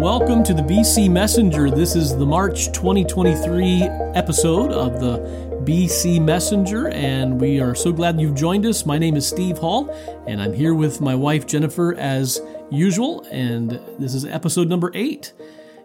welcome 0.00 0.42
to 0.42 0.54
the 0.54 0.62
BC 0.62 1.10
Messenger. 1.10 1.70
This 1.70 1.94
is 1.94 2.16
the 2.16 2.24
March 2.24 2.72
2023 2.72 3.82
episode 4.14 4.72
of 4.72 4.98
the 4.98 5.18
BC 5.64 6.24
Messenger, 6.24 6.88
and 6.88 7.38
we 7.38 7.60
are 7.60 7.74
so 7.74 7.92
glad 7.92 8.18
you've 8.18 8.34
joined 8.34 8.64
us. 8.64 8.86
My 8.86 8.96
name 8.96 9.14
is 9.14 9.28
Steve 9.28 9.58
Hall, 9.58 9.90
and 10.26 10.40
I'm 10.40 10.54
here 10.54 10.72
with 10.72 11.02
my 11.02 11.14
wife 11.14 11.46
Jennifer 11.46 11.94
as 11.96 12.40
usual, 12.70 13.26
and 13.30 13.72
this 13.98 14.14
is 14.14 14.24
episode 14.24 14.70
number 14.70 14.90
eight. 14.94 15.34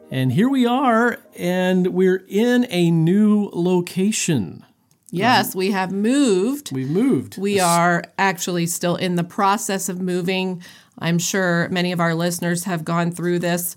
And 0.09 0.31
here 0.31 0.47
we 0.47 0.65
are, 0.65 1.19
and 1.37 1.87
we're 1.87 2.23
in 2.29 2.67
a 2.69 2.91
new 2.91 3.49
location. 3.51 4.65
Yes, 5.11 5.53
we 5.53 5.71
have 5.71 5.91
moved. 5.91 6.71
We've 6.71 6.89
moved. 6.89 7.37
We 7.37 7.59
are 7.59 8.03
actually 8.17 8.67
still 8.67 8.95
in 8.95 9.15
the 9.15 9.23
process 9.25 9.89
of 9.89 10.01
moving. 10.01 10.61
I'm 10.99 11.19
sure 11.19 11.67
many 11.69 11.91
of 11.91 11.99
our 11.99 12.15
listeners 12.15 12.63
have 12.65 12.85
gone 12.85 13.11
through 13.11 13.39
this. 13.39 13.75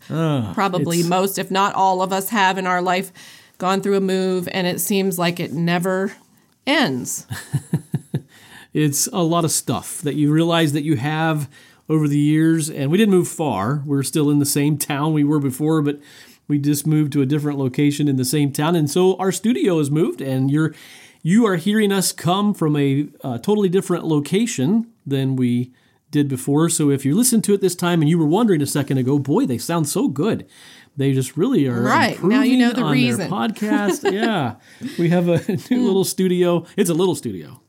Probably 0.55 1.03
most, 1.03 1.39
if 1.39 1.51
not 1.51 1.75
all 1.75 2.03
of 2.03 2.13
us, 2.13 2.31
have 2.31 2.59
in 2.59 2.67
our 2.67 2.81
life 2.83 3.13
gone 3.59 3.81
through 3.81 3.97
a 3.97 4.01
move, 4.01 4.49
and 4.53 4.67
it 4.67 4.81
seems 4.81 5.19
like 5.19 5.41
it 5.41 5.53
never 5.53 6.13
ends. 6.67 7.27
It's 8.79 9.09
a 9.09 9.23
lot 9.23 9.45
of 9.45 9.51
stuff 9.51 10.01
that 10.03 10.15
you 10.15 10.31
realize 10.31 10.73
that 10.73 10.85
you 10.85 10.97
have 10.97 11.51
over 11.89 12.07
the 12.07 12.19
years. 12.19 12.69
And 12.69 12.91
we 12.91 12.99
didn't 12.99 13.15
move 13.15 13.29
far. 13.29 13.83
We're 13.87 14.03
still 14.03 14.30
in 14.30 14.39
the 14.39 14.47
same 14.47 14.77
town 14.77 15.13
we 15.13 15.25
were 15.25 15.41
before, 15.41 15.83
but 15.83 15.99
we 16.47 16.59
just 16.59 16.87
moved 16.87 17.13
to 17.15 17.23
a 17.23 17.27
different 17.27 17.59
location 17.59 18.09
in 18.09 18.16
the 18.16 18.25
same 18.25 18.53
town. 18.53 18.77
And 18.77 18.91
so 18.91 19.16
our 19.16 19.33
studio 19.33 19.79
has 19.79 19.91
moved, 19.91 20.21
and 20.21 20.51
you're 20.51 20.75
you 21.23 21.45
are 21.47 21.57
hearing 21.57 21.91
us 21.91 22.13
come 22.13 22.55
from 22.55 22.77
a 22.77 23.09
uh, 23.25 23.39
totally 23.39 23.69
different 23.69 24.05
location 24.05 24.87
than 25.05 25.35
we 25.35 25.73
did 26.10 26.28
before. 26.28 26.68
So 26.68 26.90
if 26.90 27.04
you 27.04 27.14
listen 27.14 27.42
to 27.42 27.54
it 27.54 27.60
this 27.60 27.74
time 27.74 28.01
and 28.01 28.09
you 28.09 28.18
were 28.18 28.26
wondering 28.26 28.62
a 28.62 28.66
second 28.66 28.98
ago, 28.98 29.18
boy, 29.18 29.46
they 29.46 29.59
sound 29.59 29.88
so 29.88 30.09
good. 30.09 30.46
They 30.96 31.12
just 31.12 31.37
really 31.37 31.66
are 31.68 31.80
Right. 31.80 32.23
Now 32.23 32.42
you 32.42 32.56
know 32.56 32.73
the 32.73 32.82
on 32.82 32.92
reason. 32.92 33.30
Podcast, 33.30 34.10
yeah. 34.12 34.56
We 34.98 35.10
have 35.10 35.29
a 35.29 35.38
new 35.70 35.86
little 35.86 36.04
studio. 36.04 36.66
It's 36.76 36.90
a 36.90 36.95
little 36.95 37.14
studio. 37.14 37.62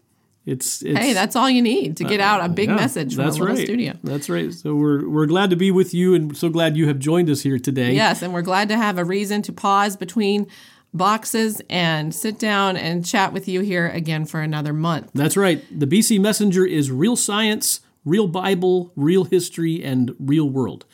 It's, 0.46 0.82
it's 0.82 0.98
hey, 0.98 1.14
that's 1.14 1.36
all 1.36 1.50
you 1.50 1.62
need 1.62 1.98
to 1.98 2.04
get 2.04 2.20
uh, 2.20 2.24
out 2.24 2.44
a 2.44 2.50
big 2.50 2.70
yeah, 2.70 2.76
message 2.76 3.14
from 3.14 3.22
a 3.22 3.26
that's 3.26 3.38
little 3.38 3.56
right. 3.56 3.64
studio. 3.64 3.94
That's 4.04 4.30
right. 4.30 4.52
So 4.52 4.74
we're 4.74 5.08
we're 5.08 5.28
glad 5.28 5.52
to 5.52 5.56
be 5.56 5.70
with 5.70 5.94
you, 5.94 6.16
and 6.16 6.36
so 6.36 6.50
glad 6.50 6.76
you 6.76 6.88
have 6.88 6.98
joined 6.98 7.30
us 7.30 7.42
here 7.42 7.60
today. 7.60 7.94
Yes, 7.94 8.24
and 8.24 8.34
we're 8.34 8.42
glad 8.42 8.70
to 8.70 8.78
have 8.78 8.98
a 8.98 9.06
reason 9.06 9.44
to 9.44 9.54
pause 9.54 9.96
between 9.96 10.48
boxes 10.94 11.62
and 11.70 12.16
sit 12.16 12.40
down 12.40 12.78
and 12.78 13.06
chat 13.06 13.32
with 13.32 13.48
you 13.48 13.62
here 13.62 13.90
again 13.90 14.26
for 14.26 14.42
another 14.42 14.74
month. 14.74 15.12
That's 15.14 15.38
right. 15.38 15.64
The 15.78 15.86
BC 15.86 16.20
Messenger 16.20 16.66
is 16.66 16.90
real 16.90 17.16
science, 17.16 17.82
real 18.06 18.28
Bible, 18.28 18.92
real 18.96 19.24
history, 19.26 19.84
and 19.84 20.16
real 20.20 20.50
world. 20.50 20.86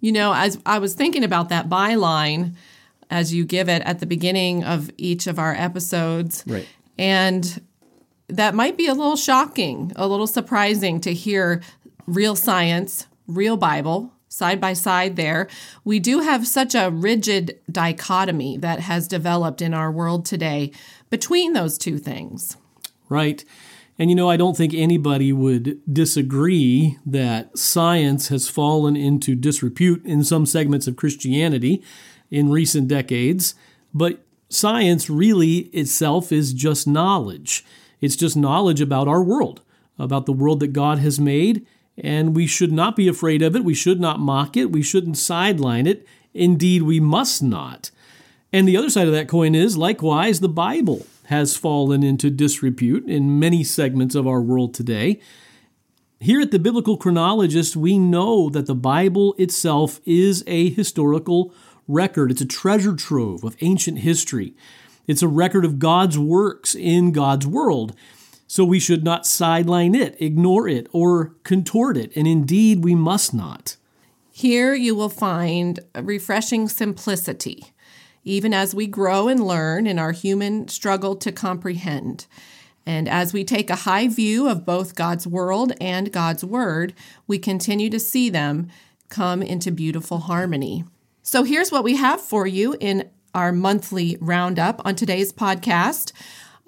You 0.00 0.12
know, 0.12 0.32
as 0.34 0.58
I 0.66 0.78
was 0.78 0.94
thinking 0.94 1.24
about 1.24 1.48
that 1.48 1.68
byline 1.68 2.54
as 3.10 3.32
you 3.32 3.44
give 3.44 3.68
it 3.68 3.82
at 3.82 4.00
the 4.00 4.06
beginning 4.06 4.64
of 4.64 4.90
each 4.96 5.26
of 5.26 5.38
our 5.38 5.54
episodes, 5.54 6.44
Right. 6.46 6.66
and 6.98 7.60
that 8.28 8.54
might 8.54 8.76
be 8.76 8.86
a 8.88 8.94
little 8.94 9.16
shocking, 9.16 9.92
a 9.96 10.06
little 10.08 10.26
surprising 10.26 11.00
to 11.02 11.12
hear 11.14 11.62
real 12.06 12.34
science, 12.36 13.06
real 13.26 13.56
Bible 13.56 14.12
side 14.28 14.60
by 14.60 14.72
side 14.74 15.16
there. 15.16 15.48
We 15.84 15.98
do 15.98 16.20
have 16.20 16.46
such 16.46 16.74
a 16.74 16.90
rigid 16.90 17.58
dichotomy 17.70 18.58
that 18.58 18.80
has 18.80 19.08
developed 19.08 19.62
in 19.62 19.72
our 19.72 19.90
world 19.90 20.26
today 20.26 20.72
between 21.10 21.52
those 21.52 21.78
two 21.78 21.98
things. 21.98 22.56
Right. 23.08 23.44
And 23.98 24.10
you 24.10 24.16
know, 24.16 24.28
I 24.28 24.36
don't 24.36 24.56
think 24.56 24.74
anybody 24.74 25.32
would 25.32 25.80
disagree 25.90 26.98
that 27.06 27.56
science 27.56 28.28
has 28.28 28.48
fallen 28.48 28.96
into 28.96 29.34
disrepute 29.34 30.04
in 30.04 30.22
some 30.22 30.44
segments 30.44 30.86
of 30.86 30.96
Christianity 30.96 31.82
in 32.30 32.50
recent 32.50 32.88
decades. 32.88 33.54
But 33.94 34.20
science 34.50 35.08
really 35.08 35.58
itself 35.72 36.30
is 36.30 36.52
just 36.52 36.86
knowledge. 36.86 37.64
It's 38.00 38.16
just 38.16 38.36
knowledge 38.36 38.82
about 38.82 39.08
our 39.08 39.22
world, 39.22 39.62
about 39.98 40.26
the 40.26 40.32
world 40.32 40.60
that 40.60 40.74
God 40.74 40.98
has 40.98 41.18
made. 41.18 41.66
And 41.96 42.36
we 42.36 42.46
should 42.46 42.72
not 42.72 42.96
be 42.96 43.08
afraid 43.08 43.40
of 43.40 43.56
it. 43.56 43.64
We 43.64 43.72
should 43.72 44.00
not 44.00 44.20
mock 44.20 44.58
it. 44.58 44.70
We 44.70 44.82
shouldn't 44.82 45.16
sideline 45.16 45.86
it. 45.86 46.06
Indeed, 46.34 46.82
we 46.82 47.00
must 47.00 47.42
not. 47.42 47.90
And 48.52 48.68
the 48.68 48.76
other 48.76 48.90
side 48.90 49.06
of 49.06 49.14
that 49.14 49.28
coin 49.28 49.54
is 49.54 49.78
likewise, 49.78 50.40
the 50.40 50.48
Bible 50.50 51.06
has 51.26 51.56
fallen 51.56 52.02
into 52.02 52.30
disrepute 52.30 53.08
in 53.08 53.38
many 53.38 53.64
segments 53.64 54.14
of 54.14 54.26
our 54.26 54.40
world 54.40 54.74
today. 54.74 55.20
Here 56.20 56.40
at 56.40 56.50
the 56.50 56.58
Biblical 56.58 56.96
Chronologist, 56.96 57.76
we 57.76 57.98
know 57.98 58.48
that 58.50 58.66
the 58.66 58.74
Bible 58.74 59.34
itself 59.38 60.00
is 60.04 60.42
a 60.46 60.70
historical 60.70 61.52
record. 61.86 62.30
It's 62.30 62.40
a 62.40 62.46
treasure 62.46 62.94
trove 62.94 63.44
of 63.44 63.56
ancient 63.60 63.98
history. 63.98 64.54
It's 65.06 65.22
a 65.22 65.28
record 65.28 65.64
of 65.64 65.78
God's 65.78 66.18
works 66.18 66.74
in 66.74 67.12
God's 67.12 67.46
world. 67.46 67.94
So 68.46 68.64
we 68.64 68.80
should 68.80 69.04
not 69.04 69.26
sideline 69.26 69.94
it, 69.94 70.16
ignore 70.20 70.68
it, 70.68 70.88
or 70.92 71.34
contort 71.42 71.96
it. 71.96 72.12
And 72.16 72.26
indeed, 72.26 72.82
we 72.84 72.94
must 72.94 73.34
not. 73.34 73.76
Here 74.30 74.74
you 74.74 74.94
will 74.94 75.08
find 75.08 75.80
a 75.94 76.02
refreshing 76.02 76.68
simplicity, 76.68 77.72
even 78.26 78.52
as 78.52 78.74
we 78.74 78.86
grow 78.86 79.28
and 79.28 79.46
learn 79.46 79.86
in 79.86 79.98
our 79.98 80.12
human 80.12 80.66
struggle 80.68 81.14
to 81.16 81.32
comprehend. 81.32 82.26
And 82.84 83.08
as 83.08 83.32
we 83.32 83.44
take 83.44 83.70
a 83.70 83.76
high 83.76 84.08
view 84.08 84.48
of 84.48 84.66
both 84.66 84.96
God's 84.96 85.26
world 85.26 85.72
and 85.80 86.12
God's 86.12 86.44
word, 86.44 86.92
we 87.26 87.38
continue 87.38 87.88
to 87.88 88.00
see 88.00 88.28
them 88.28 88.68
come 89.08 89.42
into 89.42 89.70
beautiful 89.70 90.18
harmony. 90.18 90.84
So 91.22 91.44
here's 91.44 91.72
what 91.72 91.84
we 91.84 91.96
have 91.96 92.20
for 92.20 92.46
you 92.46 92.76
in 92.80 93.08
our 93.32 93.52
monthly 93.52 94.18
roundup 94.20 94.84
on 94.84 94.96
today's 94.96 95.32
podcast. 95.32 96.12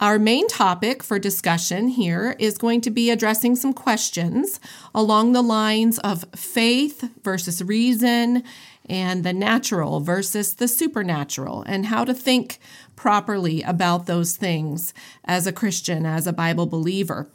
Our 0.01 0.19
main 0.21 0.47
topic 0.47 1.03
for 1.03 1.19
discussion 1.19 1.89
here 1.89 2.37
is 2.39 2.57
going 2.57 2.83
to 2.83 2.91
be 2.91 3.11
addressing 3.11 3.57
some 3.57 3.73
questions 3.73 4.61
along 4.95 5.33
the 5.33 5.43
lines 5.43 5.99
of 6.01 6.25
faith 6.37 7.09
versus 7.25 7.65
reason 7.65 8.45
and 8.89 9.25
the 9.25 9.33
natural 9.33 10.01
versus 10.01 10.55
the 10.55 10.69
supernatural, 10.69 11.63
and 11.67 11.87
how 11.87 12.05
to 12.05 12.15
think 12.15 12.59
properly 12.97 13.63
about 13.63 14.07
those 14.07 14.37
things 14.37 14.95
as 15.25 15.47
a 15.47 15.53
Christian, 15.53 16.07
as 16.07 16.27
a 16.27 16.33
Bible 16.33 16.67
believer. 16.67 17.31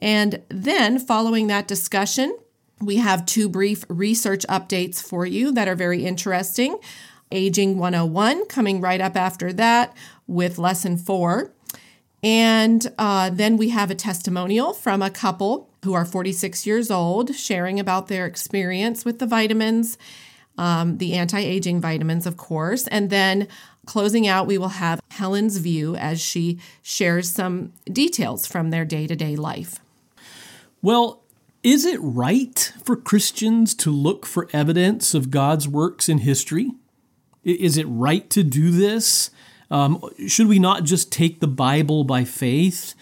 And 0.00 0.42
then, 0.48 0.98
following 0.98 1.46
that 1.46 1.68
discussion, 1.68 2.36
we 2.80 2.96
have 2.96 3.26
two 3.26 3.48
brief 3.48 3.84
research 3.88 4.46
updates 4.48 5.02
for 5.02 5.26
you 5.26 5.52
that 5.52 5.68
are 5.68 5.74
very 5.74 6.04
interesting. 6.04 6.78
Aging 7.30 7.78
101 7.78 8.46
coming 8.46 8.80
right 8.80 9.00
up 9.00 9.16
after 9.16 9.52
that 9.54 9.94
with 10.26 10.58
lesson 10.58 10.96
four. 10.96 11.52
And 12.22 12.90
uh, 12.98 13.30
then 13.30 13.56
we 13.56 13.68
have 13.68 13.90
a 13.90 13.94
testimonial 13.94 14.72
from 14.72 15.02
a 15.02 15.10
couple 15.10 15.70
who 15.84 15.94
are 15.94 16.04
46 16.04 16.66
years 16.66 16.90
old 16.90 17.34
sharing 17.34 17.78
about 17.78 18.08
their 18.08 18.26
experience 18.26 19.04
with 19.04 19.18
the 19.18 19.26
vitamins, 19.26 19.98
um, 20.58 20.98
the 20.98 21.14
anti 21.14 21.40
aging 21.40 21.80
vitamins, 21.80 22.26
of 22.26 22.36
course. 22.36 22.86
And 22.88 23.10
then 23.10 23.48
closing 23.86 24.26
out, 24.26 24.46
we 24.46 24.58
will 24.58 24.68
have 24.68 25.00
Helen's 25.10 25.56
view 25.58 25.96
as 25.96 26.20
she 26.20 26.58
shares 26.82 27.30
some 27.30 27.72
details 27.90 28.46
from 28.46 28.70
their 28.70 28.84
day 28.84 29.06
to 29.06 29.16
day 29.16 29.36
life. 29.36 29.80
Well, 30.82 31.22
is 31.62 31.84
it 31.84 31.98
right 32.00 32.72
for 32.84 32.96
Christians 32.96 33.74
to 33.76 33.90
look 33.90 34.26
for 34.26 34.48
evidence 34.52 35.14
of 35.14 35.30
God's 35.30 35.66
works 35.66 36.08
in 36.08 36.18
history? 36.18 36.70
Is 37.44 37.76
it 37.76 37.84
right 37.84 38.28
to 38.30 38.42
do 38.42 38.70
this? 38.70 39.30
Um, 39.70 40.02
should 40.26 40.48
we 40.48 40.58
not 40.58 40.84
just 40.84 41.12
take 41.12 41.40
the 41.40 41.48
Bible 41.48 42.04
by 42.04 42.24
faith? 42.24 42.94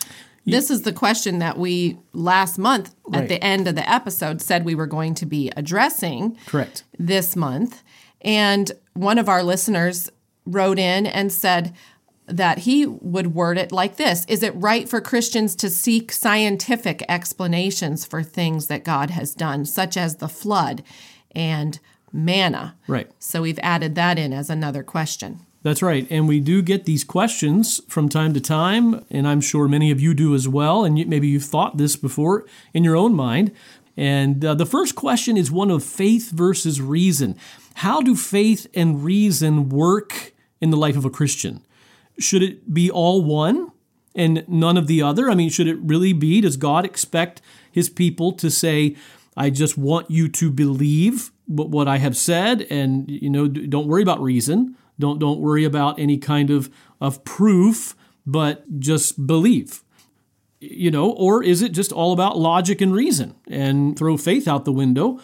This 0.47 0.71
is 0.71 0.83
the 0.83 0.93
question 0.93 1.41
that 1.41 1.59
we 1.59 1.99
last 2.13 2.57
month 2.59 2.95
Right. 3.09 3.23
at 3.23 3.29
the 3.29 3.43
end 3.43 3.67
of 3.69 3.75
the 3.75 3.89
episode 3.91 4.41
said 4.41 4.65
we 4.65 4.75
were 4.77 4.87
going 4.87 5.15
to 5.17 5.27
be 5.27 5.51
addressing 5.57 6.37
Correct. 6.47 6.85
this 6.99 7.35
month. 7.37 7.83
And 8.21 8.71
one 8.95 9.19
of 9.19 9.29
our 9.29 9.43
listeners 9.43 10.11
wrote 10.47 10.79
in 10.79 11.07
and 11.07 11.33
said 11.33 11.75
that 12.27 12.59
he 12.61 12.87
would 12.87 13.35
word 13.35 13.57
it 13.59 13.71
like 13.71 13.97
this 13.97 14.25
Is 14.27 14.43
it 14.43 14.53
right 14.57 14.89
for 14.89 15.01
Christians 15.01 15.55
to 15.57 15.71
seek 15.71 16.11
scientific 16.13 17.05
explanations 17.09 18.05
for 18.05 18.23
things 18.23 18.67
that 18.69 18.85
God 18.85 19.11
has 19.11 19.35
done, 19.35 19.65
such 19.65 19.97
as 19.97 20.17
the 20.17 20.29
flood 20.29 20.83
and 21.33 21.79
manna? 22.13 22.77
Right. 22.89 23.11
So 23.19 23.43
we've 23.43 23.61
added 23.63 23.95
that 23.97 24.19
in 24.19 24.33
as 24.33 24.51
another 24.51 24.83
question. 24.83 25.46
That's 25.67 25.83
right. 25.83 26.07
And 26.11 26.29
we 26.29 26.39
do 26.39 26.63
get 26.63 26.85
these 26.85 27.03
questions 27.03 27.81
from 27.89 28.09
time 28.09 28.33
to 28.35 28.41
time, 28.41 29.05
and 29.11 29.27
I'm 29.27 29.41
sure 29.41 29.67
many 29.67 29.91
of 29.91 30.01
you 30.01 30.15
do 30.15 30.33
as 30.33 30.47
well. 30.47 30.85
And 30.85 30.95
maybe 31.09 31.27
you've 31.27 31.43
thought 31.43 31.77
this 31.77 31.97
before 31.97 32.47
in 32.73 32.85
your 32.85 32.95
own 32.95 33.15
mind. 33.15 33.51
And 33.97 34.45
uh, 34.45 34.55
the 34.55 34.65
first 34.65 34.95
question 34.95 35.37
is 35.37 35.51
one 35.51 35.73
of 35.73 35.83
faith 35.83 36.31
versus 36.31 36.81
reason. 36.81 37.37
How 37.75 38.01
do 38.01 38.15
faith 38.15 38.69
and 38.75 39.03
reason 39.03 39.69
work 39.69 40.35
in 40.61 40.71
the 40.71 40.77
life 40.77 40.97
of 40.97 41.05
a 41.05 41.11
Christian? 41.11 41.67
Should 42.17 42.45
it 42.45 42.73
be 42.73 42.89
all 42.89 43.25
one 43.25 43.73
and 44.15 44.49
none 44.49 44.77
of 44.77 44.87
the 44.87 45.03
other? 45.03 45.29
I 45.29 45.35
mean, 45.35 45.51
should 45.51 45.67
it 45.67 45.79
really 45.81 46.13
be? 46.13 46.41
Does 46.41 46.57
God 46.57 46.85
expect 46.85 47.43
his 47.73 47.91
people 47.91 48.31
to 48.35 48.53
say, 48.53 48.95
I 49.37 49.51
just 49.51 49.77
want 49.77 50.13
you 50.13 50.29
to 50.29 50.49
believe 50.49 51.33
what 51.49 51.89
I 51.89 51.99
have 51.99 52.17
said, 52.17 52.69
and 52.71 53.11
you 53.11 53.31
know, 53.31 53.49
don't 53.49 53.89
worry 53.89 54.03
about 54.03 54.23
reason. 54.23 54.77
Don't 54.99 55.19
don't 55.19 55.41
worry 55.41 55.65
about 55.65 55.99
any 55.99 56.19
kind 56.19 56.51
of 56.51 56.71
of 57.01 57.25
proof, 57.25 57.95
but 58.27 58.79
just 58.79 59.27
believe. 59.27 59.83
You 60.59 60.91
know, 60.91 61.11
or 61.11 61.43
is 61.43 61.61
it 61.63 61.73
just 61.73 61.93
all 61.93 62.13
about 62.13 62.39
logic 62.39 62.81
and 62.81 62.93
reason 62.93 63.35
and 63.47 63.97
throw 63.97 64.17
faith 64.17 64.49
out 64.49 64.65
the 64.65 64.73
window? 64.73 65.21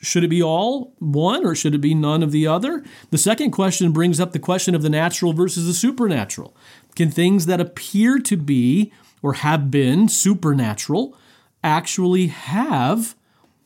Should 0.00 0.24
it 0.24 0.28
be 0.28 0.42
all 0.42 0.94
one 0.98 1.44
or 1.44 1.54
should 1.54 1.74
it 1.74 1.80
be 1.80 1.94
none 1.94 2.22
of 2.22 2.30
the 2.30 2.46
other? 2.46 2.84
The 3.10 3.18
second 3.18 3.50
question 3.50 3.92
brings 3.92 4.20
up 4.20 4.32
the 4.32 4.38
question 4.38 4.74
of 4.74 4.82
the 4.82 4.90
natural 4.90 5.32
versus 5.32 5.66
the 5.66 5.74
supernatural. 5.74 6.54
Can 6.94 7.10
things 7.10 7.46
that 7.46 7.60
appear 7.60 8.18
to 8.20 8.36
be 8.36 8.92
or 9.22 9.34
have 9.34 9.70
been 9.70 10.08
supernatural 10.08 11.16
actually 11.64 12.28
have 12.28 13.16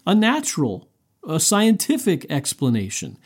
a 0.06 0.14
natural, 0.14 0.88
a 1.28 1.38
scientific 1.38 2.24
explanation? 2.30 3.18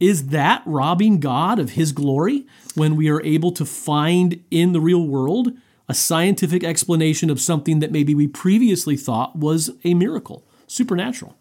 Is 0.00 0.28
that 0.28 0.62
robbing 0.64 1.18
God 1.18 1.58
of 1.58 1.70
his 1.70 1.92
glory 1.92 2.46
when 2.74 2.94
we 2.96 3.08
are 3.08 3.22
able 3.22 3.50
to 3.52 3.64
find 3.64 4.42
in 4.50 4.72
the 4.72 4.80
real 4.80 5.06
world 5.06 5.52
a 5.88 5.94
scientific 5.94 6.62
explanation 6.62 7.30
of 7.30 7.40
something 7.40 7.80
that 7.80 7.90
maybe 7.90 8.14
we 8.14 8.28
previously 8.28 8.96
thought 8.96 9.36
was 9.36 9.70
a 9.84 9.94
miracle, 9.94 10.44
supernatural? 10.66 11.34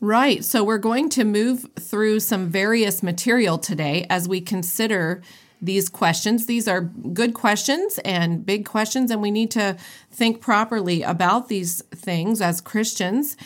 Right. 0.00 0.44
So 0.44 0.64
we're 0.64 0.78
going 0.78 1.10
to 1.10 1.24
move 1.24 1.66
through 1.78 2.20
some 2.20 2.48
various 2.48 3.02
material 3.02 3.58
today 3.58 4.06
as 4.10 4.26
we 4.26 4.40
consider 4.40 5.22
these 5.60 5.88
questions. 5.88 6.46
These 6.46 6.66
are 6.66 6.80
good 6.80 7.34
questions 7.34 8.00
and 8.04 8.44
big 8.44 8.66
questions, 8.66 9.12
and 9.12 9.22
we 9.22 9.30
need 9.30 9.52
to 9.52 9.76
think 10.10 10.40
properly 10.40 11.02
about 11.02 11.48
these 11.48 11.82
things 11.94 12.40
as 12.40 12.60
Christians. 12.60 13.36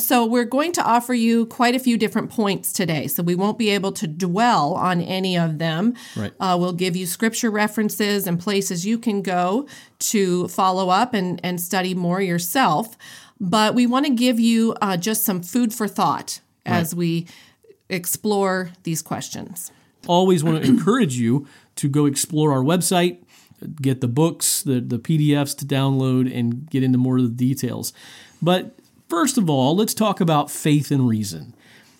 So, 0.00 0.26
we're 0.26 0.44
going 0.44 0.72
to 0.72 0.82
offer 0.82 1.14
you 1.14 1.46
quite 1.46 1.74
a 1.74 1.78
few 1.78 1.96
different 1.96 2.30
points 2.30 2.72
today. 2.72 3.06
So, 3.06 3.22
we 3.22 3.34
won't 3.34 3.58
be 3.58 3.70
able 3.70 3.92
to 3.92 4.06
dwell 4.06 4.74
on 4.74 5.00
any 5.00 5.38
of 5.38 5.58
them. 5.58 5.94
Right. 6.16 6.32
Uh, 6.40 6.56
we'll 6.58 6.72
give 6.72 6.96
you 6.96 7.06
scripture 7.06 7.50
references 7.50 8.26
and 8.26 8.40
places 8.40 8.84
you 8.84 8.98
can 8.98 9.22
go 9.22 9.68
to 10.00 10.48
follow 10.48 10.88
up 10.88 11.14
and, 11.14 11.40
and 11.44 11.60
study 11.60 11.94
more 11.94 12.20
yourself. 12.20 12.96
But 13.40 13.74
we 13.74 13.86
want 13.86 14.06
to 14.06 14.12
give 14.12 14.38
you 14.38 14.74
uh, 14.82 14.96
just 14.96 15.24
some 15.24 15.42
food 15.42 15.72
for 15.72 15.88
thought 15.88 16.40
as 16.66 16.94
we 16.94 17.26
explore 17.88 18.70
these 18.82 19.02
questions. 19.02 19.72
Always 20.06 20.42
want 20.44 20.62
to 20.62 20.68
encourage 20.68 21.16
you 21.16 21.46
to 21.76 21.88
go 21.88 22.06
explore 22.06 22.52
our 22.52 22.62
website, 22.62 23.18
get 23.80 24.00
the 24.00 24.08
books, 24.08 24.62
the, 24.62 24.80
the 24.80 24.98
PDFs 24.98 25.56
to 25.58 25.64
download, 25.64 26.34
and 26.34 26.68
get 26.70 26.82
into 26.82 26.98
more 26.98 27.18
of 27.18 27.24
the 27.24 27.28
details. 27.30 27.92
But 28.42 28.78
first 29.10 29.36
of 29.36 29.50
all, 29.50 29.76
let's 29.76 29.92
talk 29.92 30.20
about 30.20 30.50
faith 30.50 30.90
and 30.90 31.08
reason. 31.08 31.54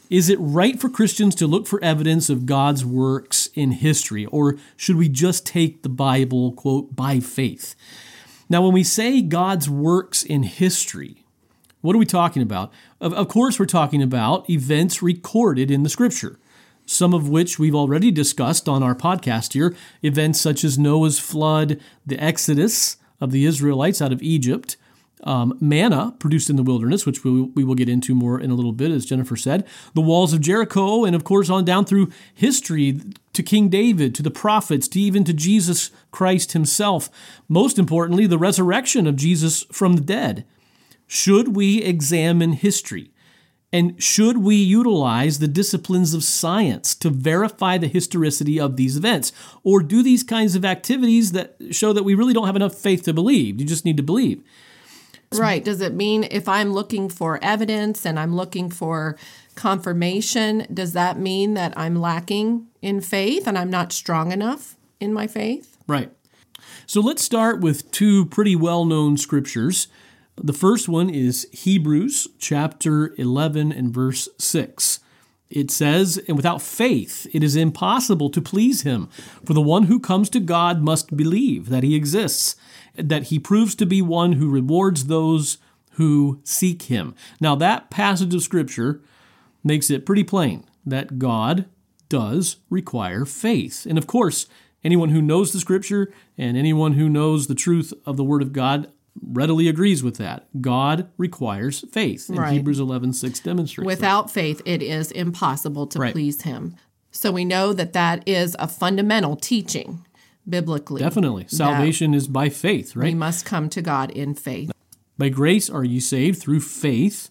Is 0.09 0.29
it 0.29 0.39
right 0.41 0.81
for 0.81 0.89
Christians 0.89 1.35
to 1.37 1.47
look 1.47 1.67
for 1.67 1.83
evidence 1.85 2.31
of 2.31 2.47
God's 2.47 2.85
works 2.85 3.49
in 3.55 3.73
history, 3.73 4.27
or 4.27 4.57
should 4.77 4.97
we 4.97 5.09
just 5.09 5.45
take 5.45 5.83
the 5.83 5.89
Bible, 5.89 6.53
quote, 6.53 6.97
by 6.97 7.21
faith? 7.21 7.75
Now, 8.49 8.63
when 8.63 8.73
we 8.73 8.83
say 8.83 9.23
God's 9.23 9.69
works 9.69 10.25
in 10.25 10.45
history, 10.45 11.25
what 11.81 11.95
are 11.95 12.01
we 12.01 12.07
talking 12.07 12.43
about? 12.43 12.73
Of, 13.01 13.13
of 13.15 13.29
course, 13.29 13.59
we're 13.59 13.67
talking 13.67 14.03
about 14.03 14.51
events 14.51 15.03
recorded 15.03 15.71
in 15.71 15.83
the 15.83 15.89
scripture, 15.89 16.39
some 16.87 17.15
of 17.15 17.29
which 17.29 17.59
we've 17.59 17.75
already 17.75 18.11
discussed 18.11 18.69
on 18.69 18.83
our 18.83 18.95
podcast 18.95 19.53
here. 19.53 19.75
Events 20.03 20.41
such 20.41 20.65
as 20.65 20.79
Noah's 20.79 21.21
flood, 21.21 21.81
the 22.05 22.19
Exodus 22.19 22.97
of 23.21 23.31
the 23.31 23.45
Israelites 23.47 24.03
out 24.03 24.13
of 24.13 24.23
Egypt, 24.23 24.77
um, 25.25 25.57
manna 25.61 26.15
produced 26.19 26.51
in 26.51 26.57
the 26.57 26.63
wilderness, 26.63 27.07
which 27.07 27.25
we, 27.25 27.43
we 27.43 27.65
will 27.65 27.75
get 27.75 27.89
into 27.89 28.15
more 28.15 28.41
in 28.41 28.51
a 28.51 28.55
little 28.55 28.73
bit, 28.73 28.91
as 28.91 29.07
Jennifer 29.07 29.37
said, 29.37 29.67
the 29.95 30.01
walls 30.01 30.33
of 30.33 30.41
Jericho, 30.41 31.05
and 31.05 31.15
of 31.15 31.25
course 31.25 31.51
on 31.51 31.65
down 31.65 31.85
through 31.85 32.11
history 32.35 33.01
to 33.33 33.43
King 33.43 33.69
David, 33.69 34.15
to 34.15 34.23
the 34.23 34.31
prophets, 34.31 34.89
to 34.89 35.01
even 35.01 35.25
to 35.25 35.33
Jesus 35.33 35.91
Christ 36.11 36.53
himself. 36.53 37.11
Most 37.49 37.79
importantly, 37.79 38.27
the 38.27 38.39
resurrection 38.39 39.07
of 39.07 39.17
Jesus 39.17 39.65
from 39.73 39.95
the 39.95 40.03
dead. 40.03 40.45
Should 41.07 41.57
we 41.57 41.83
examine 41.83 42.53
history? 42.53 43.11
And 43.73 44.03
should 44.03 44.39
we 44.39 44.57
utilize 44.57 45.39
the 45.39 45.47
disciplines 45.47 46.13
of 46.13 46.25
science 46.25 46.95
to 46.97 47.11
verify 47.11 47.79
the 47.79 47.87
historicity 47.87 48.59
of 48.59 48.77
these 48.77 48.97
events? 48.97 49.33
Or 49.63 49.81
do 49.81 50.03
these 50.03 50.25
kinds 50.25 50.57
of 50.57 50.65
activities 50.65 51.33
that 51.33 51.57
show 51.71 51.93
that 51.93 52.03
we 52.03 52.15
really 52.15 52.33
don't 52.33 52.47
have 52.47 52.57
enough 52.57 52.75
faith 52.75 53.05
to 53.05 53.13
believe? 53.13 53.61
You 53.61 53.67
just 53.67 53.85
need 53.85 53.97
to 53.97 54.03
believe. 54.03 54.43
Right. 55.33 55.65
Does 55.65 55.81
it 55.81 55.95
mean 55.95 56.27
if 56.31 56.49
I'm 56.49 56.73
looking 56.73 57.09
for 57.09 57.39
evidence 57.43 58.05
and 58.05 58.19
I'm 58.19 58.35
looking 58.35 58.71
for 58.71 59.17
confirmation, 59.55 60.67
does 60.73 60.93
that 60.95 61.19
mean 61.19 61.55
that 61.55 61.73
I'm 61.77 61.95
lacking 61.95 62.67
in 62.83 63.01
faith 63.01 63.47
and 63.47 63.57
I'm 63.57 63.71
not 63.71 63.93
strong 63.93 64.33
enough 64.33 64.77
in 64.99 65.13
my 65.13 65.27
faith? 65.27 65.77
Right. 65.87 66.11
So 66.87 67.01
let's 67.01 67.23
start 67.23 67.61
with 67.61 67.91
two 67.93 68.27
pretty 68.27 68.57
well 68.57 68.85
known 68.85 69.17
scriptures 69.17 69.87
the 70.43 70.53
first 70.55 70.89
one 70.89 71.11
is 71.11 71.47
Hebrews 71.53 72.29
chapter 72.39 73.15
11 73.19 73.73
and 73.73 73.93
verse 73.93 74.27
6. 74.39 75.01
It 75.51 75.71
says, 75.71 76.19
And 76.27 76.37
without 76.37 76.63
faith 76.63 77.27
it 77.35 77.43
is 77.43 77.57
impossible 77.57 78.31
to 78.31 78.41
please 78.41 78.81
him, 78.83 79.09
for 79.45 79.53
the 79.53 79.61
one 79.61 79.85
who 79.85 80.01
comes 80.01 80.31
to 80.31 80.41
God 80.41 80.81
must 80.81 81.15
believe 81.15 81.69
that 81.69 81.83
he 81.83 81.95
exists, 81.95 82.57
that 82.95 83.25
he 83.25 83.39
proves 83.39 83.75
to 83.77 83.87
be 83.87 84.03
one 84.03 84.33
who 84.33 84.51
rewards 84.51 85.07
those 85.07 85.59
who 85.93 86.41
seek 86.45 86.83
him. 86.83 87.15
Now, 87.41 87.55
that 87.57 87.91
passage 87.91 88.35
of 88.35 88.43
Scripture 88.43 89.01
makes 89.63 89.91
it 89.91 90.07
pretty 90.07 90.25
plain 90.25 90.65
that 90.87 91.19
God 91.19 91.67
does 92.09 92.57
require 92.71 93.25
faith. 93.25 93.87
And 93.87 93.99
of 93.99 94.07
course, 94.07 94.47
anyone 94.83 95.11
who 95.11 95.23
knows 95.23 95.53
the 95.53 95.61
Scripture 95.61 96.13
and 96.39 96.57
anyone 96.57 96.95
who 96.95 97.09
knows 97.09 97.47
the 97.47 97.55
truth 97.55 97.93
of 98.07 98.17
the 98.17 98.25
Word 98.25 98.43
of 98.43 98.53
God 98.53 98.91
readily 99.23 99.69
agrees 99.69 100.03
with 100.03 100.17
that. 100.17 100.47
God 100.61 101.09
requires 101.17 101.85
faith. 101.93 102.29
And 102.29 102.39
right. 102.39 102.53
Hebrews 102.53 102.81
11 102.81 103.13
6 103.13 103.41
demonstrates. 103.41 103.87
Without 103.87 104.29
that. 104.29 104.33
faith, 104.33 104.63
it 104.65 104.83
is 104.83 105.11
impossible 105.13 105.87
to 105.89 105.99
right. 105.99 106.13
please 106.13 106.43
Him. 106.43 106.77
So 107.11 107.33
we 107.33 107.45
know 107.45 107.73
that 107.73 107.93
that 107.93 108.27
is 108.27 108.57
a 108.59 108.69
fundamental 108.69 109.37
teaching 109.37 110.07
biblically. 110.51 111.01
Definitely. 111.01 111.47
Salvation 111.49 112.13
is 112.13 112.29
by 112.29 112.49
faith, 112.49 112.97
right? 112.97 113.05
We 113.07 113.15
must 113.15 113.45
come 113.45 113.69
to 113.71 113.81
God 113.81 114.11
in 114.11 114.35
faith. 114.35 114.73
By 115.17 115.29
grace 115.29 115.71
are 115.71 115.85
you 115.85 116.01
saved 116.01 116.41
through 116.41 116.61
faith, 116.61 117.31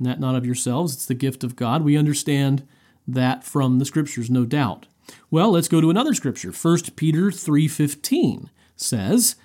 that 0.00 0.20
not 0.20 0.34
of 0.34 0.46
yourselves, 0.46 0.94
it's 0.94 1.06
the 1.06 1.14
gift 1.14 1.44
of 1.44 1.56
God. 1.56 1.82
We 1.82 1.96
understand 1.96 2.66
that 3.06 3.44
from 3.44 3.78
the 3.78 3.84
scriptures, 3.84 4.30
no 4.30 4.44
doubt. 4.44 4.86
Well, 5.30 5.52
let's 5.52 5.68
go 5.68 5.80
to 5.80 5.90
another 5.90 6.14
scripture. 6.14 6.52
1 6.52 6.78
Peter 6.96 7.30
3:15 7.30 8.48
says, 8.76 9.36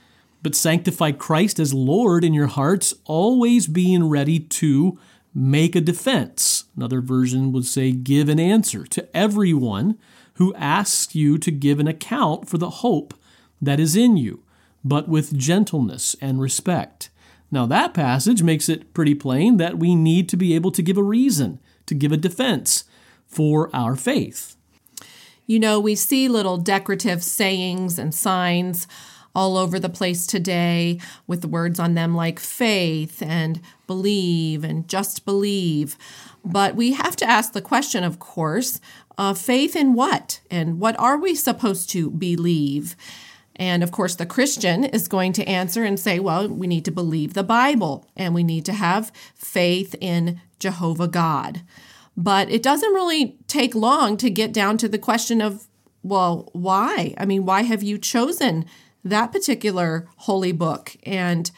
but 0.41 0.55
sanctify 0.55 1.13
Christ 1.13 1.57
as 1.57 1.73
Lord 1.73 2.25
in 2.25 2.33
your 2.33 2.47
hearts, 2.47 2.93
always 3.05 3.65
being 3.65 4.09
ready 4.09 4.39
to 4.39 4.99
make 5.33 5.75
a 5.75 5.81
defense. 5.81 6.65
Another 6.75 6.99
version 7.01 7.51
would 7.53 7.65
say, 7.65 7.91
give 7.93 8.27
an 8.27 8.39
answer 8.39 8.85
to 8.87 9.17
everyone 9.17 9.97
who 10.35 10.53
asks 10.55 11.15
you 11.15 11.37
to 11.37 11.51
give 11.51 11.79
an 11.79 11.87
account 11.87 12.47
for 12.47 12.57
the 12.57 12.69
hope 12.69 13.13
that 13.61 13.79
is 13.79 13.95
in 13.95 14.17
you, 14.17 14.43
but 14.83 15.07
with 15.07 15.37
gentleness 15.37 16.15
and 16.21 16.41
respect. 16.41 17.09
Now, 17.51 17.65
that 17.67 17.93
passage 17.93 18.41
makes 18.41 18.67
it 18.67 18.93
pretty 18.93 19.13
plain 19.13 19.57
that 19.57 19.77
we 19.77 19.95
need 19.95 20.27
to 20.29 20.37
be 20.37 20.55
able 20.55 20.71
to 20.71 20.81
give 20.81 20.97
a 20.97 21.03
reason, 21.03 21.59
to 21.85 21.93
give 21.93 22.11
a 22.11 22.17
defense 22.17 22.83
for 23.27 23.69
our 23.75 23.95
faith. 23.95 24.55
You 25.45 25.59
know, 25.59 25.79
we 25.79 25.95
see 25.95 26.27
little 26.27 26.57
decorative 26.57 27.23
sayings 27.23 27.99
and 27.99 28.15
signs 28.15 28.87
all 29.35 29.57
over 29.57 29.79
the 29.79 29.89
place 29.89 30.27
today 30.27 30.99
with 31.27 31.41
the 31.41 31.47
words 31.47 31.79
on 31.79 31.95
them 31.95 32.15
like 32.15 32.39
faith 32.39 33.21
and 33.21 33.61
believe 33.87 34.63
and 34.63 34.87
just 34.87 35.25
believe. 35.25 35.97
But 36.45 36.75
we 36.75 36.93
have 36.93 37.15
to 37.17 37.29
ask 37.29 37.53
the 37.53 37.61
question, 37.61 38.03
of 38.03 38.19
course, 38.19 38.79
uh, 39.17 39.33
faith 39.33 39.75
in 39.75 39.93
what? 39.93 40.41
And 40.49 40.79
what 40.79 40.99
are 40.99 41.17
we 41.17 41.35
supposed 41.35 41.89
to 41.91 42.09
believe? 42.09 42.95
And 43.55 43.83
of 43.83 43.91
course, 43.91 44.15
the 44.15 44.25
Christian 44.25 44.83
is 44.83 45.07
going 45.07 45.33
to 45.33 45.45
answer 45.45 45.83
and 45.83 45.99
say, 45.99 46.19
well, 46.19 46.47
we 46.47 46.67
need 46.67 46.85
to 46.85 46.91
believe 46.91 47.33
the 47.33 47.43
Bible 47.43 48.07
and 48.15 48.33
we 48.33 48.43
need 48.43 48.65
to 48.65 48.73
have 48.73 49.11
faith 49.35 49.95
in 50.01 50.41
Jehovah 50.59 51.07
God. 51.07 51.61
But 52.17 52.49
it 52.49 52.63
doesn't 52.63 52.93
really 52.93 53.37
take 53.47 53.75
long 53.75 54.17
to 54.17 54.29
get 54.29 54.53
down 54.53 54.77
to 54.79 54.89
the 54.89 54.97
question 54.97 55.41
of, 55.41 55.67
well, 56.01 56.49
why? 56.53 57.13
I 57.17 57.25
mean, 57.25 57.45
why 57.45 57.63
have 57.63 57.83
you 57.83 57.97
chosen 57.97 58.65
that 59.03 59.31
particular 59.31 60.07
holy 60.17 60.51
book 60.51 60.95
and 61.03 61.51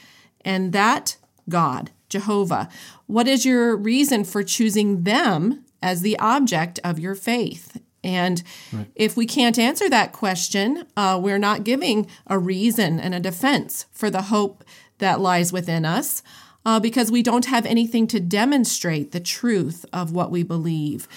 and 0.43 0.73
that 0.73 1.17
God, 1.49 1.91
Jehovah. 2.09 2.69
What 3.07 3.27
is 3.27 3.45
your 3.45 3.75
reason 3.75 4.23
for 4.23 4.43
choosing 4.43 5.03
them 5.03 5.64
as 5.81 6.01
the 6.01 6.17
object 6.19 6.79
of 6.83 6.99
your 6.99 7.15
faith? 7.15 7.81
And 8.03 8.43
right. 8.71 8.87
if 8.95 9.17
we 9.17 9.25
can't 9.25 9.57
answer 9.57 9.89
that 9.89 10.13
question, 10.13 10.85
uh, 10.95 11.19
we're 11.21 11.39
not 11.39 11.63
giving 11.63 12.07
a 12.27 12.37
reason 12.37 12.99
and 12.99 13.15
a 13.15 13.19
defense 13.19 13.87
for 13.91 14.09
the 14.09 14.23
hope 14.23 14.63
that 14.99 15.19
lies 15.19 15.51
within 15.51 15.85
us. 15.85 16.21
uh, 16.65 16.79
because 16.79 17.11
we 17.11 17.21
don't 17.21 17.45
have 17.45 17.65
anything 17.65 18.07
to 18.07 18.19
demonstrate 18.19 19.11
the 19.11 19.19
truth 19.19 19.85
of 19.93 20.11
what 20.11 20.31
we 20.31 20.43
believe. 20.43 21.07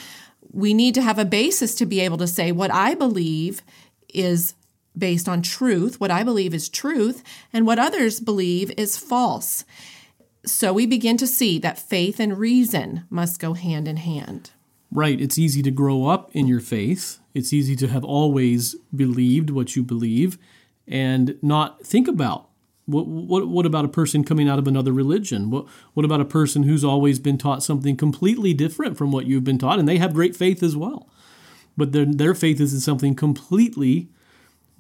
We 0.53 0.75
need 0.75 0.95
to 0.95 1.03
have 1.03 1.19
a 1.19 1.25
basis 1.25 1.75
to 1.77 1.87
be 1.87 2.01
able 2.01 2.19
to 2.19 2.27
say 2.27 2.53
what 2.53 2.71
I 2.71 2.95
believe 2.95 3.63
is 4.13 4.55
based 4.97 5.29
on 5.29 5.43
truth, 5.43 6.01
what 6.01 6.11
I 6.11 6.23
believe 6.23 6.53
is 6.53 6.69
truth, 6.69 7.23
and 7.53 7.67
what 7.67 7.79
others 7.79 8.21
believe 8.21 8.73
is 8.77 8.99
false. 8.99 9.65
So 10.45 10.73
we 10.73 10.87
begin 10.87 11.17
to 11.19 11.27
see 11.27 11.59
that 11.59 11.79
faith 11.79 12.21
and 12.21 12.39
reason 12.39 13.05
must 13.11 13.41
go 13.41 13.55
hand 13.55 13.89
in 13.89 13.97
hand. 13.97 14.53
Right. 14.91 15.21
It's 15.21 15.39
easy 15.39 15.63
to 15.63 15.71
grow 15.71 16.07
up 16.07 16.31
in 16.33 16.47
your 16.47 16.61
faith. 16.61 17.19
It's 17.35 17.53
easy 17.53 17.77
to 17.77 17.89
have 17.89 18.05
always 18.05 18.75
believed 18.95 19.51
what 19.51 19.77
you 19.77 19.83
believe 19.83 20.39
and 20.87 21.39
not 21.43 21.85
think 21.85 22.09
about 22.09 22.49
what, 22.89 23.07
what, 23.07 23.47
what 23.47 23.67
about 23.67 23.85
a 23.85 23.89
person 23.89 24.25
coming 24.25 24.49
out 24.49 24.59
of 24.59 24.67
another 24.67 24.93
religion? 24.93 25.51
What, 25.51 25.67
what 25.93 26.07
about 26.07 26.23
a 26.23 26.25
person 26.25 26.63
who's 26.63 26.83
always 26.83 27.19
been 27.19 27.37
taught 27.37 27.63
something 27.63 27.99
completely 27.99 28.55
different 28.55 28.97
from 28.97 29.13
what 29.13 29.27
you've 29.27 29.45
been 29.45 29.59
taught? 29.59 29.79
And 29.79 29.87
they 29.87 29.99
have 29.99 30.15
great 30.15 30.35
faith 30.35 30.63
as 30.63 30.75
well. 30.75 31.07
But 31.77 31.93
their, 31.93 32.07
their 32.07 32.35
faith 32.35 32.61
is 32.63 32.73
in 32.73 32.81
something 32.81 33.15
completely 33.15 34.09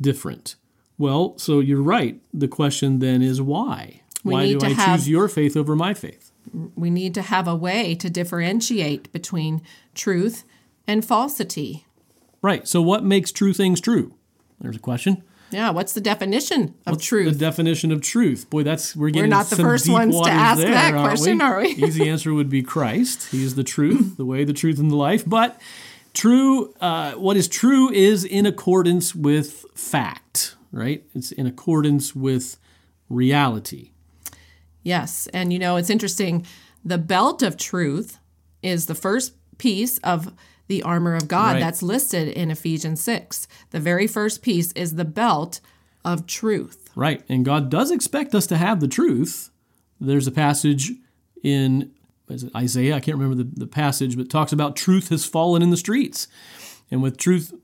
different. 0.01 0.57
Well, 0.97 1.37
so 1.37 1.61
you're 1.61 1.83
right. 1.83 2.19
The 2.33 2.49
question 2.49 3.01
then 3.01 3.21
is 3.21 3.43
why? 3.43 4.01
We 4.25 4.35
why 4.35 4.45
need 4.45 4.53
do 4.55 4.59
to 4.61 4.67
I 4.67 4.71
have- 4.71 4.99
choose 5.01 5.09
your 5.09 5.29
faith 5.29 5.57
over 5.57 5.75
my 5.77 5.95
faith? 5.95 6.33
We 6.77 6.89
need 6.91 7.15
to 7.15 7.23
have 7.23 7.47
a 7.47 7.55
way 7.55 7.95
to 7.97 8.09
differentiate 8.09 9.13
between 9.13 9.61
truth 9.95 10.45
and 10.87 11.05
falsity. 11.05 11.85
Right. 12.41 12.67
So 12.67 12.81
what 12.81 13.05
makes 13.05 13.33
true 13.33 13.53
things 13.53 13.81
true? 13.81 14.15
There's 14.61 14.77
a 14.77 14.81
question. 14.81 15.23
Yeah, 15.51 15.71
what's 15.71 15.93
the 15.95 16.01
definition 16.01 16.75
of 16.87 16.99
The 16.99 17.03
truth? 17.03 17.33
The 17.33 17.39
definition 17.39 17.91
of 17.91 18.03
truth. 18.03 18.51
Boy, 18.51 18.63
that's 18.65 18.95
we're 18.95 19.11
getting 19.11 19.31
not 19.31 19.47
the 19.47 19.57
first 19.57 19.89
ones 19.89 20.15
to 20.21 20.31
ask 20.31 20.61
there, 20.61 20.71
that 20.71 20.93
question, 20.93 21.41
are 21.41 21.61
we? 21.61 21.69
Easy 21.87 22.09
answer 22.09 22.35
would 22.35 22.51
be 22.51 22.63
Christ. 22.63 23.31
He 23.31 23.43
is 23.43 23.55
the 23.55 23.65
truth, 23.65 24.17
the 24.19 24.27
way, 24.27 24.45
the 24.45 24.53
truth, 24.53 24.79
and 24.79 24.91
the 24.91 24.97
life. 24.97 25.25
But 25.27 25.59
true, 26.13 26.75
uh, 26.83 27.13
what 27.13 27.37
is 27.39 27.49
true 27.49 27.91
is 27.91 28.25
in 28.25 28.45
accordance 28.45 29.15
with 29.15 29.65
fact. 29.75 30.55
Right? 30.71 31.05
It's 31.15 31.33
in 31.33 31.47
accordance 31.47 32.15
with 32.15 32.59
reality. 33.09 33.93
Yes. 34.83 35.29
And 35.33 35.53
you 35.53 35.59
know, 35.59 35.77
it's 35.77 35.91
interesting. 35.91 36.47
The 36.85 36.99
belt 36.99 37.43
of 37.43 37.57
truth 37.57 38.19
is 38.63 38.87
the 38.87 38.95
first 38.95 39.35
piece 39.59 39.99
of 39.99 40.33
the 40.69 40.83
armor 40.83 41.15
of 41.15 41.29
God 41.29 41.55
Right. 41.55 41.61
that's 41.61 41.83
listed 41.83 42.29
in 42.29 42.51
Ephesians 42.51 43.03
6. 43.03 43.49
The 43.71 43.81
very 43.81 44.07
first 44.07 44.43
piece 44.43 44.73
is 44.73 44.95
the 44.97 45.05
belt 45.05 45.61
of 46.05 46.27
truth. 46.27 46.91
Right. 46.95 47.23
And 47.29 47.45
God 47.45 47.71
does 47.71 47.91
expect 47.91 48.35
us 48.35 48.47
to 48.49 48.57
have 48.57 48.81
the 48.81 48.89
truth. 48.89 49.51
There's 50.01 50.27
a 50.27 50.33
passage 50.33 50.93
in 51.43 51.93
is 52.29 52.45
it 52.45 52.55
Isaiah, 52.55 52.95
I 52.95 53.01
can't 53.01 53.17
remember 53.17 53.43
the, 53.43 53.51
the 53.61 53.67
passage, 53.67 54.15
but 54.17 54.29
talks 54.29 54.53
about 54.53 54.77
truth 54.77 55.09
has 55.09 55.25
fallen 55.25 55.63
in 55.63 55.71
the 55.71 55.79
streets. 55.79 56.29
And 56.91 57.03
with 57.03 57.17
truth 57.17 57.55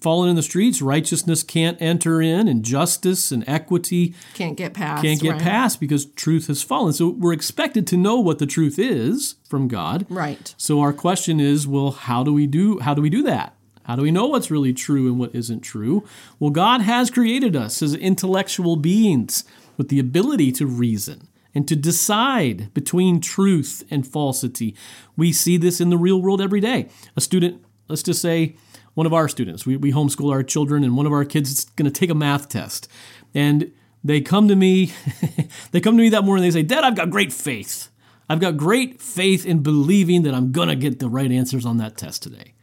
fallen 0.00 0.28
in 0.28 0.36
the 0.36 0.42
streets, 0.42 0.82
righteousness 0.82 1.42
can't 1.42 1.80
enter 1.80 2.20
in, 2.20 2.48
and 2.48 2.64
justice 2.64 3.30
and 3.32 3.44
equity 3.48 4.14
Can't 4.34 4.56
get 4.56 4.74
past. 4.74 5.02
can't 5.02 5.20
get 5.20 5.32
right? 5.32 5.42
past 5.42 5.80
because 5.80 6.06
truth 6.06 6.48
has 6.48 6.62
fallen. 6.62 6.92
So 6.92 7.08
we're 7.08 7.32
expected 7.32 7.86
to 7.88 7.96
know 7.96 8.18
what 8.18 8.38
the 8.38 8.46
truth 8.46 8.78
is 8.78 9.36
from 9.48 9.68
God. 9.68 10.06
Right. 10.08 10.54
So 10.58 10.80
our 10.80 10.92
question 10.92 11.40
is, 11.40 11.66
well, 11.66 11.90
how 11.92 12.22
do 12.24 12.32
we 12.32 12.46
do 12.46 12.78
how 12.80 12.94
do 12.94 13.02
we 13.02 13.10
do 13.10 13.22
that? 13.22 13.54
How 13.84 13.96
do 13.96 14.02
we 14.02 14.10
know 14.10 14.26
what's 14.26 14.50
really 14.50 14.72
true 14.72 15.08
and 15.08 15.18
what 15.18 15.34
isn't 15.34 15.60
true? 15.60 16.04
Well, 16.38 16.50
God 16.50 16.82
has 16.82 17.10
created 17.10 17.56
us 17.56 17.82
as 17.82 17.94
intellectual 17.94 18.76
beings 18.76 19.44
with 19.76 19.88
the 19.88 19.98
ability 19.98 20.52
to 20.52 20.66
reason 20.66 21.28
and 21.54 21.66
to 21.68 21.74
decide 21.76 22.72
between 22.74 23.20
truth 23.20 23.84
and 23.90 24.06
falsity. 24.06 24.74
We 25.16 25.32
see 25.32 25.56
this 25.56 25.80
in 25.80 25.90
the 25.90 25.98
real 25.98 26.22
world 26.22 26.40
every 26.40 26.60
day. 26.60 26.88
A 27.16 27.20
student, 27.20 27.62
let's 27.88 28.02
just 28.02 28.22
say 28.22 28.56
one 28.94 29.06
of 29.06 29.12
our 29.12 29.28
students, 29.28 29.64
we, 29.64 29.76
we 29.76 29.92
homeschool 29.92 30.30
our 30.32 30.42
children, 30.42 30.84
and 30.84 30.96
one 30.96 31.06
of 31.06 31.12
our 31.12 31.24
kids 31.24 31.50
is 31.50 31.64
going 31.76 31.90
to 31.90 31.98
take 31.98 32.10
a 32.10 32.14
math 32.14 32.48
test. 32.48 32.88
And 33.34 33.72
they 34.04 34.20
come 34.20 34.48
to 34.48 34.56
me, 34.56 34.92
they 35.72 35.80
come 35.80 35.96
to 35.96 36.02
me 36.02 36.10
that 36.10 36.24
morning, 36.24 36.42
they 36.44 36.50
say, 36.50 36.62
Dad, 36.62 36.84
I've 36.84 36.96
got 36.96 37.10
great 37.10 37.32
faith. 37.32 37.88
I've 38.28 38.40
got 38.40 38.56
great 38.56 39.00
faith 39.00 39.44
in 39.46 39.62
believing 39.62 40.22
that 40.22 40.34
I'm 40.34 40.52
going 40.52 40.68
to 40.68 40.76
get 40.76 40.98
the 40.98 41.08
right 41.08 41.30
answers 41.30 41.66
on 41.66 41.78
that 41.78 41.96
test 41.96 42.22
today. 42.22 42.54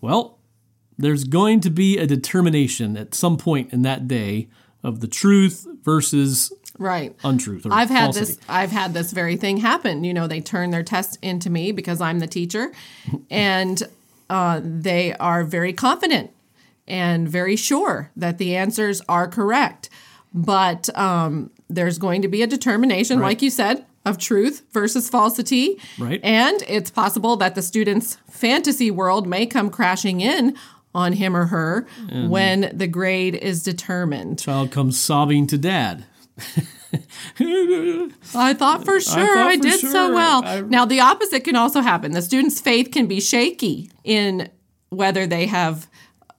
Well, 0.00 0.38
there's 0.96 1.24
going 1.24 1.60
to 1.60 1.70
be 1.70 1.98
a 1.98 2.06
determination 2.06 2.96
at 2.96 3.14
some 3.14 3.36
point 3.36 3.72
in 3.72 3.82
that 3.82 4.08
day 4.08 4.48
of 4.82 5.00
the 5.00 5.08
truth 5.08 5.66
versus 5.82 6.52
Right. 6.78 7.16
untruth 7.24 7.66
I've 7.68 7.90
had 7.90 8.04
falsity. 8.04 8.26
this 8.34 8.38
I've 8.48 8.70
had 8.70 8.94
this 8.94 9.12
very 9.12 9.36
thing 9.36 9.56
happen. 9.56 10.04
You 10.04 10.14
know, 10.14 10.28
they 10.28 10.40
turn 10.40 10.70
their 10.70 10.84
test 10.84 11.18
into 11.22 11.50
me 11.50 11.72
because 11.72 12.00
I'm 12.00 12.20
the 12.20 12.28
teacher 12.28 12.70
and 13.30 13.82
uh, 14.30 14.60
they 14.62 15.14
are 15.14 15.44
very 15.44 15.72
confident 15.72 16.30
and 16.86 17.28
very 17.28 17.56
sure 17.56 18.10
that 18.16 18.38
the 18.38 18.56
answers 18.56 19.00
are 19.08 19.28
correct. 19.28 19.90
But 20.32 20.94
um, 20.96 21.50
there's 21.68 21.98
going 21.98 22.22
to 22.22 22.28
be 22.28 22.42
a 22.42 22.46
determination, 22.46 23.20
like 23.20 23.42
you 23.42 23.50
said, 23.50 23.84
of 24.04 24.18
truth 24.18 24.62
versus 24.72 25.08
falsity. 25.08 25.80
Right. 25.98 26.20
And 26.22 26.62
it's 26.68 26.90
possible 26.90 27.36
that 27.36 27.54
the 27.54 27.62
student's 27.62 28.16
fantasy 28.30 28.90
world 28.90 29.26
may 29.26 29.46
come 29.46 29.70
crashing 29.70 30.20
in 30.20 30.56
on 30.94 31.12
him 31.12 31.36
or 31.36 31.46
her 31.46 31.86
when 32.28 32.70
the 32.72 32.86
grade 32.86 33.34
is 33.34 33.62
determined. 33.62 34.38
Child 34.38 34.70
comes 34.72 35.00
sobbing 35.00 35.46
to 35.48 35.58
dad. 35.58 36.04
I 37.40 38.54
thought 38.54 38.84
for 38.84 39.00
sure 39.00 39.38
I, 39.38 39.56
for 39.56 39.62
did 39.62 39.80
so 39.80 40.12
well. 40.14 40.42
I- 40.44 40.60
now, 40.62 40.84
the 40.84 41.00
opposite 41.00 41.44
can 41.44 41.56
also 41.56 41.80
happen. 41.80 42.12
The 42.12 42.22
student's 42.22 42.60
faith 42.60 42.90
can 42.90 43.06
be 43.06 43.20
shaky 43.20 43.90
in 44.04 44.48
whether 44.90 45.26
they 45.26 45.46
have 45.46 45.88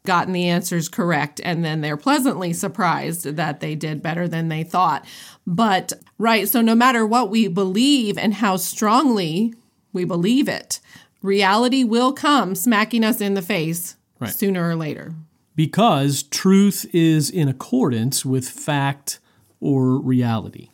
gotten 0.05 0.33
the 0.33 0.47
answers 0.47 0.89
correct, 0.89 1.39
and 1.43 1.63
then 1.63 1.81
they're 1.81 1.97
pleasantly 1.97 2.53
surprised 2.53 3.25
that 3.35 3.59
they 3.59 3.75
did 3.75 4.01
better 4.01 4.27
than 4.27 4.49
they 4.49 4.63
thought. 4.63 5.05
But, 5.45 5.93
right, 6.17 6.47
so 6.47 6.61
no 6.61 6.73
matter 6.73 7.05
what 7.05 7.29
we 7.29 7.47
believe 7.47 8.17
and 8.17 8.33
how 8.35 8.57
strongly 8.57 9.53
we 9.93 10.05
believe 10.05 10.47
it, 10.47 10.79
reality 11.21 11.83
will 11.83 12.13
come 12.13 12.55
smacking 12.55 13.03
us 13.03 13.21
in 13.21 13.33
the 13.33 13.41
face 13.41 13.95
Right. 14.19 14.31
sooner 14.33 14.67
or 14.67 14.75
later. 14.75 15.13
because 15.55 16.23
truth 16.23 16.85
is 16.93 17.29
in 17.29 17.47
accordance 17.49 18.25
with 18.25 18.47
fact 18.49 19.19
or 19.59 19.99
reality. 19.99 20.69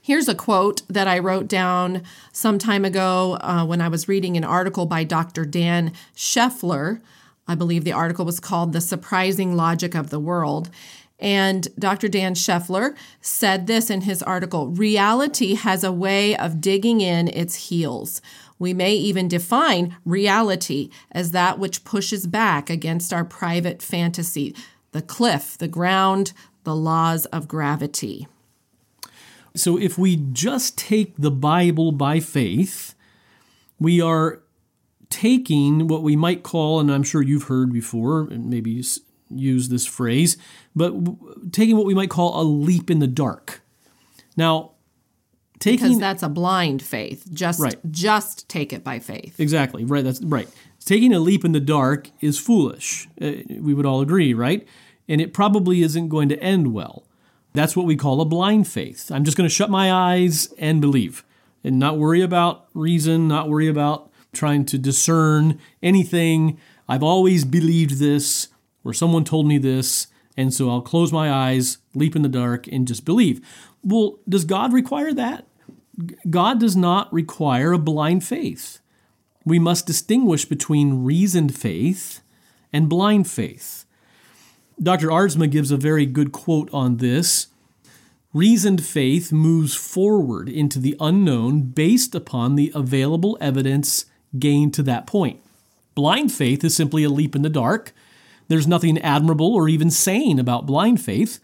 Here's 0.00 0.28
a 0.28 0.34
quote 0.34 0.82
that 0.88 1.06
I 1.06 1.20
wrote 1.20 1.46
down 1.46 2.02
some 2.32 2.58
time 2.58 2.84
ago 2.84 3.38
uh, 3.40 3.64
when 3.64 3.80
I 3.80 3.86
was 3.88 4.08
reading 4.08 4.36
an 4.36 4.44
article 4.44 4.84
by 4.84 5.04
Dr. 5.04 5.44
Dan 5.44 5.92
Scheffler. 6.16 7.00
I 7.46 7.54
believe 7.54 7.84
the 7.84 7.92
article 7.92 8.24
was 8.24 8.40
called 8.40 8.72
The 8.72 8.80
Surprising 8.80 9.54
Logic 9.54 9.94
of 9.94 10.10
the 10.10 10.18
World. 10.18 10.70
And 11.20 11.68
Dr. 11.78 12.08
Dan 12.08 12.34
Scheffler 12.34 12.96
said 13.20 13.68
this 13.68 13.90
in 13.90 14.00
his 14.00 14.24
article 14.24 14.66
Reality 14.66 15.54
has 15.54 15.84
a 15.84 15.92
way 15.92 16.36
of 16.36 16.60
digging 16.60 17.00
in 17.00 17.28
its 17.28 17.68
heels. 17.68 18.20
We 18.58 18.74
may 18.74 18.94
even 18.94 19.28
define 19.28 19.96
reality 20.04 20.90
as 21.12 21.30
that 21.30 21.60
which 21.60 21.84
pushes 21.84 22.26
back 22.26 22.68
against 22.68 23.12
our 23.12 23.24
private 23.24 23.82
fantasy, 23.82 24.54
the 24.90 25.02
cliff, 25.02 25.56
the 25.58 25.68
ground, 25.68 26.32
the 26.64 26.74
laws 26.74 27.26
of 27.26 27.48
gravity. 27.48 28.26
So 29.54 29.78
if 29.78 29.98
we 29.98 30.16
just 30.16 30.78
take 30.78 31.14
the 31.16 31.30
Bible 31.30 31.92
by 31.92 32.20
faith, 32.20 32.94
we 33.78 34.00
are 34.00 34.40
taking 35.10 35.88
what 35.88 36.02
we 36.02 36.16
might 36.16 36.42
call, 36.42 36.80
and 36.80 36.90
I'm 36.90 37.02
sure 37.02 37.20
you've 37.20 37.44
heard 37.44 37.72
before, 37.72 38.22
and 38.30 38.48
maybe 38.48 38.82
use 39.28 39.68
this 39.68 39.86
phrase, 39.86 40.36
but 40.74 40.94
taking 41.52 41.76
what 41.76 41.86
we 41.86 41.94
might 41.94 42.10
call 42.10 42.40
a 42.40 42.44
leap 42.44 42.90
in 42.90 42.98
the 42.98 43.06
dark. 43.06 43.60
Now, 44.36 44.72
because 45.54 45.80
taking 45.80 45.98
that's 45.98 46.22
a 46.22 46.28
blind 46.28 46.82
faith. 46.82 47.28
Just 47.32 47.60
Right. 47.60 47.76
just 47.90 48.48
take 48.48 48.72
it 48.72 48.82
by 48.82 48.98
faith. 48.98 49.38
Exactly, 49.38 49.84
right. 49.84 50.02
That's 50.02 50.20
right. 50.22 50.48
Taking 50.84 51.12
a 51.12 51.20
leap 51.20 51.44
in 51.44 51.52
the 51.52 51.60
dark 51.60 52.10
is 52.20 52.38
foolish. 52.38 53.08
Uh, 53.20 53.32
we 53.60 53.72
would 53.74 53.86
all 53.86 54.00
agree, 54.00 54.34
right? 54.34 54.66
And 55.08 55.20
it 55.20 55.34
probably 55.34 55.82
isn't 55.82 56.08
going 56.08 56.28
to 56.28 56.40
end 56.40 56.72
well. 56.72 57.04
That's 57.54 57.76
what 57.76 57.86
we 57.86 57.96
call 57.96 58.20
a 58.20 58.24
blind 58.24 58.68
faith. 58.68 59.10
I'm 59.10 59.24
just 59.24 59.36
going 59.36 59.48
to 59.48 59.54
shut 59.54 59.70
my 59.70 59.92
eyes 59.92 60.52
and 60.58 60.80
believe 60.80 61.24
and 61.64 61.78
not 61.78 61.98
worry 61.98 62.22
about 62.22 62.66
reason, 62.74 63.28
not 63.28 63.48
worry 63.48 63.68
about 63.68 64.10
trying 64.32 64.64
to 64.66 64.78
discern 64.78 65.58
anything. 65.82 66.58
I've 66.88 67.02
always 67.02 67.44
believed 67.44 67.98
this, 67.98 68.48
or 68.84 68.92
someone 68.92 69.24
told 69.24 69.46
me 69.46 69.58
this, 69.58 70.06
and 70.36 70.52
so 70.52 70.70
I'll 70.70 70.80
close 70.80 71.12
my 71.12 71.30
eyes, 71.30 71.78
leap 71.94 72.16
in 72.16 72.22
the 72.22 72.28
dark, 72.28 72.66
and 72.66 72.88
just 72.88 73.04
believe. 73.04 73.46
Well, 73.84 74.18
does 74.28 74.44
God 74.44 74.72
require 74.72 75.12
that? 75.12 75.46
God 76.30 76.58
does 76.58 76.74
not 76.74 77.12
require 77.12 77.72
a 77.72 77.78
blind 77.78 78.24
faith. 78.24 78.80
We 79.44 79.58
must 79.58 79.86
distinguish 79.86 80.46
between 80.46 81.04
reasoned 81.04 81.54
faith 81.54 82.22
and 82.72 82.88
blind 82.88 83.28
faith. 83.28 83.81
Dr. 84.80 85.08
Aardsma 85.08 85.50
gives 85.50 85.70
a 85.70 85.76
very 85.76 86.06
good 86.06 86.32
quote 86.32 86.68
on 86.72 86.98
this. 86.98 87.48
Reasoned 88.32 88.84
faith 88.84 89.30
moves 89.32 89.74
forward 89.74 90.48
into 90.48 90.78
the 90.78 90.96
unknown 90.98 91.62
based 91.62 92.14
upon 92.14 92.56
the 92.56 92.72
available 92.74 93.36
evidence 93.40 94.06
gained 94.38 94.72
to 94.74 94.82
that 94.84 95.06
point. 95.06 95.40
Blind 95.94 96.32
faith 96.32 96.64
is 96.64 96.74
simply 96.74 97.04
a 97.04 97.10
leap 97.10 97.36
in 97.36 97.42
the 97.42 97.50
dark. 97.50 97.92
There's 98.48 98.66
nothing 98.66 98.98
admirable 98.98 99.54
or 99.54 99.68
even 99.68 99.90
sane 99.90 100.38
about 100.38 100.66
blind 100.66 101.02
faith. 101.02 101.38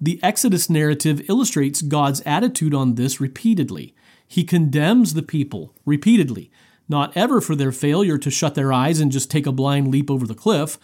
The 0.00 0.20
Exodus 0.22 0.70
narrative 0.70 1.28
illustrates 1.28 1.82
God's 1.82 2.22
attitude 2.24 2.74
on 2.74 2.94
this 2.94 3.20
repeatedly. 3.20 3.94
He 4.26 4.44
condemns 4.44 5.14
the 5.14 5.22
people 5.22 5.74
repeatedly, 5.84 6.50
not 6.88 7.16
ever 7.16 7.40
for 7.40 7.56
their 7.56 7.72
failure 7.72 8.16
to 8.18 8.30
shut 8.30 8.54
their 8.54 8.72
eyes 8.72 9.00
and 9.00 9.10
just 9.10 9.30
take 9.30 9.46
a 9.46 9.52
blind 9.52 9.88
leap 9.88 10.10
over 10.10 10.26
the 10.26 10.34
cliff, 10.34 10.78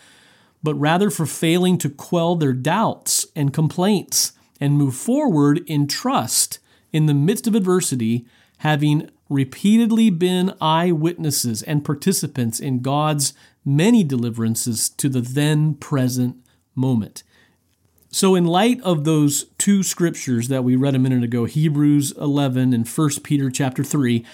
but 0.63 0.75
rather 0.75 1.11
for 1.11 1.27
failing 1.27 1.79
to 1.79 1.91
quell 1.91 2.37
their 2.37 2.53
doubts 2.53 3.27
and 3.37 3.53
complaints 3.53 4.33
and 4.61 4.79
move 4.79 4.95
forward 4.95 5.63
in 5.67 5.87
trust 5.87 6.59
in 6.93 7.07
the 7.07 7.15
midst 7.15 7.47
of 7.47 7.55
adversity, 7.55 8.27
having 8.59 9.11
repeatedly 9.29 10.11
been 10.11 10.55
eyewitnesses 10.61 11.63
and 11.63 11.85
participants 11.85 12.61
in 12.61 12.81
God's 12.81 13.35
many 13.65 14.05
deliverances 14.05 14.89
to 14.91 15.09
the 15.09 15.21
then 15.21 15.75
present 15.75 16.37
moment. 16.75 17.23
So, 18.09 18.35
in 18.35 18.47
light 18.47 18.81
of 18.83 19.05
those 19.05 19.47
two 19.59 19.83
scriptures 19.83 20.49
that 20.49 20.65
we 20.65 20.77
read 20.77 20.95
a 20.95 20.99
minute 20.99 21.23
ago, 21.23 21.45
Hebrews 21.45 22.13
11 22.13 22.73
and 22.73 22.89
1 22.89 23.11
Peter 23.23 23.51
chapter 23.51 23.85
3, 23.85 24.25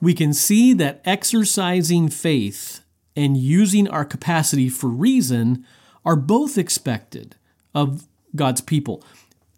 we 0.00 0.14
can 0.14 0.32
see 0.32 0.72
that 0.74 1.00
exercising 1.04 2.08
faith 2.08 2.81
and 3.16 3.36
using 3.36 3.88
our 3.88 4.04
capacity 4.04 4.68
for 4.68 4.88
reason 4.88 5.64
are 6.04 6.16
both 6.16 6.58
expected 6.58 7.36
of 7.74 8.06
God's 8.34 8.60
people. 8.60 9.04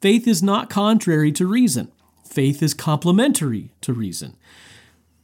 Faith 0.01 0.27
is 0.27 0.43
not 0.43 0.71
contrary 0.71 1.33
to 1.33 1.47
reason, 1.47 1.91
faith 2.25 2.63
is 2.63 2.75
complementary 2.75 3.71
to 3.81 3.93
reason. 3.93 4.37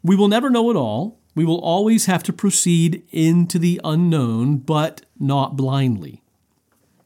We 0.03 0.17
will 0.17 0.29
never 0.29 0.49
know 0.49 0.71
it 0.71 0.77
all. 0.77 1.19
We 1.35 1.45
will 1.45 1.61
always 1.61 2.07
have 2.07 2.23
to 2.25 2.33
proceed 2.33 3.03
into 3.11 3.59
the 3.59 3.81
unknown, 3.85 4.59
but 4.59 5.03
not 5.19 5.57
blindly. 5.57 6.23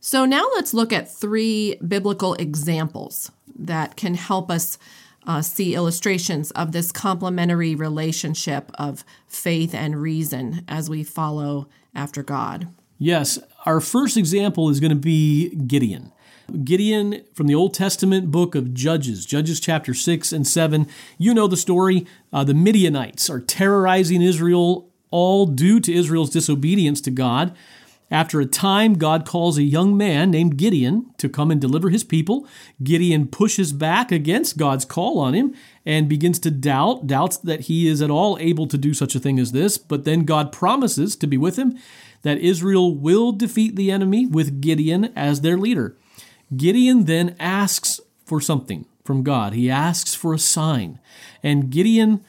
So 0.00 0.24
now 0.24 0.46
let's 0.54 0.74
look 0.74 0.92
at 0.92 1.12
three 1.12 1.76
biblical 1.76 2.34
examples 2.34 3.32
that 3.56 3.96
can 3.96 4.14
help 4.14 4.50
us 4.50 4.78
uh, 5.26 5.42
see 5.42 5.74
illustrations 5.74 6.50
of 6.52 6.72
this 6.72 6.92
complementary 6.92 7.74
relationship 7.74 8.70
of 8.74 9.04
faith 9.26 9.74
and 9.74 10.00
reason 10.00 10.64
as 10.68 10.90
we 10.90 11.02
follow 11.02 11.68
after 11.94 12.22
God. 12.22 12.68
Yes, 12.98 13.38
our 13.66 13.80
first 13.80 14.16
example 14.16 14.68
is 14.68 14.80
going 14.80 14.90
to 14.90 14.96
be 14.96 15.54
Gideon. 15.54 16.12
Gideon 16.64 17.22
from 17.32 17.46
the 17.46 17.54
Old 17.54 17.74
Testament 17.74 18.30
book 18.30 18.54
of 18.54 18.74
Judges, 18.74 19.24
Judges 19.24 19.60
chapter 19.60 19.94
6 19.94 20.32
and 20.32 20.46
7. 20.46 20.86
You 21.18 21.32
know 21.32 21.46
the 21.46 21.56
story. 21.56 22.06
Uh, 22.32 22.44
the 22.44 22.54
Midianites 22.54 23.30
are 23.30 23.40
terrorizing 23.40 24.22
Israel, 24.22 24.90
all 25.10 25.46
due 25.46 25.80
to 25.80 25.92
Israel's 25.92 26.30
disobedience 26.30 27.00
to 27.02 27.10
God. 27.10 27.56
After 28.14 28.40
a 28.40 28.46
time, 28.46 28.94
God 28.94 29.26
calls 29.26 29.58
a 29.58 29.64
young 29.64 29.96
man 29.96 30.30
named 30.30 30.56
Gideon 30.56 31.10
to 31.18 31.28
come 31.28 31.50
and 31.50 31.60
deliver 31.60 31.90
his 31.90 32.04
people. 32.04 32.46
Gideon 32.80 33.26
pushes 33.26 33.72
back 33.72 34.12
against 34.12 34.56
God's 34.56 34.84
call 34.84 35.18
on 35.18 35.34
him 35.34 35.52
and 35.84 36.08
begins 36.08 36.38
to 36.38 36.52
doubt, 36.52 37.08
doubts 37.08 37.36
that 37.38 37.62
he 37.62 37.88
is 37.88 38.00
at 38.00 38.12
all 38.12 38.38
able 38.38 38.68
to 38.68 38.78
do 38.78 38.94
such 38.94 39.16
a 39.16 39.18
thing 39.18 39.40
as 39.40 39.50
this. 39.50 39.78
But 39.78 40.04
then 40.04 40.24
God 40.24 40.52
promises 40.52 41.16
to 41.16 41.26
be 41.26 41.36
with 41.36 41.56
him, 41.58 41.76
that 42.22 42.38
Israel 42.38 42.94
will 42.94 43.32
defeat 43.32 43.74
the 43.74 43.90
enemy 43.90 44.26
with 44.26 44.60
Gideon 44.60 45.06
as 45.16 45.40
their 45.40 45.58
leader. 45.58 45.96
Gideon 46.56 47.06
then 47.06 47.34
asks 47.40 47.98
for 48.24 48.40
something 48.40 48.86
from 49.04 49.24
God. 49.24 49.54
He 49.54 49.68
asks 49.68 50.14
for 50.14 50.32
a 50.32 50.38
sign. 50.38 51.00
And 51.42 51.68
Gideon 51.68 52.24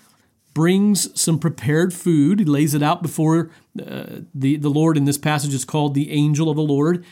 brings 0.55 1.21
some 1.21 1.37
prepared 1.37 1.93
food. 1.93 2.39
He 2.39 2.45
lays 2.45 2.73
it 2.73 2.81
out 2.81 3.03
before 3.03 3.51
uh, 3.79 4.21
the, 4.33 4.55
the 4.55 4.69
Lord. 4.69 4.97
In 4.97 5.05
this 5.05 5.17
passage 5.19 5.53
is 5.53 5.65
called 5.65 5.93
the 5.93 6.11
angel 6.11 6.49
of 6.49 6.55
the 6.55 6.63
Lord. 6.63 7.05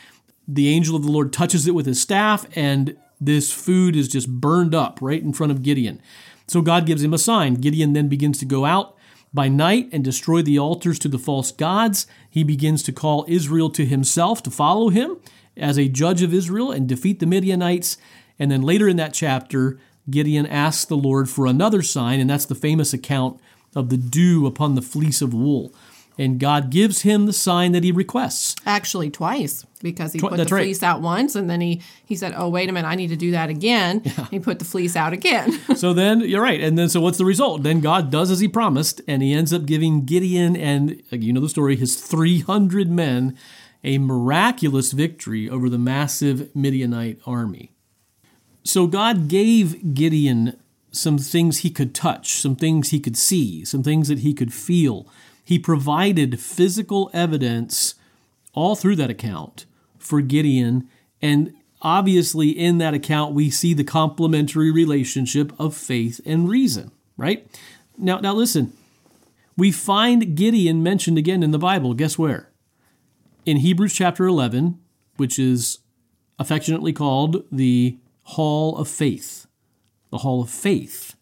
The 0.48 0.70
angel 0.70 0.96
of 0.96 1.04
the 1.04 1.12
Lord 1.12 1.32
touches 1.32 1.68
it 1.68 1.76
with 1.76 1.86
his 1.86 2.02
staff, 2.02 2.48
and 2.56 2.98
this 3.22 3.52
food 3.52 3.96
is 3.96 4.08
just 4.08 4.30
burned 4.30 4.74
up 4.74 4.98
right 5.02 5.22
in 5.22 5.34
front 5.34 5.52
of 5.52 5.62
Gideon. 5.62 6.02
So 6.48 6.62
God 6.62 6.86
gives 6.86 7.04
him 7.04 7.14
a 7.14 7.18
sign. 7.18 7.56
Gideon 7.56 7.94
then 7.94 8.08
begins 8.08 8.40
to 8.40 8.46
go 8.46 8.66
out 8.66 8.96
by 9.34 9.50
night 9.50 9.90
and 9.92 10.04
destroy 10.04 10.42
the 10.42 10.58
altars 10.58 10.98
to 11.00 11.10
the 11.10 11.20
false 11.20 11.52
gods. 11.52 12.08
He 12.30 12.44
begins 12.44 12.82
to 12.84 12.92
call 12.92 13.26
Israel 13.28 13.70
to 13.72 13.86
himself 13.86 14.42
to 14.44 14.52
follow 14.52 14.90
him 14.90 15.18
as 15.58 15.78
a 15.78 15.90
judge 15.90 16.22
of 16.22 16.34
Israel 16.34 16.72
and 16.72 16.88
defeat 16.88 17.20
the 17.20 17.26
Midianites. 17.26 17.98
And 18.40 18.50
then 18.50 18.62
later 18.62 18.88
in 18.88 18.98
that 18.98 19.14
chapter, 19.14 19.80
Gideon 20.10 20.46
asks 20.46 20.86
the 20.86 20.98
Lord 20.98 21.30
for 21.30 21.46
another 21.46 21.82
sign, 21.82 22.20
and 22.20 22.30
that's 22.30 22.46
the 22.46 22.56
famous 22.56 22.94
account 22.94 23.40
of 23.76 23.90
the 23.90 23.98
dew 23.98 24.46
upon 24.46 24.76
the 24.76 24.82
fleece 24.82 25.22
of 25.22 25.34
wool. 25.34 25.74
And 26.16 26.40
God 26.40 26.70
gives 26.70 27.02
him 27.02 27.26
the 27.26 27.34
sign 27.34 27.72
that 27.72 27.84
he 27.84 27.92
requests. 27.92 28.56
Actually, 28.68 29.10
twice, 29.10 29.66
because 29.82 30.14
he 30.14 30.20
Tw- 30.20 30.30
put 30.30 30.38
the 30.38 30.46
fleece 30.46 30.84
right. 30.84 30.90
out 30.90 31.02
once, 31.02 31.36
and 31.36 31.50
then 31.50 31.60
he, 31.60 31.82
he 32.06 32.16
said, 32.16 32.36
Oh, 32.38 32.50
wait 32.50 32.70
a 32.70 32.72
minute, 32.72 32.88
I 32.88 32.94
need 32.94 33.08
to 33.08 33.16
do 33.16 33.32
that 33.32 33.50
again. 33.50 34.04
Yeah. 34.04 34.28
He 34.30 34.40
put 34.40 34.60
the 34.60 34.66
fleece 34.66 34.96
out 34.96 35.14
again. 35.14 35.60
so 35.76 35.92
then, 35.92 36.20
you're 36.20 36.44
right. 36.44 36.62
And 36.62 36.78
then, 36.78 36.88
so 36.88 37.02
what's 37.02 37.18
the 37.18 37.26
result? 37.26 37.64
Then 37.64 37.80
God 37.80 38.12
does 38.12 38.30
as 38.30 38.42
he 38.42 38.48
promised, 38.48 39.02
and 39.08 39.24
he 39.24 39.34
ends 39.34 39.52
up 39.52 39.66
giving 39.66 40.06
Gideon 40.06 40.56
and, 40.56 41.02
you 41.10 41.34
know 41.34 41.42
the 41.42 41.50
story, 41.50 41.76
his 41.76 41.96
300 41.96 42.90
men 42.92 43.36
a 43.84 43.98
miraculous 43.98 44.92
victory 44.92 45.50
over 45.50 45.70
the 45.70 45.78
massive 45.78 46.56
Midianite 46.56 47.20
army. 47.26 47.73
So 48.64 48.88
God 48.88 49.28
gave 49.28 49.94
Gideon 49.94 50.58
some 50.92 51.18
things 51.18 51.60
he 51.60 51.70
could 51.70 51.94
touch, 51.94 52.34
some 52.34 52.56
things 52.56 52.90
he 52.90 53.00
could 53.00 53.18
see, 53.18 53.66
some 53.66 53.84
things 53.84 54.08
that 54.08 54.20
he 54.20 54.34
could 54.34 54.54
feel. 54.54 55.08
He 55.44 55.60
provided 55.60 56.40
physical 56.40 57.10
evidence 57.14 57.96
all 58.54 58.76
through 58.76 58.96
that 58.98 59.10
account 59.10 59.66
for 59.98 60.22
Gideon. 60.22 60.88
And 61.22 61.54
obviously, 61.82 62.50
in 62.50 62.78
that 62.78 62.94
account, 62.94 63.34
we 63.34 63.50
see 63.50 63.74
the 63.74 63.84
complementary 63.84 64.72
relationship 64.72 65.52
of 65.60 65.76
faith 65.76 66.22
and 66.26 66.48
reason, 66.48 66.92
right? 67.18 67.48
Now, 67.98 68.20
now 68.20 68.34
listen, 68.34 68.74
we 69.58 69.72
find 69.72 70.36
Gideon 70.36 70.84
mentioned 70.84 71.18
again 71.18 71.44
in 71.44 71.52
the 71.52 71.60
Bible. 71.60 71.94
Guess 71.94 72.18
where? 72.18 72.54
in 73.46 73.58
Hebrews 73.58 73.94
chapter 73.94 74.26
11, 74.26 74.80
which 75.18 75.38
is 75.38 75.80
affectionately 76.40 76.94
called 76.94 77.44
the 77.52 77.98
Hall 78.24 78.78
of 78.78 78.88
Faith. 78.88 79.48
The 80.10 80.20
Hall 80.20 80.42
of 80.42 80.50
Faith. 80.50 81.16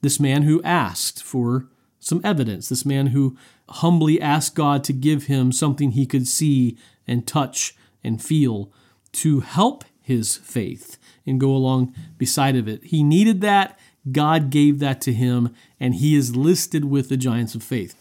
This 0.00 0.20
man 0.20 0.42
who 0.42 0.62
asked 0.62 1.22
for 1.22 1.68
some 1.98 2.20
evidence, 2.22 2.68
this 2.68 2.86
man 2.86 3.08
who 3.08 3.36
humbly 3.68 4.20
asked 4.20 4.54
God 4.54 4.84
to 4.84 4.92
give 4.92 5.24
him 5.24 5.50
something 5.50 5.90
he 5.90 6.06
could 6.06 6.28
see 6.28 6.76
and 7.06 7.26
touch 7.26 7.74
and 8.04 8.22
feel 8.22 8.70
to 9.12 9.40
help 9.40 9.84
his 10.00 10.36
faith 10.36 10.98
and 11.26 11.40
go 11.40 11.50
along 11.50 11.92
beside 12.16 12.54
of 12.54 12.68
it. 12.68 12.84
He 12.84 13.02
needed 13.02 13.40
that. 13.40 13.78
God 14.12 14.50
gave 14.50 14.78
that 14.78 15.00
to 15.00 15.12
him, 15.12 15.52
and 15.80 15.96
he 15.96 16.14
is 16.14 16.36
listed 16.36 16.84
with 16.84 17.08
the 17.08 17.16
giants 17.16 17.56
of 17.56 17.62
faith. 17.64 17.96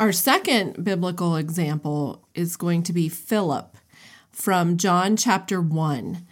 Our 0.00 0.10
second 0.10 0.82
biblical 0.82 1.36
example 1.36 2.24
is 2.34 2.56
going 2.56 2.82
to 2.82 2.92
be 2.92 3.08
Philip 3.08 3.76
from 4.32 4.76
John 4.76 5.16
chapter 5.16 5.60
1. 5.60 6.26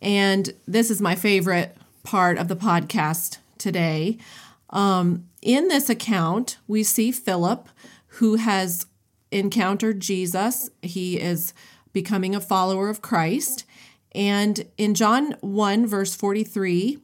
And 0.00 0.52
this 0.66 0.90
is 0.90 1.00
my 1.00 1.14
favorite 1.14 1.76
part 2.02 2.38
of 2.38 2.48
the 2.48 2.56
podcast 2.56 3.38
today. 3.58 4.18
Um, 4.70 5.28
in 5.42 5.68
this 5.68 5.88
account, 5.88 6.58
we 6.66 6.82
see 6.82 7.10
Philip, 7.12 7.68
who 8.06 8.36
has 8.36 8.86
encountered 9.30 10.00
Jesus. 10.00 10.70
He 10.82 11.20
is 11.20 11.52
becoming 11.92 12.34
a 12.34 12.40
follower 12.40 12.88
of 12.88 13.02
Christ. 13.02 13.64
And 14.12 14.66
in 14.76 14.94
John 14.94 15.36
1, 15.40 15.86
verse 15.86 16.14
43, 16.14 16.98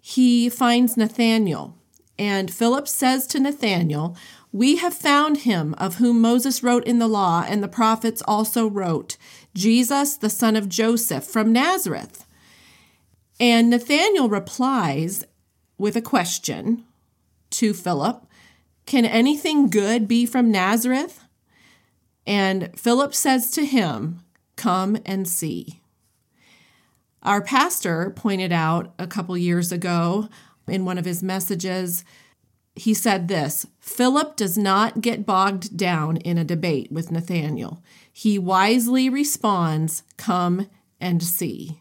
he 0.00 0.48
finds 0.48 0.96
Nathanael. 0.96 1.76
And 2.18 2.52
Philip 2.52 2.88
says 2.88 3.26
to 3.28 3.40
Nathanael, 3.40 4.16
we 4.52 4.76
have 4.76 4.94
found 4.94 5.38
him 5.38 5.74
of 5.76 5.96
whom 5.96 6.20
Moses 6.20 6.62
wrote 6.62 6.84
in 6.86 6.98
the 6.98 7.08
law 7.08 7.44
and 7.46 7.62
the 7.62 7.68
prophets 7.68 8.22
also 8.26 8.66
wrote, 8.66 9.16
Jesus, 9.54 10.16
the 10.16 10.30
son 10.30 10.56
of 10.56 10.68
Joseph 10.68 11.24
from 11.24 11.52
Nazareth. 11.52 12.25
And 13.38 13.70
Nathanael 13.70 14.28
replies 14.28 15.24
with 15.78 15.96
a 15.96 16.02
question 16.02 16.84
to 17.50 17.74
Philip 17.74 18.26
Can 18.86 19.04
anything 19.04 19.68
good 19.68 20.08
be 20.08 20.26
from 20.26 20.50
Nazareth? 20.50 21.24
And 22.26 22.70
Philip 22.78 23.14
says 23.14 23.50
to 23.52 23.64
him, 23.64 24.20
Come 24.56 24.98
and 25.04 25.28
see. 25.28 25.80
Our 27.22 27.42
pastor 27.42 28.10
pointed 28.10 28.52
out 28.52 28.94
a 28.98 29.06
couple 29.06 29.36
years 29.36 29.72
ago 29.72 30.28
in 30.66 30.84
one 30.84 30.98
of 30.98 31.04
his 31.04 31.22
messages 31.22 32.04
he 32.76 32.92
said 32.92 33.26
this 33.26 33.66
Philip 33.80 34.36
does 34.36 34.56
not 34.56 35.00
get 35.00 35.26
bogged 35.26 35.76
down 35.76 36.18
in 36.18 36.38
a 36.38 36.44
debate 36.44 36.92
with 36.92 37.10
Nathanael. 37.10 37.82
He 38.12 38.38
wisely 38.38 39.08
responds, 39.08 40.02
Come 40.16 40.68
and 41.00 41.22
see. 41.22 41.80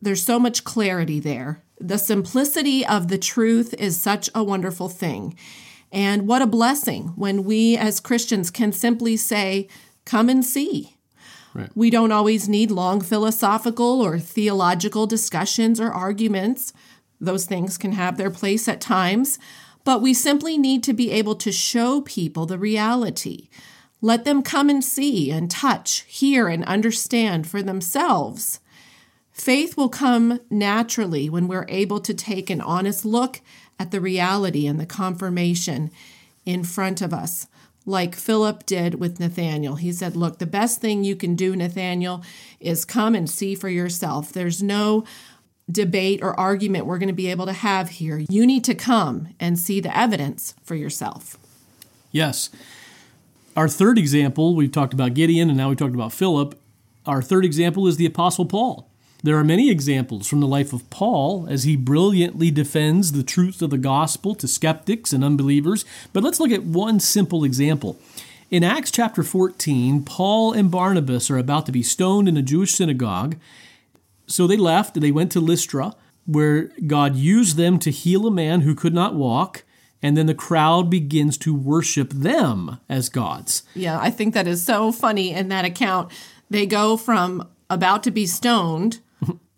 There's 0.00 0.22
so 0.22 0.38
much 0.38 0.64
clarity 0.64 1.20
there. 1.20 1.62
The 1.78 1.98
simplicity 1.98 2.84
of 2.84 3.08
the 3.08 3.18
truth 3.18 3.74
is 3.74 4.00
such 4.00 4.28
a 4.34 4.44
wonderful 4.44 4.88
thing. 4.88 5.36
And 5.92 6.26
what 6.26 6.42
a 6.42 6.46
blessing 6.46 7.08
when 7.16 7.44
we 7.44 7.76
as 7.76 8.00
Christians 8.00 8.50
can 8.50 8.72
simply 8.72 9.16
say, 9.16 9.68
Come 10.04 10.28
and 10.28 10.44
see. 10.44 10.96
Right. 11.54 11.70
We 11.74 11.90
don't 11.90 12.12
always 12.12 12.48
need 12.48 12.70
long 12.70 13.00
philosophical 13.00 14.00
or 14.00 14.18
theological 14.18 15.06
discussions 15.06 15.80
or 15.80 15.90
arguments. 15.90 16.72
Those 17.20 17.44
things 17.44 17.76
can 17.76 17.92
have 17.92 18.16
their 18.16 18.30
place 18.30 18.68
at 18.68 18.80
times, 18.80 19.38
but 19.84 20.00
we 20.00 20.14
simply 20.14 20.56
need 20.56 20.82
to 20.84 20.92
be 20.92 21.10
able 21.10 21.34
to 21.36 21.52
show 21.52 22.00
people 22.00 22.46
the 22.46 22.58
reality. 22.58 23.48
Let 24.00 24.24
them 24.24 24.42
come 24.42 24.70
and 24.70 24.82
see 24.82 25.30
and 25.30 25.50
touch, 25.50 26.04
hear, 26.08 26.48
and 26.48 26.64
understand 26.64 27.46
for 27.46 27.62
themselves. 27.62 28.60
Faith 29.40 29.74
will 29.74 29.88
come 29.88 30.38
naturally 30.50 31.30
when 31.30 31.48
we're 31.48 31.64
able 31.70 31.98
to 31.98 32.12
take 32.12 32.50
an 32.50 32.60
honest 32.60 33.06
look 33.06 33.40
at 33.78 33.90
the 33.90 33.98
reality 33.98 34.66
and 34.66 34.78
the 34.78 34.84
confirmation 34.84 35.90
in 36.44 36.62
front 36.62 37.00
of 37.00 37.14
us, 37.14 37.46
like 37.86 38.14
Philip 38.14 38.66
did 38.66 38.96
with 38.96 39.18
Nathanael. 39.18 39.76
He 39.76 39.92
said, 39.92 40.14
Look, 40.14 40.40
the 40.40 40.46
best 40.46 40.82
thing 40.82 41.04
you 41.04 41.16
can 41.16 41.36
do, 41.36 41.56
Nathanael, 41.56 42.22
is 42.60 42.84
come 42.84 43.14
and 43.14 43.30
see 43.30 43.54
for 43.54 43.70
yourself. 43.70 44.30
There's 44.30 44.62
no 44.62 45.04
debate 45.72 46.20
or 46.22 46.38
argument 46.38 46.84
we're 46.84 46.98
going 46.98 47.08
to 47.08 47.14
be 47.14 47.30
able 47.30 47.46
to 47.46 47.54
have 47.54 47.88
here. 47.88 48.18
You 48.28 48.46
need 48.46 48.64
to 48.64 48.74
come 48.74 49.28
and 49.40 49.58
see 49.58 49.80
the 49.80 49.96
evidence 49.96 50.54
for 50.62 50.74
yourself. 50.74 51.38
Yes. 52.12 52.50
Our 53.56 53.68
third 53.68 53.96
example, 53.96 54.54
we've 54.54 54.70
talked 54.70 54.92
about 54.92 55.14
Gideon 55.14 55.48
and 55.48 55.56
now 55.56 55.70
we've 55.70 55.78
talked 55.78 55.94
about 55.94 56.12
Philip. 56.12 56.60
Our 57.06 57.22
third 57.22 57.46
example 57.46 57.86
is 57.86 57.96
the 57.96 58.04
Apostle 58.04 58.44
Paul. 58.44 58.89
There 59.22 59.36
are 59.36 59.44
many 59.44 59.70
examples 59.70 60.26
from 60.26 60.40
the 60.40 60.46
life 60.46 60.72
of 60.72 60.88
Paul 60.88 61.46
as 61.50 61.64
he 61.64 61.76
brilliantly 61.76 62.50
defends 62.50 63.12
the 63.12 63.22
truth 63.22 63.60
of 63.60 63.68
the 63.68 63.76
gospel 63.76 64.34
to 64.36 64.48
skeptics 64.48 65.12
and 65.12 65.22
unbelievers. 65.22 65.84
But 66.14 66.22
let's 66.22 66.40
look 66.40 66.50
at 66.50 66.62
one 66.62 67.00
simple 67.00 67.44
example. 67.44 67.98
In 68.50 68.64
Acts 68.64 68.90
chapter 68.90 69.22
14, 69.22 70.04
Paul 70.04 70.52
and 70.54 70.70
Barnabas 70.70 71.30
are 71.30 71.36
about 71.36 71.66
to 71.66 71.72
be 71.72 71.82
stoned 71.82 72.28
in 72.28 72.36
a 72.38 72.42
Jewish 72.42 72.74
synagogue, 72.74 73.36
so 74.26 74.46
they 74.46 74.56
left 74.56 74.96
and 74.96 75.04
they 75.04 75.12
went 75.12 75.30
to 75.32 75.40
Lystra, 75.40 75.94
where 76.26 76.70
God 76.86 77.14
used 77.14 77.56
them 77.56 77.78
to 77.80 77.90
heal 77.90 78.26
a 78.26 78.30
man 78.30 78.62
who 78.62 78.74
could 78.74 78.94
not 78.94 79.14
walk. 79.14 79.64
And 80.02 80.16
then 80.16 80.26
the 80.26 80.34
crowd 80.34 80.88
begins 80.88 81.36
to 81.38 81.54
worship 81.54 82.08
them 82.10 82.80
as 82.88 83.10
gods. 83.10 83.64
Yeah, 83.74 84.00
I 84.00 84.08
think 84.10 84.32
that 84.32 84.46
is 84.46 84.64
so 84.64 84.92
funny 84.92 85.30
in 85.34 85.48
that 85.48 85.66
account. 85.66 86.10
They 86.48 86.64
go 86.64 86.96
from 86.96 87.46
about 87.68 88.02
to 88.04 88.10
be 88.10 88.26
stoned 88.26 89.00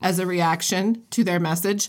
as 0.03 0.19
a 0.19 0.27
reaction 0.27 1.03
to 1.11 1.25
their 1.25 1.41
message 1.41 1.89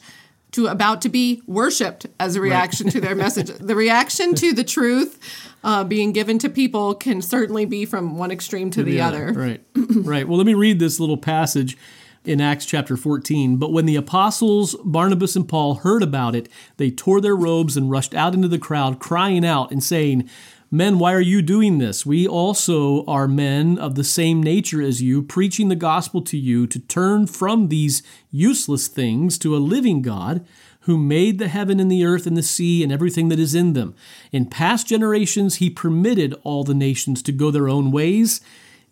to 0.54 0.68
about 0.68 1.02
to 1.02 1.10
be 1.10 1.42
worshiped 1.48 2.06
as 2.20 2.36
a 2.36 2.42
reaction 2.42 2.86
right. 2.88 2.94
to 2.94 3.02
their 3.02 3.16
message. 3.16 3.52
The 3.64 3.76
reaction 3.76 4.36
to 4.36 4.54
the 4.54 4.64
truth 4.64 5.20
uh, 5.64 5.84
being 5.84 6.12
given 6.12 6.38
to 6.40 6.50
people 6.50 6.94
can 6.96 7.22
certainly 7.22 7.66
be 7.66 7.86
from 7.86 8.18
one 8.18 8.30
extreme 8.30 8.70
to, 8.72 8.80
to 8.80 8.84
the, 8.84 8.92
the, 8.92 9.02
other. 9.02 9.30
other. 9.30 9.40
Right, 9.40 9.64
right. 9.76 10.28
Well, 10.28 10.38
let 10.38 10.46
me 10.46 10.54
read 10.54 10.80
this 10.80 11.00
little 11.00 11.18
passage 11.18 11.78
in 12.26 12.40
Acts 12.40 12.66
chapter 12.66 12.96
14. 12.98 13.58
But 13.58 13.72
when 13.72 13.86
the 13.86 13.96
apostles 13.96 14.76
Barnabas 14.84 15.36
and 15.36 15.48
Paul 15.48 15.76
heard 15.76 16.04
about 16.04 16.36
it, 16.36 16.50
they 16.78 16.92
tore 16.92 17.22
their 17.22 17.36
robes 17.36 17.76
and 17.78 17.90
rushed 17.90 18.14
out 18.14 18.34
into 18.34 18.48
the 18.48 18.60
crowd, 18.60 19.00
crying 19.00 19.46
out 19.46 19.72
and 19.72 19.84
saying, 19.84 20.30
Men, 20.74 20.98
why 20.98 21.14
are 21.14 21.22
you 21.22 21.42
doing 21.42 21.78
this? 21.78 22.06
We 22.06 22.28
also 22.28 23.06
are 23.06 23.28
men 23.28 23.78
of 23.78 23.96
the 23.96 24.04
same 24.04 24.42
nature 24.42 24.82
as 24.82 25.02
you, 25.02 25.22
preaching 25.22 25.70
the 25.70 25.76
gospel 25.76 26.22
to 26.24 26.38
you 26.38 26.66
to 26.68 26.80
turn 26.80 27.28
from 27.28 27.70
these 27.70 28.02
useless 28.32 28.88
things 28.88 29.38
to 29.38 29.56
a 29.56 29.58
living 29.58 30.02
God 30.02 30.46
who 30.82 30.98
made 30.98 31.38
the 31.38 31.48
heaven 31.48 31.80
and 31.80 31.92
the 31.92 32.04
earth 32.04 32.26
and 32.26 32.36
the 32.36 32.44
sea 32.44 32.84
and 32.84 32.92
everything 32.92 33.30
that 33.30 33.40
is 33.40 33.54
in 33.54 33.74
them. 33.74 33.94
In 34.32 34.48
past 34.48 34.88
generations, 34.88 35.56
he 35.56 35.70
permitted 35.70 36.34
all 36.44 36.64
the 36.64 36.74
nations 36.74 37.22
to 37.24 37.32
go 37.32 37.52
their 37.52 37.70
own 37.70 37.92
ways 37.92 38.42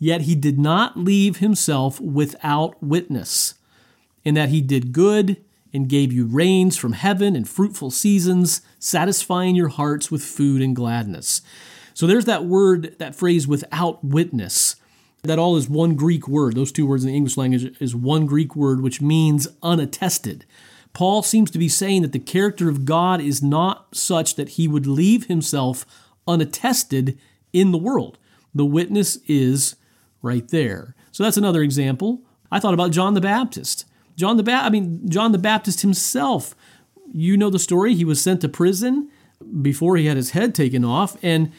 Yet 0.02 0.22
he 0.22 0.34
did 0.34 0.58
not 0.58 0.98
leave 0.98 1.38
himself 1.38 2.02
without 2.02 2.82
witness, 2.82 3.54
in 4.26 4.34
that 4.34 4.50
he 4.50 4.60
did 4.60 4.94
good 4.94 5.38
and 5.72 5.88
gave 5.88 6.12
you 6.12 6.26
rains 6.26 6.76
from 6.76 6.94
heaven 6.94 7.36
and 7.36 7.48
fruitful 7.48 7.91
seasons, 7.91 8.62
satisfying 8.80 9.56
your 9.56 9.67
hearts 9.67 10.10
with 10.10 10.24
food 10.24 10.60
and 10.60 10.76
gladness. 10.76 11.44
So 11.93 12.08
there's 12.08 12.25
that 12.25 12.45
word, 12.45 12.95
that 12.99 13.15
phrase, 13.15 13.47
without 13.47 14.04
witness. 14.04 14.75
That 15.23 15.39
all 15.39 15.56
is 15.56 15.69
one 15.69 15.95
Greek 15.95 16.27
word. 16.27 16.56
Those 16.56 16.71
two 16.71 16.86
words 16.88 17.04
in 17.04 17.10
the 17.10 17.15
English 17.15 17.38
language 17.38 17.75
is 17.80 17.95
one 17.95 18.25
Greek 18.25 18.56
word, 18.56 18.82
which 18.82 19.01
means 19.01 19.47
unattested. 19.62 20.43
Paul 20.93 21.21
seems 21.23 21.51
to 21.51 21.60
be 21.60 21.69
saying 21.69 22.01
that 22.01 22.12
the 22.12 22.19
character 22.19 22.69
of 22.69 22.86
God 22.86 23.21
is 23.21 23.41
not 23.41 23.95
such 23.95 24.36
that 24.36 24.49
he 24.49 24.67
would 24.67 24.88
leave 24.88 25.27
himself 25.27 25.86
unattested 26.27 27.17
in 27.54 27.71
the 27.71 27.77
world. 27.77 28.17
The 28.54 28.65
witness 28.65 29.17
is 29.27 29.75
right 30.21 30.47
there. 30.49 30.95
So 31.12 31.23
that's 31.23 31.38
another 31.38 31.62
example. 31.62 32.21
I 32.51 32.60
thought 32.60 32.73
about 32.73 32.91
John 32.91 33.13
the 33.13 33.21
Baptist. 33.21 33.86
John 34.15 34.38
the 34.38 34.43
ba- 34.43 34.63
I 34.63 34.69
mean 34.69 35.10
John 35.10 35.32
the 35.32 35.38
Baptist 35.38 35.82
himself. 35.82 36.56
You 37.13 37.38
know 37.38 37.49
the 37.49 37.60
story. 37.60 37.95
He 37.95 38.06
was 38.06 38.21
sent 38.21 38.41
to 38.41 38.49
prison 38.49 39.10
before 39.62 39.97
he 39.97 40.06
had 40.06 40.17
his 40.17 40.32
head 40.32 40.54
taken 40.54 40.86
off, 40.86 41.17
and 41.23 41.51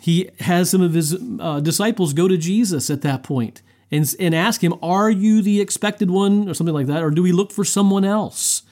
he 0.00 0.30
has 0.40 0.70
some 0.70 0.80
of 0.80 0.94
his 0.94 1.16
uh, 1.40 1.60
disciples 1.60 2.12
go 2.12 2.28
to 2.28 2.36
Jesus 2.36 2.90
at 2.90 3.02
that 3.02 3.22
point 3.22 3.62
and, 3.90 4.14
and 4.18 4.34
ask 4.34 4.62
him, 4.62 4.74
Are 4.82 5.10
you 5.10 5.42
the 5.42 5.60
expected 5.60 6.10
one? 6.10 6.48
or 6.48 6.54
something 6.54 6.74
like 6.74 6.86
that, 6.86 7.02
or 7.02 7.10
do 7.10 7.22
we 7.22 7.32
look 7.32 7.52
for 7.52 7.64
someone 7.64 8.04
else? 8.04 8.62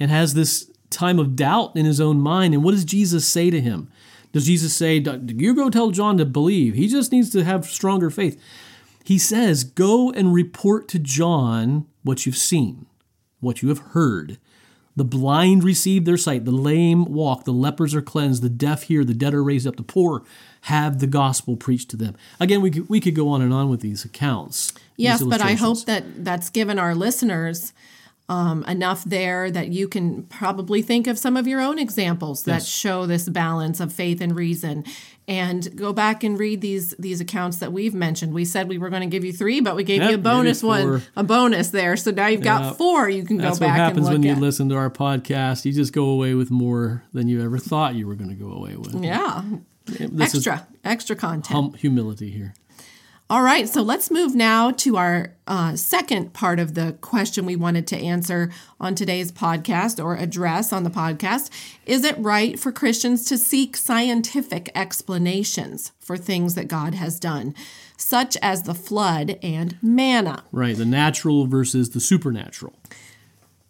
And 0.00 0.10
has 0.10 0.34
this 0.34 0.70
time 0.92 1.18
of 1.18 1.34
doubt 1.34 1.74
in 1.74 1.86
his 1.86 2.00
own 2.00 2.20
mind. 2.20 2.54
And 2.54 2.62
what 2.62 2.72
does 2.72 2.84
Jesus 2.84 3.26
say 3.26 3.50
to 3.50 3.60
him? 3.60 3.90
Does 4.32 4.46
Jesus 4.46 4.74
say, 4.74 4.96
You 4.96 5.54
go 5.54 5.68
tell 5.70 5.90
John 5.90 6.18
to 6.18 6.24
believe? 6.24 6.74
He 6.74 6.88
just 6.88 7.12
needs 7.12 7.30
to 7.30 7.44
have 7.44 7.66
stronger 7.66 8.10
faith. 8.10 8.40
He 9.04 9.18
says, 9.18 9.64
Go 9.64 10.10
and 10.12 10.32
report 10.32 10.88
to 10.88 10.98
John 10.98 11.86
what 12.02 12.24
you've 12.24 12.36
seen, 12.36 12.86
what 13.40 13.62
you 13.62 13.68
have 13.68 13.78
heard. 13.78 14.38
The 14.94 15.04
blind 15.04 15.64
receive 15.64 16.04
their 16.04 16.18
sight, 16.18 16.44
the 16.44 16.50
lame 16.50 17.06
walk, 17.06 17.44
the 17.44 17.52
lepers 17.52 17.94
are 17.94 18.02
cleansed, 18.02 18.42
the 18.42 18.50
deaf 18.50 18.84
hear, 18.84 19.04
the 19.04 19.14
dead 19.14 19.32
are 19.32 19.42
raised 19.42 19.66
up, 19.66 19.76
the 19.76 19.82
poor 19.82 20.22
have 20.62 21.00
the 21.00 21.06
gospel 21.06 21.56
preached 21.56 21.90
to 21.90 21.96
them. 21.96 22.16
Again, 22.38 22.60
we 22.60 22.70
could, 22.70 22.88
we 22.88 23.00
could 23.00 23.14
go 23.14 23.28
on 23.28 23.42
and 23.42 23.52
on 23.52 23.68
with 23.68 23.80
these 23.80 24.04
accounts. 24.04 24.72
Yes, 24.96 25.20
these 25.20 25.28
but 25.28 25.40
I 25.40 25.54
hope 25.54 25.84
that 25.86 26.24
that's 26.24 26.50
given 26.50 26.78
our 26.78 26.94
listeners 26.94 27.72
um, 28.28 28.64
enough 28.64 29.04
there 29.04 29.50
that 29.50 29.68
you 29.68 29.88
can 29.88 30.22
probably 30.24 30.80
think 30.80 31.06
of 31.06 31.18
some 31.18 31.36
of 31.36 31.46
your 31.46 31.60
own 31.60 31.78
examples 31.78 32.44
that 32.44 32.52
yes. 32.54 32.68
show 32.68 33.06
this 33.06 33.28
balance 33.28 33.80
of 33.80 33.92
faith 33.92 34.20
and 34.20 34.36
reason 34.36 34.84
and 35.28 35.76
go 35.76 35.92
back 35.92 36.24
and 36.24 36.38
read 36.38 36.60
these 36.60 36.94
these 36.98 37.20
accounts 37.20 37.58
that 37.58 37.72
we've 37.72 37.94
mentioned. 37.94 38.32
We 38.32 38.44
said 38.44 38.68
we 38.68 38.78
were 38.78 38.90
going 38.90 39.02
to 39.02 39.08
give 39.08 39.24
you 39.24 39.32
three, 39.32 39.60
but 39.60 39.76
we 39.76 39.84
gave 39.84 40.00
yep, 40.00 40.10
you 40.10 40.14
a 40.16 40.18
bonus 40.18 40.62
one, 40.62 41.02
a 41.16 41.22
bonus 41.22 41.70
there. 41.70 41.96
So 41.96 42.10
now 42.10 42.28
you've 42.28 42.42
got 42.42 42.78
four. 42.78 43.08
You 43.08 43.24
can 43.24 43.36
go 43.36 43.42
back. 43.42 43.50
That's 43.50 43.60
what 43.60 43.70
happens 43.70 44.08
when 44.08 44.22
you 44.22 44.34
listen 44.34 44.68
to 44.70 44.76
our 44.76 44.90
podcast. 44.90 45.64
You 45.64 45.72
just 45.72 45.92
go 45.92 46.06
away 46.06 46.34
with 46.34 46.50
more 46.50 47.04
than 47.12 47.28
you 47.28 47.42
ever 47.42 47.58
thought 47.58 47.94
you 47.94 48.06
were 48.06 48.14
going 48.14 48.30
to 48.30 48.36
go 48.36 48.52
away 48.52 48.76
with. 48.76 48.94
Yeah, 49.02 49.42
this 49.86 50.34
extra 50.34 50.66
extra 50.84 51.16
content. 51.16 51.54
Hum- 51.54 51.74
humility 51.74 52.30
here. 52.30 52.54
All 53.32 53.42
right, 53.42 53.66
so 53.66 53.80
let's 53.80 54.10
move 54.10 54.34
now 54.34 54.72
to 54.72 54.98
our 54.98 55.32
uh, 55.46 55.74
second 55.74 56.34
part 56.34 56.60
of 56.60 56.74
the 56.74 56.98
question 57.00 57.46
we 57.46 57.56
wanted 57.56 57.86
to 57.86 57.96
answer 57.96 58.50
on 58.78 58.94
today's 58.94 59.32
podcast 59.32 60.04
or 60.04 60.16
address 60.16 60.70
on 60.70 60.82
the 60.82 60.90
podcast. 60.90 61.48
Is 61.86 62.04
it 62.04 62.14
right 62.18 62.60
for 62.60 62.72
Christians 62.72 63.24
to 63.26 63.38
seek 63.38 63.74
scientific 63.74 64.70
explanations 64.74 65.92
for 65.98 66.18
things 66.18 66.56
that 66.56 66.68
God 66.68 66.94
has 66.94 67.18
done, 67.18 67.54
such 67.96 68.36
as 68.42 68.64
the 68.64 68.74
flood 68.74 69.38
and 69.42 69.78
manna? 69.80 70.44
Right, 70.52 70.76
the 70.76 70.84
natural 70.84 71.46
versus 71.46 71.88
the 71.90 72.00
supernatural. 72.00 72.74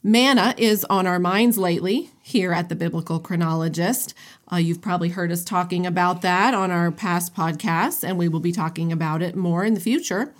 Manna 0.04 0.54
is 0.58 0.84
on 0.90 1.06
our 1.06 1.20
minds 1.20 1.56
lately 1.56 2.10
here 2.22 2.52
at 2.52 2.68
the 2.68 2.74
Biblical 2.74 3.20
Chronologist. 3.20 4.14
Uh, 4.50 4.56
you've 4.56 4.80
probably 4.80 5.10
heard 5.10 5.30
us 5.30 5.44
talking 5.44 5.86
about 5.86 6.22
that 6.22 6.54
on 6.54 6.72
our 6.72 6.90
past 6.90 7.36
podcasts, 7.36 8.02
and 8.02 8.18
we 8.18 8.26
will 8.26 8.40
be 8.40 8.50
talking 8.50 8.90
about 8.90 9.22
it 9.22 9.36
more 9.36 9.64
in 9.64 9.74
the 9.74 9.80
future. 9.80 10.34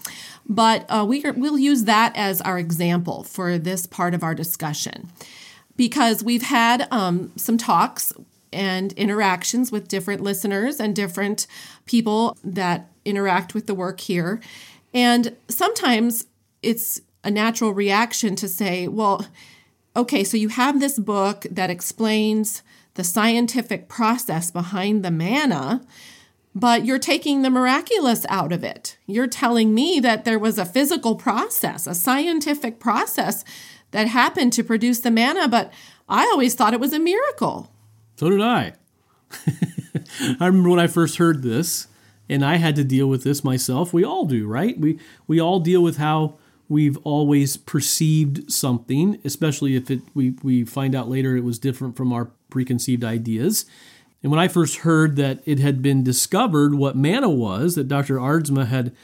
But 0.49 0.85
uh, 0.89 1.05
we 1.09 1.23
we'll 1.37 1.59
use 1.59 1.85
that 1.85 2.13
as 2.17 2.41
our 2.41 2.59
example 2.59 3.23
for 3.23 3.57
this 3.57 3.87
part 3.87 4.15
of 4.15 4.25
our 4.25 4.35
discussion 4.35 5.11
because 5.77 6.25
we've 6.25 6.43
had 6.43 6.89
um, 6.91 7.31
some 7.37 7.57
talks 7.57 8.13
and 8.53 8.93
interactions 8.95 9.71
with 9.71 9.87
different 9.87 10.23
listeners 10.23 10.81
and 10.81 10.95
different 10.97 11.47
people 11.87 12.37
that 12.43 12.91
interact 13.05 13.55
with 13.55 13.69
the 13.69 13.75
work 13.75 14.01
here. 14.01 14.41
And 14.93 15.37
sometimes 15.49 16.27
it's 16.63 17.01
a 17.25 17.31
natural 17.31 17.73
reaction 17.73 18.35
to 18.37 18.49
say, 18.49 18.89
well, 18.89 19.25
okay, 19.95 20.25
so 20.25 20.37
you 20.37 20.49
have 20.49 20.81
this 20.81 20.99
book 20.99 21.47
that 21.51 21.71
explains 21.71 22.63
the 22.95 23.05
scientific 23.05 23.89
process 23.89 24.51
behind 24.51 25.05
the 25.05 25.11
manna, 25.11 25.83
but 26.55 26.85
you're 26.85 26.99
taking 26.99 27.43
the 27.43 27.51
miraculous 27.51 28.27
out 28.29 28.53
of 28.53 28.63
it. 28.63 28.99
You're 29.07 29.27
telling 29.27 29.75
me 29.75 30.01
that 30.01 30.25
there 30.25 30.39
was 30.39 30.59
a 30.59 30.67
physical 30.67 31.17
process, 31.17 31.87
a 31.87 31.95
scientific 31.95 32.79
process 32.79 33.45
that 33.93 34.09
happened 34.09 34.53
to 34.55 34.65
produce 34.65 35.01
the 35.01 35.11
manna, 35.11 35.49
but 35.49 35.73
I 36.09 36.25
always 36.25 36.55
thought 36.55 36.75
it 36.75 36.81
was 36.81 36.93
a 36.93 36.99
miracle. 36.99 37.73
So 38.17 38.29
did 38.29 38.41
I. 38.41 38.75
I 40.41 40.47
remember 40.47 40.71
when 40.71 40.81
I 40.81 40.87
first 40.87 41.17
heard 41.17 41.43
this, 41.43 41.87
and 42.29 42.45
I 42.45 42.57
had 42.57 42.77
to 42.77 42.85
deal 42.85 43.07
with 43.07 43.25
this 43.25 43.43
myself. 43.43 43.93
We 43.93 44.05
all 44.05 44.27
do, 44.27 44.47
right? 44.47 44.79
We 44.79 44.99
we 45.27 45.41
all 45.41 45.61
deal 45.61 45.83
with 45.83 45.97
how 45.97 46.39
we've 46.73 46.97
always 47.05 47.59
perceived 47.59 48.51
something, 48.51 49.21
especially 49.25 49.77
if 49.77 49.91
it 49.91 50.01
we 50.15 50.31
we 50.43 50.65
find 50.65 50.95
out 50.95 51.09
later 51.09 51.37
it 51.37 51.45
was 51.45 51.59
different 51.59 51.97
from 51.97 52.13
our 52.13 52.31
preconceived 52.49 53.05
ideas. 53.05 53.67
And 54.23 54.31
when 54.31 54.41
I 54.41 54.49
first 54.49 54.77
heard 54.79 55.17
that 55.17 55.41
it 55.45 55.59
had 55.59 55.83
been 55.83 56.03
discovered 56.03 56.75
what 56.75 56.97
manna 56.97 57.29
was, 57.29 57.75
that 57.75 57.89
Dr. 57.89 58.17
Aardsma 58.17 58.69
had 58.69 58.95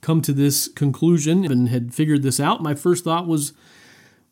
come 0.00 0.20
to 0.22 0.32
this 0.32 0.68
conclusion 0.68 1.44
and 1.44 1.68
had 1.68 1.94
figured 1.94 2.22
this 2.22 2.40
out, 2.40 2.62
my 2.62 2.74
first 2.74 3.04
thought 3.04 3.26
was, 3.26 3.52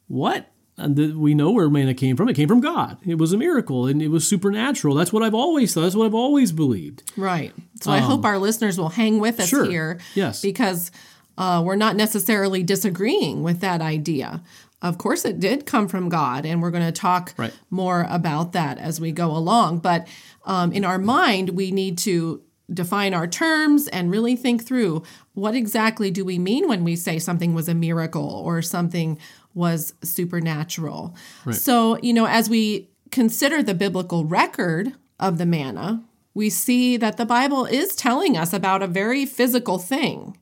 what? 0.09 0.51
And 0.77 1.17
we 1.17 1.35
know 1.35 1.53
where 1.53 1.71
manna 1.71 1.95
came 1.95 2.17
from. 2.17 2.29
It 2.29 2.35
came 2.35 2.49
from 2.49 2.61
God. 2.61 2.99
It 3.07 3.17
was 3.17 3.33
a 3.33 3.39
miracle 3.39 3.87
and 3.87 4.03
it 4.03 4.09
was 4.09 4.27
supernatural. 4.27 4.97
That's 4.97 5.13
what 5.13 5.23
I've 5.23 5.35
always 5.35 5.73
thought. 5.73 5.83
That's 5.83 5.95
what 5.95 6.07
I've 6.07 6.15
always 6.15 6.51
believed. 6.51 7.13
Right. 7.17 7.53
So 7.81 7.93
I 7.93 7.99
hope 7.99 8.21
um, 8.21 8.27
our 8.27 8.39
listeners 8.39 8.77
will 8.77 8.89
hang 8.89 9.21
with 9.21 9.39
us 9.39 9.49
sure. 9.49 9.65
here. 9.65 10.01
Yes. 10.17 10.43
Because 10.43 10.91
uh, 11.39 11.63
we're 11.65 11.77
not 11.77 11.97
necessarily 11.97 12.63
disagreeing 12.63 13.43
with 13.43 13.61
that 13.61 13.81
idea. 13.81 14.43
Of 14.83 14.99
course, 14.99 15.25
it 15.25 15.41
did 15.41 15.65
come 15.65 15.89
from 15.89 16.09
God, 16.11 16.45
and 16.45 16.61
we're 16.61 16.71
going 16.71 16.85
to 16.85 16.93
talk 16.93 17.33
Right. 17.39 17.55
more 17.71 18.07
about 18.11 18.53
that 18.53 18.79
as 18.79 19.01
we 19.01 19.13
go 19.13 19.31
along. 19.31 19.79
But 19.79 20.07
um, 20.45 20.73
in 20.73 20.85
our 20.85 20.99
mind, 20.99 21.51
we 21.51 21.71
need 21.71 21.97
to 21.99 22.43
define 22.73 23.15
our 23.15 23.27
terms 23.27 23.89
and 23.89 24.11
really 24.11 24.37
think 24.37 24.65
through 24.65 25.03
what 25.35 25.55
exactly 25.55 26.11
do 26.11 26.25
we 26.25 26.39
mean 26.39 26.69
when 26.69 26.83
we 26.85 26.97
say 26.97 27.19
something 27.19 27.55
was 27.55 27.69
a 27.69 27.75
miracle 27.75 28.29
or 28.45 28.63
something 28.63 29.19
was 29.55 29.95
supernatural. 30.03 31.15
So, 31.53 31.99
you 32.03 32.13
know, 32.13 32.27
as 32.27 32.49
we 32.49 32.89
consider 33.11 33.63
the 33.63 33.75
biblical 33.75 34.25
record 34.25 34.93
of 35.21 35.39
the 35.39 35.47
manna, 35.47 36.03
we 36.35 36.51
see 36.51 36.97
that 36.97 37.17
the 37.17 37.27
Bible 37.27 37.65
is 37.67 37.95
telling 37.95 38.37
us 38.37 38.53
about 38.53 38.83
a 38.83 38.87
very 38.89 39.25
physical 39.25 39.79
thing. 39.79 40.37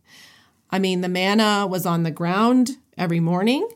I 0.72 0.78
mean, 0.78 1.02
the 1.02 1.08
manna 1.08 1.66
was 1.66 1.86
on 1.86 2.02
the 2.02 2.10
ground 2.10 2.78
every 2.96 3.20
morning. 3.20 3.68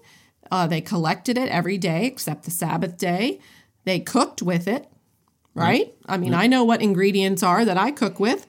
Uh, 0.51 0.67
they 0.67 0.81
collected 0.81 1.37
it 1.37 1.49
every 1.51 1.77
day 1.77 2.07
except 2.07 2.45
the 2.45 2.51
Sabbath 2.51 2.97
day. 2.97 3.39
They 3.85 4.01
cooked 4.01 4.43
with 4.43 4.67
it, 4.67 4.89
right? 5.55 5.95
I 6.07 6.17
mean, 6.17 6.35
I 6.35 6.47
know 6.47 6.65
what 6.65 6.83
ingredients 6.83 7.43
are 7.43 7.65
that 7.65 7.77
I 7.77 7.91
cook 7.91 8.19
with. 8.19 8.47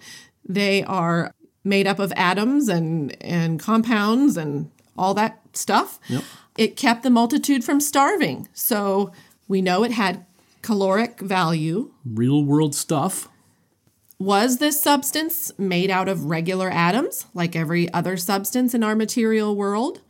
They 0.47 0.83
are 0.83 1.31
made 1.63 1.86
up 1.86 1.99
of 1.99 2.13
atoms 2.15 2.69
and, 2.69 3.15
and 3.21 3.60
compounds 3.60 4.38
and 4.38 4.71
all 4.97 5.13
that 5.15 5.39
stuff. 5.53 5.99
Yep. 6.07 6.23
It 6.57 6.75
kept 6.75 7.03
the 7.03 7.10
multitude 7.10 7.63
from 7.63 7.79
starving. 7.79 8.47
So 8.53 9.12
we 9.47 9.62
know 9.62 9.83
it 9.83 9.91
had 9.91 10.25
caloric 10.62 11.19
value. 11.19 11.91
Real 12.05 12.43
world 12.43 12.73
stuff. 12.73 13.27
Was 14.19 14.58
this 14.58 14.82
substance 14.82 15.51
made 15.60 15.91
out 15.91 16.08
of 16.10 16.25
regular 16.25 16.71
atoms, 16.71 17.27
like 17.36 17.56
every 17.56 17.91
other 17.93 18.17
substance 18.17 18.73
in 18.73 18.84
our 18.84 18.95
material 18.95 19.56
world? 19.56 20.01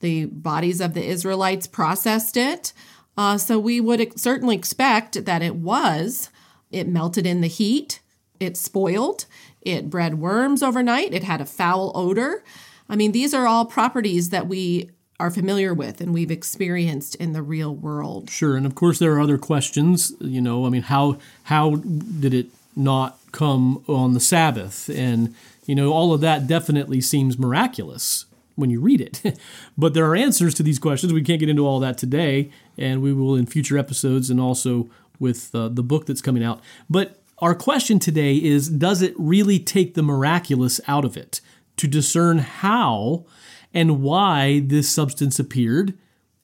The 0.00 0.24
bodies 0.26 0.80
of 0.80 0.94
the 0.94 1.04
Israelites 1.04 1.68
processed 1.68 2.36
it. 2.36 2.72
Uh, 3.16 3.38
so 3.38 3.60
we 3.60 3.80
would 3.80 4.18
certainly 4.18 4.56
expect 4.56 5.24
that 5.24 5.40
it 5.40 5.54
was. 5.54 6.30
It 6.72 6.88
melted 6.88 7.26
in 7.26 7.40
the 7.42 7.46
heat, 7.46 8.00
it 8.40 8.56
spoiled, 8.56 9.26
it 9.62 9.88
bred 9.88 10.18
worms 10.18 10.60
overnight, 10.60 11.14
it 11.14 11.22
had 11.22 11.40
a 11.40 11.46
foul 11.46 11.92
odor. 11.94 12.42
I 12.88 12.96
mean, 12.96 13.12
these 13.12 13.32
are 13.32 13.46
all 13.46 13.64
properties 13.64 14.30
that 14.30 14.48
we 14.48 14.90
are 15.20 15.30
familiar 15.30 15.72
with 15.72 16.00
and 16.00 16.12
we've 16.12 16.32
experienced 16.32 17.14
in 17.14 17.32
the 17.32 17.42
real 17.42 17.72
world. 17.72 18.28
Sure, 18.30 18.56
and 18.56 18.66
of 18.66 18.74
course 18.74 18.98
there 18.98 19.12
are 19.12 19.20
other 19.20 19.38
questions. 19.38 20.12
You 20.18 20.40
know, 20.40 20.66
I 20.66 20.70
mean, 20.70 20.82
how 20.82 21.18
how 21.44 21.76
did 21.76 22.34
it 22.34 22.48
not 22.76 23.18
come 23.32 23.84
on 23.88 24.14
the 24.14 24.20
Sabbath? 24.20 24.88
And 24.88 25.34
you 25.66 25.74
know, 25.74 25.92
all 25.92 26.12
of 26.12 26.20
that 26.20 26.46
definitely 26.46 27.00
seems 27.00 27.38
miraculous 27.38 28.26
when 28.54 28.70
you 28.70 28.80
read 28.80 29.00
it. 29.00 29.38
but 29.78 29.94
there 29.94 30.06
are 30.06 30.16
answers 30.16 30.54
to 30.54 30.62
these 30.62 30.78
questions. 30.78 31.12
We 31.12 31.22
can't 31.22 31.40
get 31.40 31.48
into 31.48 31.66
all 31.66 31.80
that 31.80 31.98
today, 31.98 32.50
and 32.76 33.02
we 33.02 33.12
will 33.12 33.34
in 33.34 33.46
future 33.46 33.78
episodes, 33.78 34.30
and 34.30 34.40
also 34.40 34.88
with 35.18 35.54
uh, 35.54 35.68
the 35.68 35.82
book 35.82 36.06
that's 36.06 36.22
coming 36.22 36.44
out. 36.44 36.60
But 36.88 37.20
our 37.38 37.54
question 37.54 37.98
today 37.98 38.36
is: 38.36 38.68
Does 38.68 39.02
it 39.02 39.14
really 39.18 39.58
take 39.58 39.94
the 39.94 40.02
miraculous 40.02 40.80
out 40.86 41.04
of 41.04 41.16
it 41.16 41.40
to 41.76 41.88
discern 41.88 42.38
how 42.38 43.26
and 43.72 44.02
why 44.02 44.60
this 44.64 44.88
substance 44.88 45.38
appeared? 45.38 45.94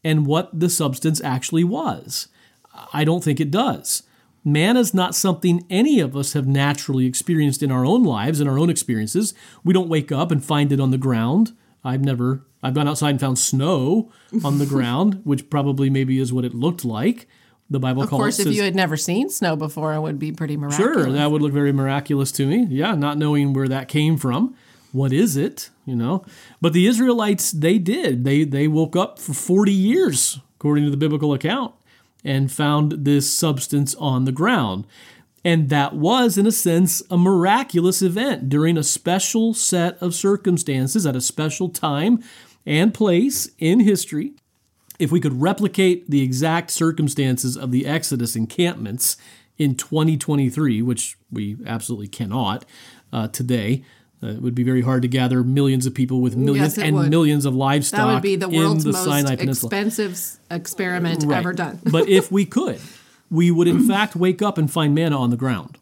and 0.04 0.26
what 0.26 0.58
the 0.58 0.70
substance 0.70 1.20
actually 1.22 1.64
was. 1.64 2.28
I 2.92 3.04
don't 3.04 3.22
think 3.22 3.40
it 3.40 3.50
does. 3.50 4.02
Manna 4.44 4.80
is 4.80 4.94
not 4.94 5.14
something 5.14 5.66
any 5.68 6.00
of 6.00 6.16
us 6.16 6.32
have 6.32 6.46
naturally 6.46 7.06
experienced 7.06 7.62
in 7.62 7.70
our 7.70 7.84
own 7.84 8.04
lives, 8.04 8.40
in 8.40 8.48
our 8.48 8.58
own 8.58 8.70
experiences. 8.70 9.34
We 9.64 9.74
don't 9.74 9.88
wake 9.88 10.10
up 10.10 10.30
and 10.30 10.44
find 10.44 10.72
it 10.72 10.80
on 10.80 10.90
the 10.90 10.98
ground. 10.98 11.52
I've 11.84 12.04
never, 12.04 12.42
I've 12.62 12.74
gone 12.74 12.88
outside 12.88 13.10
and 13.10 13.20
found 13.20 13.38
snow 13.38 14.10
on 14.44 14.58
the 14.58 14.66
ground, 14.66 15.20
which 15.24 15.50
probably 15.50 15.90
maybe 15.90 16.18
is 16.18 16.32
what 16.32 16.44
it 16.44 16.54
looked 16.54 16.84
like. 16.84 17.26
The 17.68 17.78
Bible 17.78 18.02
calls 18.06 18.12
it. 18.12 18.14
Of 18.14 18.20
course, 18.20 18.38
if 18.40 18.54
you 18.54 18.62
had 18.62 18.74
never 18.74 18.96
seen 18.96 19.28
snow 19.28 19.54
before, 19.54 19.94
it 19.94 20.00
would 20.00 20.18
be 20.18 20.32
pretty 20.32 20.56
miraculous. 20.56 21.04
Sure, 21.04 21.12
that 21.12 21.30
would 21.30 21.40
look 21.40 21.52
very 21.52 21.72
miraculous 21.72 22.32
to 22.32 22.46
me. 22.46 22.66
Yeah, 22.68 22.96
not 22.96 23.16
knowing 23.16 23.52
where 23.52 23.68
that 23.68 23.86
came 23.86 24.16
from. 24.16 24.56
What 24.90 25.12
is 25.12 25.36
it? 25.36 25.70
You 25.86 25.94
know. 25.94 26.24
But 26.60 26.72
the 26.72 26.88
Israelites, 26.88 27.52
they 27.52 27.78
did. 27.78 28.24
They 28.24 28.42
they 28.42 28.66
woke 28.66 28.96
up 28.96 29.20
for 29.20 29.34
40 29.34 29.72
years, 29.72 30.40
according 30.56 30.84
to 30.84 30.90
the 30.90 30.96
biblical 30.96 31.32
account, 31.32 31.74
and 32.24 32.52
found 32.52 33.04
this 33.04 33.32
substance 33.32 33.94
on 33.96 34.24
the 34.24 34.32
ground. 34.32 34.86
And 35.44 35.70
that 35.70 35.94
was, 35.94 36.36
in 36.36 36.46
a 36.46 36.52
sense, 36.52 37.02
a 37.10 37.16
miraculous 37.16 38.02
event 38.02 38.48
during 38.48 38.76
a 38.76 38.82
special 38.82 39.54
set 39.54 39.96
of 40.02 40.14
circumstances 40.14 41.06
at 41.06 41.16
a 41.16 41.20
special 41.20 41.70
time 41.70 42.22
and 42.66 42.92
place 42.92 43.50
in 43.58 43.80
history 43.80 44.34
if 44.98 45.10
we 45.10 45.18
could 45.18 45.40
replicate 45.40 46.10
the 46.10 46.20
exact 46.20 46.70
circumstances 46.70 47.56
of 47.56 47.72
the 47.72 47.86
Exodus 47.86 48.36
encampments 48.36 49.16
in 49.56 49.74
2023, 49.74 50.82
which 50.82 51.16
we 51.30 51.56
absolutely 51.66 52.06
cannot 52.06 52.66
uh, 53.12 53.26
today, 53.28 53.82
uh, 54.22 54.26
it 54.28 54.42
would 54.42 54.54
be 54.54 54.62
very 54.62 54.82
hard 54.82 55.02
to 55.02 55.08
gather 55.08 55.42
millions 55.42 55.86
of 55.86 55.94
people 55.94 56.20
with 56.20 56.36
millions 56.36 56.76
Yes, 56.76 56.86
and 56.86 56.96
would. 56.96 57.10
millions 57.10 57.44
of 57.46 57.54
livestock 57.54 57.98
That 58.00 58.12
would 58.14 58.22
be 58.22 58.36
the 58.36 58.48
world's 58.48 58.84
the 58.84 58.92
most 58.92 59.04
Sinai 59.04 59.34
expensive 59.34 60.20
experiment 60.50 61.24
Right. 61.24 61.38
ever 61.38 61.52
done. 61.52 61.78
but 61.90 62.08
if 62.08 62.30
we 62.30 62.44
could, 62.56 62.80
we 63.30 63.50
would 63.50 63.68
in 63.68 63.86
fact 63.86 64.14
wake 64.16 64.42
up 64.42 64.58
and 64.58 64.70
find 64.70 64.94
manna 64.94 65.18
on 65.18 65.30
the 65.30 65.36
ground, 65.36 65.78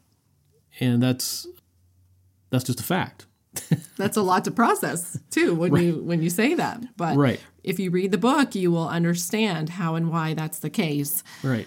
and 0.80 1.02
that's 1.02 1.46
that's 2.50 2.64
just 2.64 2.80
a 2.80 2.84
fact. 2.84 3.26
That's 3.96 4.16
a 4.16 4.22
lot 4.22 4.44
to 4.44 4.50
process 4.52 5.18
too 5.30 5.54
when 5.54 5.74
you 5.76 5.96
when 6.04 6.22
you 6.22 6.30
say 6.30 6.54
that. 6.54 6.96
But 6.96 7.16
Right. 7.16 7.40
if 7.64 7.80
you 7.80 7.90
read 7.90 8.12
the 8.12 8.18
book, 8.18 8.54
you 8.54 8.70
will 8.70 8.86
understand 8.88 9.70
how 9.70 9.96
and 9.96 10.10
why 10.10 10.34
that's 10.34 10.60
the 10.60 10.70
case. 10.70 11.24
Right. 11.42 11.66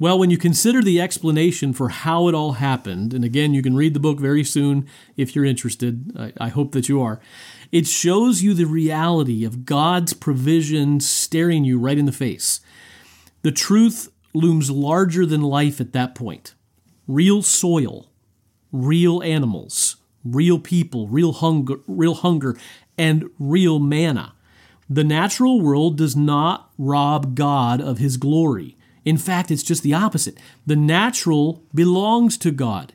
Well, 0.00 0.16
when 0.16 0.30
you 0.30 0.38
consider 0.38 0.80
the 0.80 1.00
explanation 1.00 1.72
for 1.72 1.88
how 1.88 2.28
it 2.28 2.34
all 2.34 2.52
happened, 2.52 3.12
and 3.12 3.24
again, 3.24 3.52
you 3.52 3.62
can 3.62 3.74
read 3.74 3.94
the 3.94 4.00
book 4.00 4.20
very 4.20 4.44
soon 4.44 4.86
if 5.16 5.34
you're 5.34 5.44
interested. 5.44 6.12
I, 6.16 6.32
I 6.38 6.48
hope 6.50 6.70
that 6.72 6.88
you 6.88 7.02
are. 7.02 7.20
It 7.72 7.88
shows 7.88 8.40
you 8.40 8.54
the 8.54 8.66
reality 8.66 9.44
of 9.44 9.64
God's 9.64 10.12
provision 10.12 11.00
staring 11.00 11.64
you 11.64 11.80
right 11.80 11.98
in 11.98 12.06
the 12.06 12.12
face. 12.12 12.60
The 13.42 13.50
truth 13.50 14.12
looms 14.32 14.70
larger 14.70 15.26
than 15.26 15.42
life 15.42 15.80
at 15.80 15.92
that 15.94 16.14
point. 16.14 16.54
Real 17.08 17.42
soil, 17.42 18.08
real 18.70 19.20
animals, 19.24 19.96
real 20.24 20.60
people, 20.60 21.08
real 21.08 21.32
hunger, 21.32 21.80
real 21.88 22.14
hunger, 22.14 22.56
and 22.96 23.30
real 23.40 23.80
manna. 23.80 24.34
The 24.88 25.04
natural 25.04 25.60
world 25.60 25.98
does 25.98 26.14
not 26.14 26.70
rob 26.78 27.34
God 27.34 27.80
of 27.80 27.98
his 27.98 28.16
glory. 28.16 28.76
In 29.08 29.16
fact, 29.16 29.50
it's 29.50 29.62
just 29.62 29.82
the 29.82 29.94
opposite. 29.94 30.36
The 30.66 30.76
natural 30.76 31.62
belongs 31.74 32.36
to 32.38 32.50
God. 32.50 32.92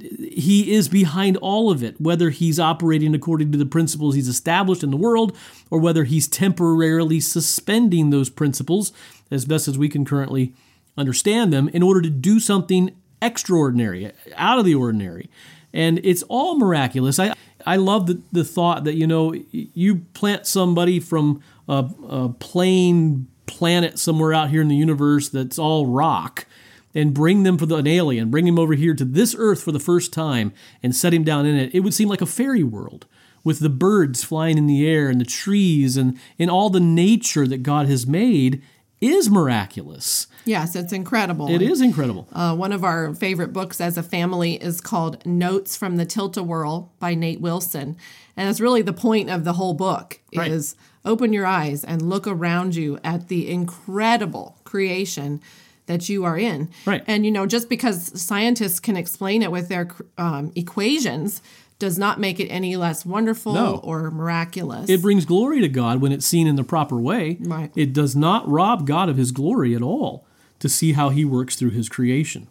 He 0.00 0.72
is 0.72 0.88
behind 0.88 1.36
all 1.38 1.72
of 1.72 1.82
it, 1.82 2.00
whether 2.00 2.30
he's 2.30 2.60
operating 2.60 3.12
according 3.12 3.50
to 3.50 3.58
the 3.58 3.66
principles 3.66 4.14
he's 4.14 4.28
established 4.28 4.84
in 4.84 4.92
the 4.92 4.96
world 4.96 5.36
or 5.68 5.80
whether 5.80 6.04
he's 6.04 6.28
temporarily 6.28 7.18
suspending 7.18 8.10
those 8.10 8.30
principles 8.30 8.92
as 9.32 9.46
best 9.46 9.66
as 9.66 9.76
we 9.76 9.88
can 9.88 10.04
currently 10.04 10.54
understand 10.96 11.52
them 11.52 11.68
in 11.70 11.82
order 11.82 12.00
to 12.02 12.10
do 12.10 12.38
something 12.38 12.94
extraordinary, 13.20 14.12
out 14.36 14.60
of 14.60 14.64
the 14.64 14.76
ordinary. 14.76 15.28
And 15.72 15.98
it's 16.04 16.22
all 16.28 16.56
miraculous. 16.56 17.18
I, 17.18 17.34
I 17.66 17.74
love 17.74 18.06
the, 18.06 18.22
the 18.30 18.44
thought 18.44 18.84
that, 18.84 18.94
you 18.94 19.08
know, 19.08 19.34
you 19.50 19.96
plant 20.14 20.46
somebody 20.46 21.00
from 21.00 21.42
a, 21.68 21.84
a 22.08 22.28
plain 22.28 23.26
planet 23.48 23.98
somewhere 23.98 24.32
out 24.32 24.50
here 24.50 24.60
in 24.62 24.68
the 24.68 24.76
universe 24.76 25.28
that's 25.28 25.58
all 25.58 25.86
rock 25.86 26.46
and 26.94 27.12
bring 27.12 27.42
them 27.42 27.58
for 27.58 27.66
the, 27.66 27.76
an 27.76 27.86
alien, 27.86 28.30
bring 28.30 28.46
him 28.46 28.58
over 28.58 28.74
here 28.74 28.94
to 28.94 29.04
this 29.04 29.34
earth 29.38 29.62
for 29.62 29.72
the 29.72 29.78
first 29.80 30.12
time 30.12 30.52
and 30.82 30.94
set 30.94 31.12
him 31.12 31.24
down 31.24 31.46
in 31.46 31.56
it. 31.56 31.74
It 31.74 31.80
would 31.80 31.94
seem 31.94 32.08
like 32.08 32.22
a 32.22 32.26
fairy 32.26 32.62
world, 32.62 33.06
with 33.44 33.60
the 33.60 33.68
birds 33.68 34.24
flying 34.24 34.58
in 34.58 34.66
the 34.66 34.86
air 34.88 35.08
and 35.08 35.20
the 35.20 35.24
trees 35.24 35.96
and 35.96 36.18
in 36.38 36.50
all 36.50 36.70
the 36.70 36.80
nature 36.80 37.46
that 37.46 37.62
God 37.62 37.86
has 37.86 38.06
made 38.06 38.62
is 39.00 39.30
miraculous. 39.30 40.26
Yes, 40.44 40.74
it's 40.74 40.92
incredible. 40.92 41.48
It 41.48 41.62
is 41.62 41.80
incredible. 41.80 42.26
Uh, 42.32 42.56
one 42.56 42.72
of 42.72 42.82
our 42.82 43.14
favorite 43.14 43.52
books 43.52 43.80
as 43.80 43.96
a 43.96 44.02
family 44.02 44.54
is 44.54 44.80
called 44.80 45.24
Notes 45.24 45.76
from 45.76 45.96
the 45.98 46.04
Tilt-A-Whirl 46.04 46.90
by 46.98 47.14
Nate 47.14 47.40
Wilson. 47.40 47.96
And 48.36 48.48
it's 48.50 48.60
really 48.60 48.82
the 48.82 48.92
point 48.92 49.30
of 49.30 49.44
the 49.44 49.52
whole 49.52 49.74
book 49.74 50.18
Right. 50.34 50.50
is 50.50 50.74
open 51.04 51.32
your 51.32 51.46
eyes 51.46 51.84
and 51.84 52.02
look 52.02 52.26
around 52.26 52.74
you 52.74 52.98
at 53.04 53.28
the 53.28 53.50
incredible 53.50 54.56
creation 54.64 55.40
that 55.86 56.08
you 56.08 56.24
are 56.24 56.36
in. 56.36 56.68
Right. 56.84 57.02
And 57.06 57.24
you 57.24 57.32
know, 57.32 57.46
just 57.46 57.68
because 57.68 58.20
scientists 58.20 58.78
can 58.80 58.96
explain 58.96 59.42
it 59.42 59.50
with 59.50 59.68
their 59.68 59.88
um, 60.18 60.52
equations 60.54 61.40
does 61.78 61.96
not 61.96 62.18
make 62.18 62.40
it 62.40 62.48
any 62.48 62.76
less 62.76 63.06
wonderful 63.06 63.54
No. 63.54 63.76
or 63.84 64.10
miraculous. 64.10 64.90
It 64.90 65.00
brings 65.00 65.24
glory 65.24 65.60
to 65.60 65.68
God 65.68 66.00
when 66.00 66.10
it's 66.12 66.26
seen 66.26 66.46
in 66.46 66.56
the 66.56 66.64
proper 66.64 66.96
way. 67.00 67.38
Right. 67.40 67.70
It 67.76 67.92
does 67.92 68.16
not 68.16 68.48
rob 68.48 68.86
God 68.86 69.08
of 69.08 69.16
his 69.16 69.30
glory 69.30 69.74
at 69.76 69.82
all 69.82 70.26
to 70.58 70.68
see 70.68 70.92
how 70.94 71.10
he 71.10 71.24
works 71.24 71.54
through 71.54 71.70
his 71.70 71.88
creation. 71.88 72.48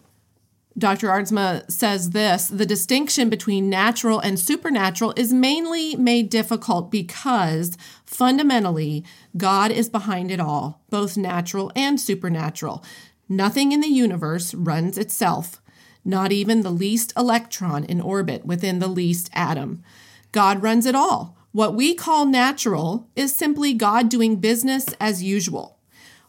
Dr. 0.78 1.08
Aardsma 1.08 1.70
says 1.72 2.12
this 2.12 2.48
the 2.48 2.66
distinction 2.66 3.30
between 3.30 3.70
natural 3.70 4.20
and 4.20 4.40
supernatural 4.40 5.14
is 5.18 5.34
mainly 5.34 5.96
made 5.96 6.30
difficult 6.30 6.92
because 6.92 7.78
fundamentally 8.06 9.04
God 9.36 9.72
is 9.72 9.90
behind 9.90 10.30
it 10.30 10.40
all, 10.40 10.84
both 10.92 11.18
natural 11.18 11.72
and 11.76 12.00
supernatural. 12.00 12.84
Nothing 13.28 13.72
in 13.72 13.82
the 13.82 13.88
universe 13.88 14.54
runs 14.54 15.00
itself, 15.00 15.62
not 16.06 16.32
even 16.32 16.62
the 16.62 16.70
least 16.70 17.12
electron 17.18 17.84
in 17.84 18.00
orbit 18.00 18.46
within 18.46 18.78
the 18.78 18.88
least 18.88 19.32
atom. 19.34 19.84
God 20.32 20.62
runs 20.62 20.86
it 20.86 20.96
all. 20.96 21.36
What 21.54 21.74
we 21.74 21.96
call 21.96 22.28
natural 22.28 23.10
is 23.16 23.36
simply 23.36 23.74
God 23.74 24.10
doing 24.10 24.36
business 24.36 24.86
as 25.00 25.24
usual. 25.24 25.77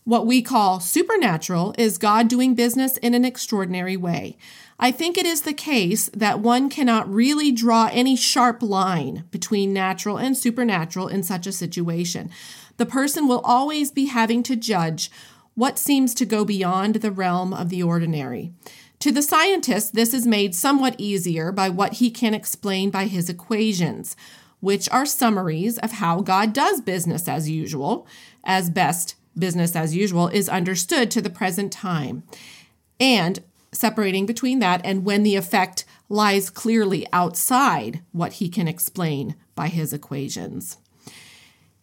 What 0.09 0.27
we 0.27 0.41
call 0.41 0.81
supernatural 0.81 1.75
is 1.77 1.99
God 1.99 2.29
doing 2.29 2.55
business 2.55 2.97
in 2.97 3.13
an 3.13 3.27
extraordinary 3.27 3.95
way. 3.95 4.39
I 4.79 4.91
think 4.91 5.19
it 5.19 5.27
is 5.27 5.43
the 5.43 5.53
case 5.53 6.09
that 6.15 6.41
one 6.41 6.71
cannot 6.71 7.13
really 7.13 7.53
draw 7.53 7.91
any 7.93 8.17
sharp 8.17 8.63
line 8.63 9.25
between 9.31 9.75
natural 9.75 10.17
and 10.17 10.35
supernatural 10.35 11.09
in 11.09 11.23
such 11.23 11.47
a 11.47 11.53
situation. 11.53 12.31
The 12.79 12.87
person 12.87 13.29
will 13.29 13.41
always 13.41 13.91
be 13.91 14.07
having 14.07 14.43
to 14.45 14.57
judge 14.57 15.11
what 15.55 15.79
seems 15.79 16.15
to 16.15 16.25
go 16.25 16.43
beyond 16.43 16.95
the 16.95 17.13
realm 17.13 17.53
of 17.53 17.69
the 17.69 17.83
ordinary. 17.83 18.55
To 19.01 19.13
the 19.13 19.21
scientist, 19.21 19.93
this 19.95 20.15
is 20.15 20.27
made 20.27 20.55
somewhat 20.55 20.95
easier 20.97 21.53
by 21.53 21.69
what 21.69 21.95
he 21.95 22.11
can 22.11 22.33
explain 22.33 22.89
by 22.89 23.09
his 23.09 23.29
equations, 23.29 24.17
which 24.61 24.89
are 24.89 25.05
summaries 25.05 25.77
of 25.77 25.93
how 25.93 26.23
God 26.23 26.55
does 26.55 26.81
business 26.81 27.29
as 27.29 27.51
usual, 27.51 28.07
as 28.43 28.71
best 28.71 29.15
business 29.39 29.75
as 29.77 29.97
usual 29.97 30.29
is 30.29 30.49
understood 30.49 31.11
to 31.13 31.21
the 31.21 31.31
present 31.31 31.73
time. 31.73 32.23
And 33.01 33.41
separating 33.73 34.27
between 34.27 34.59
that 34.61 34.81
and 34.85 35.05
when 35.05 35.23
the 35.23 35.37
effect 35.37 35.85
lies 36.09 36.51
clearly 36.51 37.07
outside 37.13 38.01
what 38.13 38.35
he 38.35 38.49
can 38.49 38.67
explain 38.67 39.37
by 39.55 39.69
his 39.69 39.93
equations. 39.93 40.79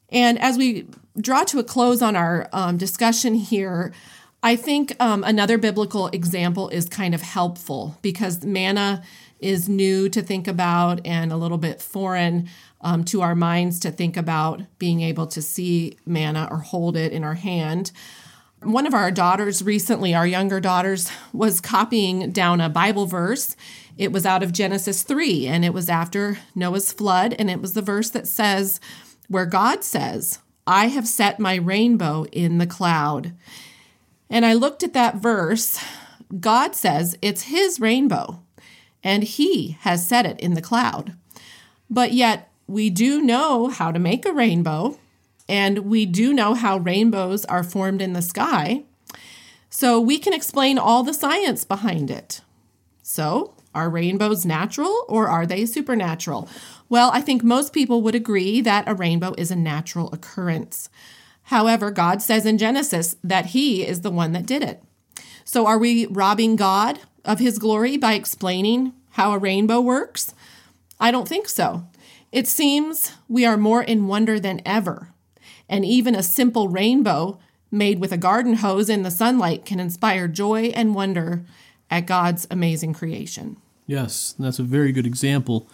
And 0.10 0.39
as 0.39 0.58
we 0.58 0.88
draw 1.20 1.44
to 1.46 1.60
a 1.60 1.63
close 1.63 2.02
on 2.02 2.15
our 2.15 2.50
um, 2.52 2.78
discussion 2.78 3.36
here, 3.36 3.94
I 4.41 4.56
think 4.56 4.96
um, 5.00 5.24
another 5.24 5.58
biblical 5.58 6.08
example 6.08 6.70
is 6.70 6.88
kind 6.88 7.15
of 7.15 7.22
helpful 7.22 7.98
because 8.02 8.44
manna 8.44 9.04
is 9.45 9.69
new 9.69 10.10
to 10.10 10.21
think 10.23 10.47
about 10.47 11.05
and 11.05 11.31
a 11.31 11.38
little 11.38 11.60
bit 11.60 11.81
foreign 11.81 12.49
um, 12.81 13.03
to 13.05 13.21
our 13.21 13.36
minds 13.36 13.79
to 13.81 13.91
think 13.91 14.17
about 14.17 14.62
being 14.79 15.01
able 15.01 15.27
to 15.27 15.41
see 15.41 15.97
manna 16.05 16.47
or 16.49 16.58
hold 16.58 16.97
it 16.97 17.13
in 17.13 17.23
our 17.23 17.36
hand. 17.36 17.91
One 18.62 18.88
of 18.88 18.95
our 18.95 19.12
daughters 19.12 19.62
recently, 19.62 20.15
our 20.15 20.25
younger 20.25 20.60
daughters, 20.60 21.12
was 21.31 21.62
copying 21.62 22.31
down 22.31 22.60
a 22.60 22.69
Bible 22.69 23.05
verse. 23.05 23.55
It 23.97 24.12
was 24.12 24.25
out 24.25 24.41
of 24.41 24.51
Genesis 24.51 25.03
3, 25.03 25.45
and 25.45 25.63
it 25.63 25.73
was 25.73 25.89
after 25.89 26.39
Noah's 26.55 26.91
flood, 26.91 27.36
and 27.38 27.49
it 27.51 27.62
was 27.62 27.73
the 27.73 27.81
verse 27.81 28.10
that 28.10 28.27
says, 28.27 28.79
where 29.27 29.45
God 29.45 29.84
says, 29.84 30.39
I 30.65 30.88
have 30.88 31.08
set 31.08 31.39
my 31.39 31.55
rainbow 31.55 32.25
in 32.31 32.58
the 32.58 32.65
cloud. 32.65 33.34
And 34.29 34.45
I 34.45 34.53
looked 34.53 34.81
at 34.81 34.93
that 34.93 35.17
verse. 35.17 35.79
God 36.39 36.75
says 36.75 37.15
it's 37.21 37.43
his 37.43 37.79
rainbow, 37.79 38.41
and 39.06 39.24
he 39.24 39.78
has 39.82 40.06
set 40.06 40.26
it 40.26 40.39
in 40.39 40.56
the 40.56 40.62
cloud. 40.62 41.13
But 41.89 42.12
yet, 42.12 42.52
we 42.68 42.89
do 42.89 43.22
know 43.22 43.68
how 43.68 43.91
to 43.91 44.00
make 44.00 44.26
a 44.26 44.34
rainbow, 44.34 44.98
and 45.48 45.80
we 45.80 46.08
do 46.08 46.34
know 46.34 46.56
how 46.56 46.78
rainbows 46.78 47.46
are 47.46 47.63
formed 47.63 48.02
in 48.02 48.13
the 48.13 48.24
sky. 48.24 48.84
So 49.70 50.02
we 50.02 50.18
can 50.18 50.34
explain 50.34 50.80
all 50.80 51.04
the 51.04 51.13
science 51.13 51.63
behind 51.63 52.10
it. 52.10 52.41
So, 53.04 53.54
are 53.76 53.89
rainbows 53.89 54.46
natural 54.46 55.06
or 55.08 55.28
are 55.28 55.46
they 55.46 55.68
supernatural? 55.68 56.50
Well, 56.89 57.12
I 57.13 57.22
think 57.22 57.44
most 57.44 57.74
people 57.74 58.02
would 58.02 58.15
agree 58.15 58.60
that 58.62 58.88
a 58.88 58.96
rainbow 58.96 59.36
is 59.38 59.52
a 59.52 59.56
natural 59.56 60.12
occurrence. 60.12 60.89
However, 61.44 61.91
God 61.91 62.24
says 62.24 62.46
in 62.46 62.58
Genesis 62.58 63.18
that 63.24 63.48
He 63.48 63.86
is 63.86 64.02
the 64.02 64.10
one 64.10 64.32
that 64.32 64.48
did 64.48 64.63
it. 64.63 64.82
So, 65.44 65.68
are 65.68 65.78
we 65.78 66.08
robbing 66.08 66.56
God 66.56 67.00
of 67.26 67.40
His 67.40 67.60
glory 67.60 67.98
by 67.98 68.14
explaining 68.14 68.94
how 69.12 69.34
a 69.34 69.38
rainbow 69.38 69.82
works? 69.82 70.34
I 71.00 71.12
don't 71.12 71.28
think 71.28 71.50
so. 71.50 71.88
It 72.32 72.48
seems 72.48 73.14
we 73.28 73.46
are 73.46 73.58
more 73.58 73.84
in 73.84 74.08
wonder 74.08 74.40
than 74.40 74.62
ever. 74.66 75.10
And 75.68 75.86
even 75.86 76.16
a 76.16 76.24
simple 76.24 76.68
rainbow 76.68 77.40
made 77.72 78.00
with 78.00 78.12
a 78.12 78.18
garden 78.18 78.56
hose 78.56 78.90
in 78.90 79.04
the 79.04 79.12
sunlight 79.12 79.66
can 79.66 79.80
inspire 79.80 80.28
joy 80.28 80.72
and 80.76 80.96
wonder 80.96 81.46
at 81.90 82.06
God's 82.06 82.48
amazing 82.50 82.94
creation. 82.94 83.58
Yes, 83.88 84.36
that's 84.40 84.60
a 84.60 84.64
very 84.64 84.92
good 84.92 85.06
example. 85.06 85.68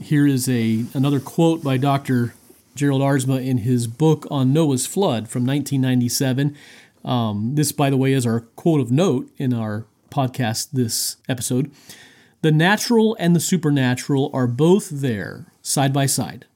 Here 0.00 0.26
is 0.26 0.48
a 0.48 0.84
another 0.94 1.20
quote 1.20 1.62
by 1.62 1.76
Dr. 1.76 2.34
Gerald 2.74 3.02
Aardsma 3.02 3.44
in 3.44 3.58
his 3.58 3.86
book 3.86 4.26
on 4.30 4.52
Noah's 4.52 4.86
flood 4.86 5.28
from 5.28 5.46
1997. 5.46 6.56
Um, 7.04 7.54
this, 7.54 7.72
by 7.72 7.90
the 7.90 7.96
way, 7.96 8.12
is 8.12 8.26
our 8.26 8.40
quote 8.40 8.80
of 8.80 8.90
note 8.90 9.30
in 9.38 9.54
our 9.54 9.86
podcast 10.16 10.70
this 10.72 11.18
episode. 11.28 11.70
The 12.40 12.52
natural 12.52 13.16
and 13.20 13.36
the 13.36 13.40
supernatural 13.40 14.30
are 14.32 14.46
both 14.46 14.88
there, 14.88 15.46
side 15.60 15.92
by 15.92 16.06
side. 16.06 16.46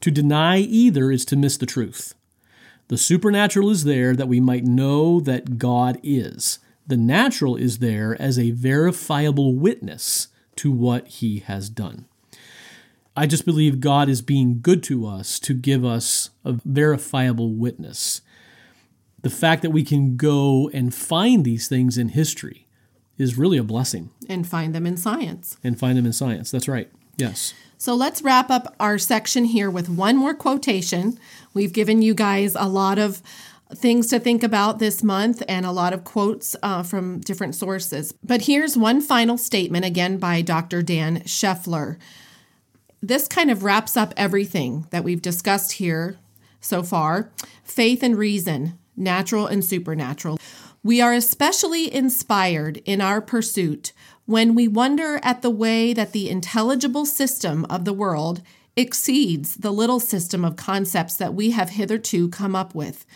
To 0.00 0.10
deny 0.10 0.58
either 0.58 1.10
is 1.10 1.24
to 1.26 1.36
miss 1.36 1.56
the 1.56 1.66
truth. 1.66 2.14
The 2.88 2.96
supernatural 2.96 3.70
is 3.70 3.84
there 3.84 4.16
that 4.16 4.28
we 4.28 4.40
might 4.40 4.64
know 4.64 5.20
that 5.20 5.58
God 5.58 6.00
is. 6.02 6.58
The 6.86 6.96
natural 6.96 7.56
is 7.56 7.78
there 7.78 8.20
as 8.20 8.38
a 8.38 8.50
verifiable 8.50 9.54
witness 9.54 10.28
to 10.56 10.72
what 10.72 11.06
he 11.06 11.40
has 11.40 11.68
done. 11.68 12.06
I 13.14 13.26
just 13.26 13.44
believe 13.44 13.80
God 13.80 14.08
is 14.08 14.22
being 14.22 14.60
good 14.62 14.82
to 14.84 15.06
us 15.06 15.38
to 15.40 15.54
give 15.54 15.84
us 15.84 16.30
a 16.44 16.54
verifiable 16.64 17.52
witness. 17.52 18.22
The 19.20 19.30
fact 19.30 19.62
that 19.62 19.70
we 19.70 19.84
can 19.84 20.16
go 20.16 20.70
and 20.72 20.94
find 20.94 21.44
these 21.44 21.68
things 21.68 21.98
in 21.98 22.08
history 22.08 22.66
is 23.18 23.36
really 23.38 23.58
a 23.58 23.62
blessing 23.62 24.10
And 24.28 24.46
find 24.46 24.74
them 24.74 24.86
in 24.86 24.96
science. 24.96 25.56
and 25.62 25.78
find 25.78 25.96
them 25.98 26.06
in 26.06 26.12
science. 26.12 26.50
That's 26.50 26.68
right. 26.68 26.90
Yes. 27.16 27.54
So 27.78 27.94
let's 27.94 28.22
wrap 28.22 28.50
up 28.50 28.74
our 28.80 28.96
section 28.98 29.44
here 29.44 29.68
with 29.70 29.88
one 29.88 30.16
more 30.16 30.34
quotation. 30.34 31.18
We've 31.52 31.72
given 31.72 32.00
you 32.02 32.14
guys 32.14 32.54
a 32.58 32.68
lot 32.68 32.98
of 32.98 33.22
things 33.74 34.06
to 34.08 34.20
think 34.20 34.42
about 34.42 34.78
this 34.78 35.02
month 35.02 35.42
and 35.48 35.64
a 35.66 35.72
lot 35.72 35.92
of 35.92 36.04
quotes 36.04 36.54
uh, 36.62 36.82
from 36.82 37.20
different 37.20 37.54
sources. 37.54 38.12
But 38.22 38.42
here's 38.42 38.76
one 38.76 39.00
final 39.00 39.36
statement, 39.38 39.84
again 39.84 40.18
by 40.18 40.42
Dr. 40.42 40.82
Dan 40.82 41.20
Scheffler. 41.22 41.96
This 43.02 43.26
kind 43.26 43.50
of 43.50 43.64
wraps 43.64 43.96
up 43.96 44.14
everything 44.16 44.86
that 44.90 45.02
we've 45.04 45.22
discussed 45.22 45.72
here 45.72 46.18
so 46.60 46.82
far 46.82 47.32
faith 47.64 48.02
and 48.02 48.16
reason, 48.16 48.78
natural 48.96 49.46
and 49.46 49.64
supernatural. 49.64 50.38
We 50.84 51.00
are 51.00 51.12
especially 51.12 51.92
inspired 51.94 52.78
in 52.84 53.00
our 53.00 53.20
pursuit 53.20 53.92
when 54.26 54.56
we 54.56 54.66
wonder 54.66 55.20
at 55.22 55.40
the 55.40 55.50
way 55.50 55.92
that 55.92 56.10
the 56.10 56.28
intelligible 56.28 57.06
system 57.06 57.64
of 57.70 57.84
the 57.84 57.92
world 57.92 58.42
exceeds 58.74 59.56
the 59.56 59.70
little 59.70 60.00
system 60.00 60.44
of 60.44 60.56
concepts 60.56 61.14
that 61.16 61.34
we 61.34 61.52
have 61.52 61.70
hitherto 61.70 62.28
come 62.28 62.56
up 62.56 62.74
with. 62.74 63.06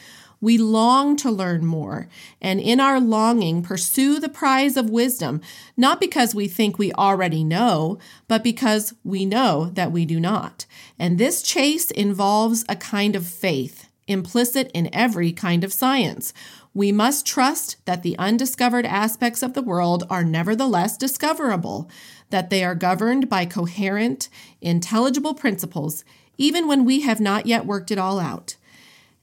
We 0.41 0.59
long 0.59 1.17
to 1.17 1.31
learn 1.31 1.67
more, 1.67 2.09
and 2.41 2.61
in 2.61 2.79
our 2.79 3.01
longing, 3.01 3.63
pursue 3.63 4.21
the 4.21 4.29
prize 4.29 4.77
of 4.77 4.91
wisdom, 4.91 5.41
not 5.77 5.99
because 5.99 6.35
we 6.35 6.47
think 6.47 6.79
we 6.79 6.93
already 6.93 7.43
know, 7.43 7.99
but 8.29 8.45
because 8.45 8.95
we 9.03 9.25
know 9.25 9.71
that 9.73 9.91
we 9.91 10.05
do 10.05 10.21
not. 10.21 10.67
And 11.01 11.19
this 11.19 11.43
chase 11.43 11.91
involves 11.91 12.65
a 12.69 12.77
kind 12.77 13.17
of 13.17 13.27
faith, 13.27 13.89
implicit 14.07 14.71
in 14.73 14.95
every 14.95 15.33
kind 15.33 15.65
of 15.65 15.73
science. 15.73 16.35
We 16.77 16.93
must 16.93 17.25
trust 17.25 17.83
that 17.87 18.03
the 18.03 18.19
undiscovered 18.19 18.85
aspects 18.85 19.43
of 19.43 19.55
the 19.55 19.63
world 19.63 20.05
are 20.11 20.23
nevertheless 20.23 20.99
discoverable, 20.99 21.91
that 22.29 22.51
they 22.51 22.63
are 22.63 22.75
governed 22.75 23.31
by 23.31 23.47
coherent, 23.47 24.29
intelligible 24.61 25.33
principles, 25.33 26.05
even 26.37 26.69
when 26.69 26.85
we 26.85 27.01
have 27.01 27.19
not 27.19 27.47
yet 27.47 27.65
worked 27.65 27.91
it 27.91 27.97
all 27.97 28.21
out. 28.21 28.57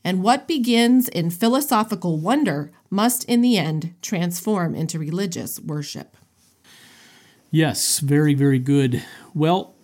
And 0.03 0.23
what 0.23 0.47
begins 0.47 1.07
in 1.07 1.29
philosophical 1.29 2.17
wonder 2.17 2.71
must 2.89 3.23
in 3.25 3.41
the 3.41 3.59
end 3.59 3.93
transform 4.01 4.73
into 4.73 4.97
religious 4.97 5.59
worship. 5.59 6.17
Yes, 7.51 7.99
very, 7.99 8.33
very 8.33 8.57
good. 8.57 9.03
Well, 9.35 9.75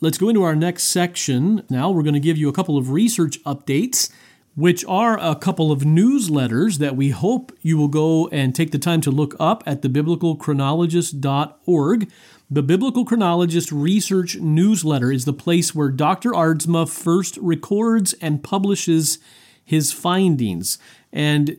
let's 0.00 0.16
go 0.16 0.28
into 0.28 0.44
our 0.44 0.54
next 0.54 0.84
section. 0.84 1.64
Now, 1.68 1.90
we're 1.90 2.04
going 2.04 2.14
to 2.14 2.20
give 2.20 2.38
you 2.38 2.48
a 2.48 2.52
couple 2.52 2.78
of 2.78 2.92
research 2.92 3.42
updates, 3.42 4.12
which 4.56 4.84
are 4.86 5.16
a 5.20 5.36
couple 5.36 5.70
of 5.70 5.82
newsletters 5.82 6.78
that 6.78 6.96
we 6.96 7.10
hope 7.10 7.52
you 7.60 7.76
will 7.76 7.88
go 7.88 8.26
and 8.28 8.54
take 8.54 8.70
the 8.72 8.78
time 8.78 9.02
to 9.02 9.10
look 9.10 9.36
up 9.38 9.62
at 9.66 9.82
thebiblicalchronologist.org. 9.82 12.10
The 12.50 12.62
Biblical 12.62 13.04
Chronologist 13.04 13.70
Research 13.70 14.36
Newsletter 14.36 15.12
is 15.12 15.26
the 15.26 15.34
place 15.34 15.74
where 15.74 15.90
Dr. 15.90 16.30
Aardsma 16.30 16.88
first 16.88 17.36
records 17.38 18.14
and 18.14 18.42
publishes 18.42 19.18
his 19.62 19.92
findings. 19.92 20.78
And 21.12 21.58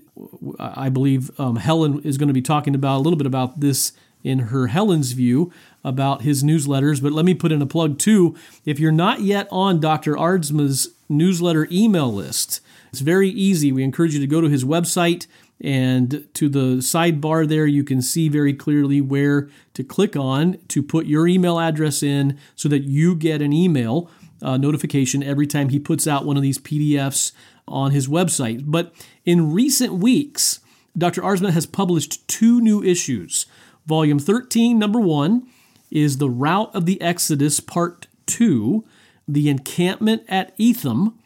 I 0.59 0.89
believe 0.89 1.39
um, 1.39 1.57
Helen 1.57 2.01
is 2.01 2.17
going 2.17 2.29
to 2.29 2.33
be 2.33 2.41
talking 2.41 2.73
about 2.73 2.97
a 2.97 3.03
little 3.03 3.17
bit 3.17 3.27
about 3.27 3.59
this 3.59 3.91
in 4.23 4.39
her 4.39 4.65
Helen's 4.67 5.11
view 5.11 5.51
about 5.83 6.23
his 6.23 6.43
newsletters. 6.43 6.99
But 7.01 7.11
let 7.11 7.25
me 7.25 7.33
put 7.33 7.51
in 7.51 7.61
a 7.61 7.67
plug 7.67 7.99
too. 7.99 8.35
If 8.65 8.79
you're 8.79 8.91
not 8.91 9.21
yet 9.21 9.47
on 9.51 9.79
Dr. 9.79 10.15
Aardsma's 10.15 10.89
newsletter 11.09 11.67
email 11.69 12.11
list, 12.11 12.61
it's 12.89 13.01
very 13.01 13.29
easy. 13.29 13.71
We 13.71 13.83
encourage 13.83 14.13
you 14.13 14.19
to 14.19 14.27
go 14.27 14.41
to 14.41 14.49
his 14.49 14.63
website 14.63 15.27
and 15.59 16.27
to 16.35 16.49
the 16.49 16.77
sidebar 16.77 17.47
there, 17.47 17.65
you 17.65 17.83
can 17.83 18.01
see 18.01 18.29
very 18.29 18.53
clearly 18.53 19.01
where 19.01 19.49
to 19.73 19.83
click 19.83 20.15
on 20.15 20.59
to 20.67 20.83
put 20.83 21.07
your 21.07 21.27
email 21.27 21.59
address 21.59 22.03
in 22.03 22.37
so 22.55 22.69
that 22.69 22.83
you 22.83 23.15
get 23.15 23.41
an 23.41 23.51
email 23.51 24.09
uh, 24.41 24.57
notification 24.57 25.23
every 25.23 25.47
time 25.47 25.69
he 25.69 25.79
puts 25.79 26.05
out 26.05 26.25
one 26.25 26.37
of 26.37 26.43
these 26.43 26.59
PDFs 26.59 27.31
on 27.67 27.91
his 27.91 28.07
website. 28.07 28.63
But 28.65 28.93
in 29.25 29.51
recent 29.51 29.93
weeks, 29.93 30.59
Dr. 30.95 31.21
Aardsma 31.21 31.51
has 31.51 31.65
published 31.65 32.27
two 32.27 32.61
new 32.61 32.83
issues. 32.83 33.47
Volume 33.87 34.19
13, 34.19 34.77
number 34.77 34.99
one, 34.99 35.47
is 35.89 36.17
The 36.17 36.29
Route 36.29 36.73
of 36.75 36.85
the 36.85 37.01
Exodus, 37.01 37.59
Part 37.59 38.07
2, 38.27 38.85
The 39.27 39.49
Encampment 39.49 40.23
at 40.27 40.53
Etham, 40.57 41.17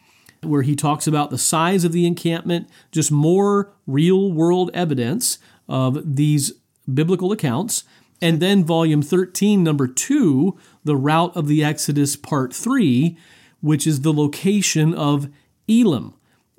where 0.42 0.62
he 0.62 0.74
talks 0.74 1.06
about 1.06 1.30
the 1.30 1.38
size 1.38 1.84
of 1.84 1.92
the 1.92 2.06
encampment, 2.06 2.68
just 2.90 3.10
more 3.10 3.72
real 3.86 4.32
world 4.32 4.70
evidence 4.74 5.38
of 5.68 6.16
these 6.16 6.52
biblical 6.92 7.32
accounts. 7.32 7.84
And 8.20 8.40
then 8.40 8.64
volume 8.64 9.02
13, 9.02 9.64
number 9.64 9.86
2, 9.88 10.56
The 10.84 10.96
Route 10.96 11.36
of 11.36 11.48
the 11.48 11.64
Exodus, 11.64 12.16
Part 12.16 12.54
3, 12.54 13.16
which 13.60 13.86
is 13.86 14.02
the 14.02 14.12
location 14.12 14.94
of 14.94 15.28
Elim. 15.68 16.14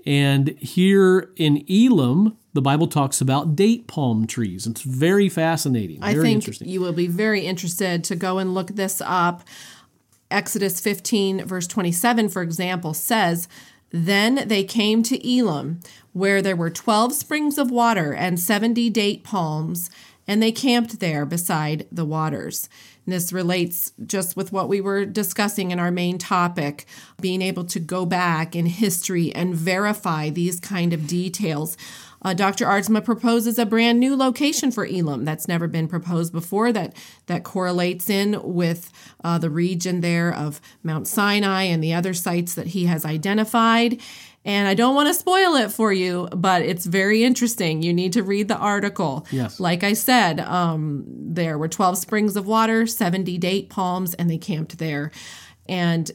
And 0.05 0.49
here 0.59 1.31
in 1.37 1.63
Elim, 1.69 2.37
the 2.53 2.61
Bible 2.61 2.87
talks 2.87 3.21
about 3.21 3.55
date 3.55 3.87
palm 3.87 4.27
trees. 4.27 4.67
It's 4.67 4.81
very 4.81 5.29
fascinating. 5.29 6.01
Very 6.01 6.19
I 6.19 6.21
think 6.21 6.61
you 6.61 6.81
will 6.81 6.93
be 6.93 7.07
very 7.07 7.41
interested 7.41 8.03
to 8.05 8.15
go 8.15 8.37
and 8.37 8.53
look 8.53 8.67
this 8.75 9.01
up. 9.03 9.43
Exodus 10.29 10.79
15, 10.79 11.45
verse 11.45 11.67
27, 11.67 12.27
for 12.27 12.41
example, 12.41 12.93
says, 12.93 13.47
Then 13.93 14.47
they 14.47 14.63
came 14.63 15.03
to 15.03 15.37
Elim, 15.37 15.79
where 16.13 16.41
there 16.41 16.55
were 16.55 16.71
12 16.71 17.13
springs 17.13 17.59
of 17.59 17.69
water 17.69 18.11
and 18.11 18.39
70 18.39 18.89
date 18.89 19.23
palms, 19.23 19.91
and 20.27 20.41
they 20.41 20.51
camped 20.51 20.99
there 20.99 21.27
beside 21.27 21.85
the 21.91 22.03
waters. 22.03 22.67
And 23.05 23.13
this 23.13 23.31
relates 23.31 23.93
just 24.03 24.35
with 24.35 24.51
what 24.51 24.67
we 24.67 24.81
were 24.81 25.05
discussing 25.05 25.69
in 25.69 25.79
our 25.79 25.91
main 25.91 26.17
topic, 26.17 26.87
being 27.21 27.41
able 27.41 27.65
to 27.65 27.79
go 27.79 28.03
back 28.05 28.55
in 28.55 28.65
history 28.65 29.31
and 29.35 29.53
verify 29.53 30.31
these 30.31 30.59
kind 30.59 30.91
of 30.91 31.05
details. 31.05 31.77
Uh, 32.23 32.33
Dr. 32.33 32.65
Aardsma 32.65 33.03
proposes 33.03 33.59
a 33.59 33.65
brand 33.65 33.99
new 33.99 34.15
location 34.15 34.71
for 34.71 34.85
Elim 34.85 35.25
that's 35.25 35.47
never 35.47 35.67
been 35.67 35.87
proposed 35.87 36.31
before 36.31 36.71
that 36.71 36.95
that 37.25 37.43
correlates 37.43 38.09
in 38.09 38.39
with 38.43 38.91
uh, 39.23 39.37
the 39.37 39.49
region 39.49 40.01
there 40.01 40.33
of 40.33 40.61
Mount 40.83 41.07
Sinai 41.07 41.63
and 41.63 41.83
the 41.83 41.93
other 41.93 42.13
sites 42.13 42.55
that 42.55 42.67
he 42.67 42.85
has 42.85 43.05
identified. 43.05 43.99
And 44.45 44.67
I 44.67 44.73
don't 44.73 44.95
want 44.95 45.07
to 45.07 45.13
spoil 45.13 45.55
it 45.55 45.71
for 45.71 45.93
you, 45.93 46.27
but 46.35 46.63
it's 46.63 46.85
very 46.85 47.23
interesting. 47.23 47.81
You 47.81 47.93
need 47.93 48.13
to 48.13 48.23
read 48.23 48.49
the 48.49 48.57
article. 48.57 49.25
Yes. 49.31 49.59
Like 49.59 49.83
I 49.83 49.93
said, 49.93 50.41
um, 50.41 51.05
there 51.07 51.57
were 51.57 51.69
12 51.69 51.97
springs 51.97 52.35
of 52.35 52.45
water, 52.45 52.85
70 52.85 53.37
date 53.37 53.69
palms, 53.69 54.13
and 54.15 54.29
they 54.29 54.37
camped 54.37 54.77
there. 54.79 55.11
And 55.69 56.11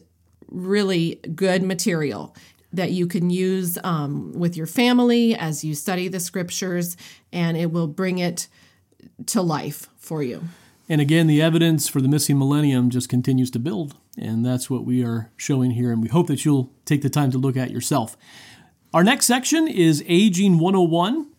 really 0.51 1.17
good 1.35 1.63
material 1.63 2.35
that 2.73 2.91
you 2.93 3.07
can 3.07 3.31
use 3.31 3.79
um, 3.83 4.33
with 4.33 4.57
your 4.57 4.67
family 4.67 5.35
as 5.35 5.65
you 5.65 5.75
study 5.75 6.09
the 6.09 6.21
scriptures, 6.21 6.97
and 7.33 7.57
it 7.57 7.73
will 7.73 7.87
bring 7.87 8.19
it 8.19 8.49
to 9.27 9.43
life 9.43 9.89
for 9.97 10.23
you. 10.23 10.43
And 10.89 11.01
again, 11.01 11.27
the 11.27 11.43
evidence 11.43 11.89
for 11.89 12.01
the 12.01 12.09
missing 12.09 12.39
millennium 12.39 12.89
just 12.89 13.09
continues 13.09 13.51
to 13.53 13.59
build. 13.59 13.95
And 14.17 14.45
that's 14.45 14.71
what 14.71 14.85
we 14.85 15.05
are 15.05 15.31
showing 15.37 15.73
here. 15.73 15.93
And 15.93 16.03
we 16.03 16.09
hope 16.09 16.27
that 16.29 16.45
you'll 16.45 16.73
take 16.85 17.03
the 17.03 17.11
time 17.11 17.31
to 17.33 17.39
look 17.39 17.57
at 17.57 17.71
yourself. 17.71 18.17
Our 18.95 19.05
next 19.05 19.27
section 19.27 19.69
is 19.69 20.03
Aging 20.09 20.59
101. 20.59 21.31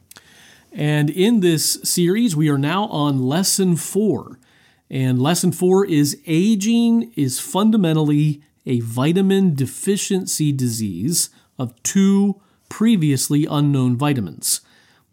And 0.71 1.09
in 1.09 1.39
this 1.39 1.79
series, 1.83 2.35
we 2.35 2.47
are 2.49 2.59
now 2.59 2.85
on 2.85 3.23
lesson 3.23 3.75
four. 3.75 4.39
And 4.89 5.21
lesson 5.21 5.51
four 5.51 5.85
is 5.85 6.19
aging 6.25 7.11
is 7.15 7.39
fundamentally 7.39 8.41
a 8.69 8.79
vitamin 8.81 9.55
deficiency 9.55 10.51
disease 10.51 11.29
of 11.57 11.81
two 11.83 12.39
previously 12.69 13.45
unknown 13.49 13.97
vitamins. 13.97 14.61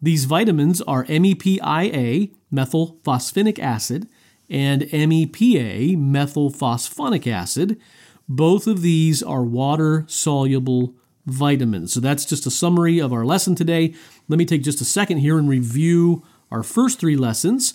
These 0.00 0.26
vitamins 0.26 0.82
are 0.82 1.04
MEPIA, 1.06 2.30
methylphosphinic 2.52 3.58
acid, 3.58 4.08
and 4.50 4.82
MEPA, 4.82 5.96
methylphosphonic 5.96 7.26
acid. 7.26 7.80
Both 8.28 8.66
of 8.66 8.82
these 8.82 9.22
are 9.22 9.42
water 9.42 10.04
soluble 10.06 10.94
vitamins. 11.24 11.92
So 11.92 12.00
that's 12.00 12.26
just 12.26 12.46
a 12.46 12.50
summary 12.50 13.00
of 13.00 13.12
our 13.12 13.24
lesson 13.24 13.54
today. 13.54 13.94
Let 14.28 14.38
me 14.38 14.44
take 14.44 14.62
just 14.62 14.80
a 14.80 14.84
second 14.84 15.18
here 15.18 15.38
and 15.38 15.48
review 15.48 16.22
our 16.50 16.62
first 16.62 17.00
three 17.00 17.16
lessons. 17.16 17.74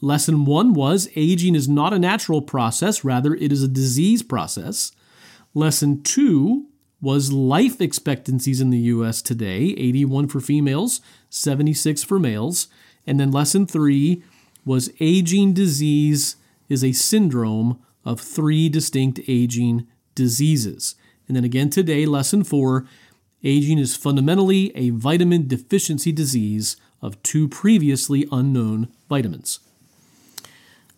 Lesson 0.00 0.44
one 0.44 0.74
was 0.74 1.08
aging 1.16 1.54
is 1.54 1.68
not 1.68 1.92
a 1.92 1.98
natural 1.98 2.42
process, 2.42 3.02
rather, 3.02 3.34
it 3.34 3.50
is 3.50 3.62
a 3.62 3.68
disease 3.68 4.22
process. 4.22 4.92
Lesson 5.54 6.02
two 6.02 6.66
was 7.00 7.32
life 7.32 7.80
expectancies 7.80 8.60
in 8.60 8.70
the 8.70 8.78
US 8.78 9.20
today 9.20 9.74
81 9.76 10.28
for 10.28 10.40
females, 10.40 11.00
76 11.28 12.02
for 12.04 12.18
males. 12.18 12.68
And 13.06 13.20
then 13.20 13.30
lesson 13.30 13.66
three 13.66 14.22
was 14.64 14.92
aging 15.00 15.52
disease 15.52 16.36
is 16.68 16.82
a 16.82 16.92
syndrome 16.92 17.78
of 18.04 18.20
three 18.20 18.68
distinct 18.68 19.20
aging 19.28 19.86
diseases. 20.14 20.94
And 21.26 21.36
then 21.36 21.44
again 21.44 21.70
today, 21.70 22.06
lesson 22.06 22.44
four 22.44 22.86
aging 23.44 23.78
is 23.78 23.96
fundamentally 23.96 24.74
a 24.76 24.90
vitamin 24.90 25.48
deficiency 25.48 26.12
disease 26.12 26.76
of 27.02 27.22
two 27.22 27.48
previously 27.48 28.26
unknown 28.30 28.88
vitamins. 29.08 29.58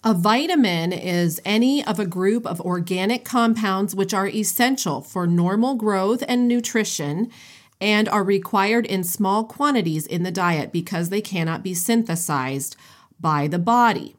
A 0.07 0.13
vitamin 0.13 0.93
is 0.93 1.41
any 1.47 1.83
of 1.83 1.99
a 1.99 2.05
group 2.05 2.45
of 2.47 2.61
organic 2.61 3.25
compounds 3.25 3.95
which 3.95 4.13
are 4.13 4.29
essential 4.29 5.01
for 5.01 5.27
normal 5.27 5.77
growth 5.77 6.23
and 6.29 6.47
nutrition 6.47 7.31
and 7.81 8.07
are 8.11 8.23
required 8.23 8.85
in 8.85 9.03
small 9.03 9.45
quantities 9.45 10.07
in 10.07 10.23
the 10.23 10.31
diet 10.31 10.73
because 10.73 11.09
they 11.09 11.23
cannot 11.23 11.63
be 11.63 11.73
synthesized 11.73 12.77
by 13.19 13.49
the 13.49 13.59
body. 13.59 14.15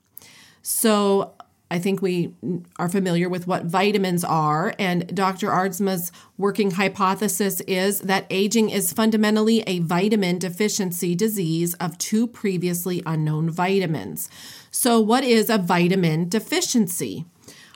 So, 0.64 1.35
I 1.72 1.80
think 1.80 2.02
we 2.02 2.34
are 2.78 2.90
familiar 2.90 3.28
with 3.28 3.48
what 3.48 3.66
vitamins 3.66 4.24
are, 4.24 4.76
and 4.78 5.16
Dr. 5.16 5.48
Aardsma's 5.48 6.12
working 6.38 6.72
hypothesis 6.72 7.60
is 7.62 8.02
that 8.02 8.28
aging 8.30 8.70
is 8.70 8.94
fundamentally 8.94 9.62
a 9.62 9.80
vitamin 9.80 10.38
deficiency 10.38 11.16
disease 11.16 11.74
of 11.76 11.98
two 11.98 12.28
previously 12.28 13.02
unknown 13.06 13.50
vitamins. 13.50 14.30
So, 14.70 15.00
what 15.00 15.24
is 15.24 15.50
a 15.50 15.58
vitamin 15.58 16.30
deficiency? 16.30 17.26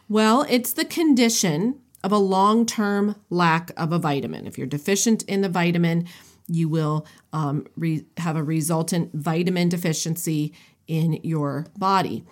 Well, 0.07 0.45
it's 0.49 0.73
the 0.73 0.85
condition 0.85 1.79
of 2.03 2.11
a 2.11 2.17
long 2.17 2.65
term 2.65 3.15
lack 3.29 3.71
of 3.75 3.91
a 3.91 3.99
vitamin. 3.99 4.45
If 4.45 4.57
you're 4.57 4.67
deficient 4.67 5.23
in 5.23 5.41
the 5.41 5.49
vitamin, 5.49 6.07
you 6.47 6.69
will 6.69 7.05
um, 7.33 7.65
re- 7.75 8.05
have 8.17 8.35
a 8.35 8.43
resultant 8.43 9.11
vitamin 9.13 9.69
deficiency 9.69 10.53
in 10.87 11.19
your 11.23 11.67
body. 11.77 12.25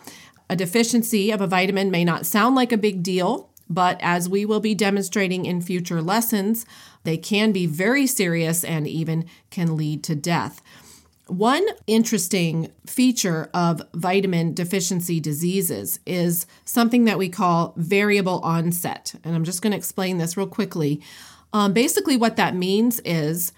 A 0.49 0.55
deficiency 0.55 1.31
of 1.31 1.41
a 1.41 1.47
vitamin 1.47 1.91
may 1.91 2.05
not 2.05 2.25
sound 2.25 2.55
like 2.55 2.71
a 2.71 2.77
big 2.77 3.03
deal, 3.03 3.49
but 3.69 3.97
as 4.01 4.29
we 4.29 4.45
will 4.45 4.59
be 4.59 4.73
demonstrating 4.73 5.45
in 5.45 5.61
future 5.61 6.01
lessons, 6.01 6.65
they 7.03 7.17
can 7.17 7.51
be 7.51 7.65
very 7.65 8.07
serious 8.07 8.63
and 8.63 8.87
even 8.87 9.25
can 9.49 9.75
lead 9.75 10.03
to 10.03 10.15
death. 10.15 10.61
One 11.27 11.65
interesting 11.87 12.71
feature 12.85 13.49
of 13.53 13.81
vitamin 13.93 14.53
deficiency 14.53 15.19
diseases 15.19 15.99
is 16.05 16.47
something 16.63 17.03
that 17.03 17.17
we 17.17 17.27
call 17.27 17.73
variable 17.75 18.39
onset. 18.39 19.13
And 19.25 19.35
I'm 19.35 19.43
just 19.43 19.61
going 19.61 19.71
to 19.71 19.77
explain 19.77 20.17
this 20.17 20.37
real 20.37 20.47
quickly. 20.47 21.01
Um, 21.51 21.73
basically, 21.73 22.15
what 22.15 22.37
that 22.37 22.55
means 22.55 23.01
is 23.01 23.51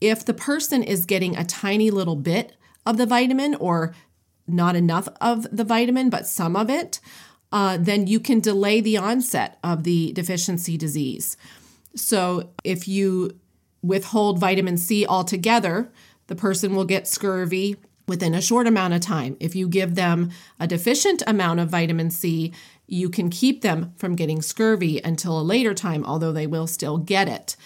if 0.00 0.24
the 0.24 0.32
person 0.32 0.82
is 0.82 1.04
getting 1.04 1.36
a 1.36 1.44
tiny 1.44 1.90
little 1.90 2.16
bit 2.16 2.56
of 2.86 2.96
the 2.96 3.06
vitamin 3.06 3.54
or 3.56 3.94
not 4.46 4.76
enough 4.76 5.08
of 5.20 5.46
the 5.50 5.64
vitamin, 5.64 6.10
but 6.10 6.26
some 6.26 6.56
of 6.56 6.68
it, 6.70 7.00
uh, 7.52 7.76
then 7.80 8.06
you 8.06 8.20
can 8.20 8.40
delay 8.40 8.80
the 8.80 8.96
onset 8.96 9.58
of 9.62 9.84
the 9.84 10.12
deficiency 10.12 10.76
disease. 10.76 11.36
So 11.94 12.50
if 12.64 12.88
you 12.88 13.38
withhold 13.82 14.38
vitamin 14.38 14.76
C 14.76 15.06
altogether, 15.06 15.92
the 16.26 16.34
person 16.34 16.74
will 16.74 16.84
get 16.84 17.06
scurvy 17.06 17.76
within 18.06 18.34
a 18.34 18.42
short 18.42 18.66
amount 18.66 18.94
of 18.94 19.00
time. 19.00 19.36
If 19.40 19.54
you 19.54 19.68
give 19.68 19.94
them 19.94 20.30
a 20.58 20.66
deficient 20.66 21.22
amount 21.26 21.60
of 21.60 21.70
vitamin 21.70 22.10
C, 22.10 22.52
you 22.86 23.08
can 23.08 23.30
keep 23.30 23.62
them 23.62 23.92
from 23.96 24.16
getting 24.16 24.42
scurvy 24.42 25.00
until 25.02 25.40
a 25.40 25.42
later 25.42 25.74
time, 25.74 26.04
although 26.04 26.32
they 26.32 26.46
will 26.46 26.66
still 26.66 26.98
get 26.98 27.28
it. 27.28 27.56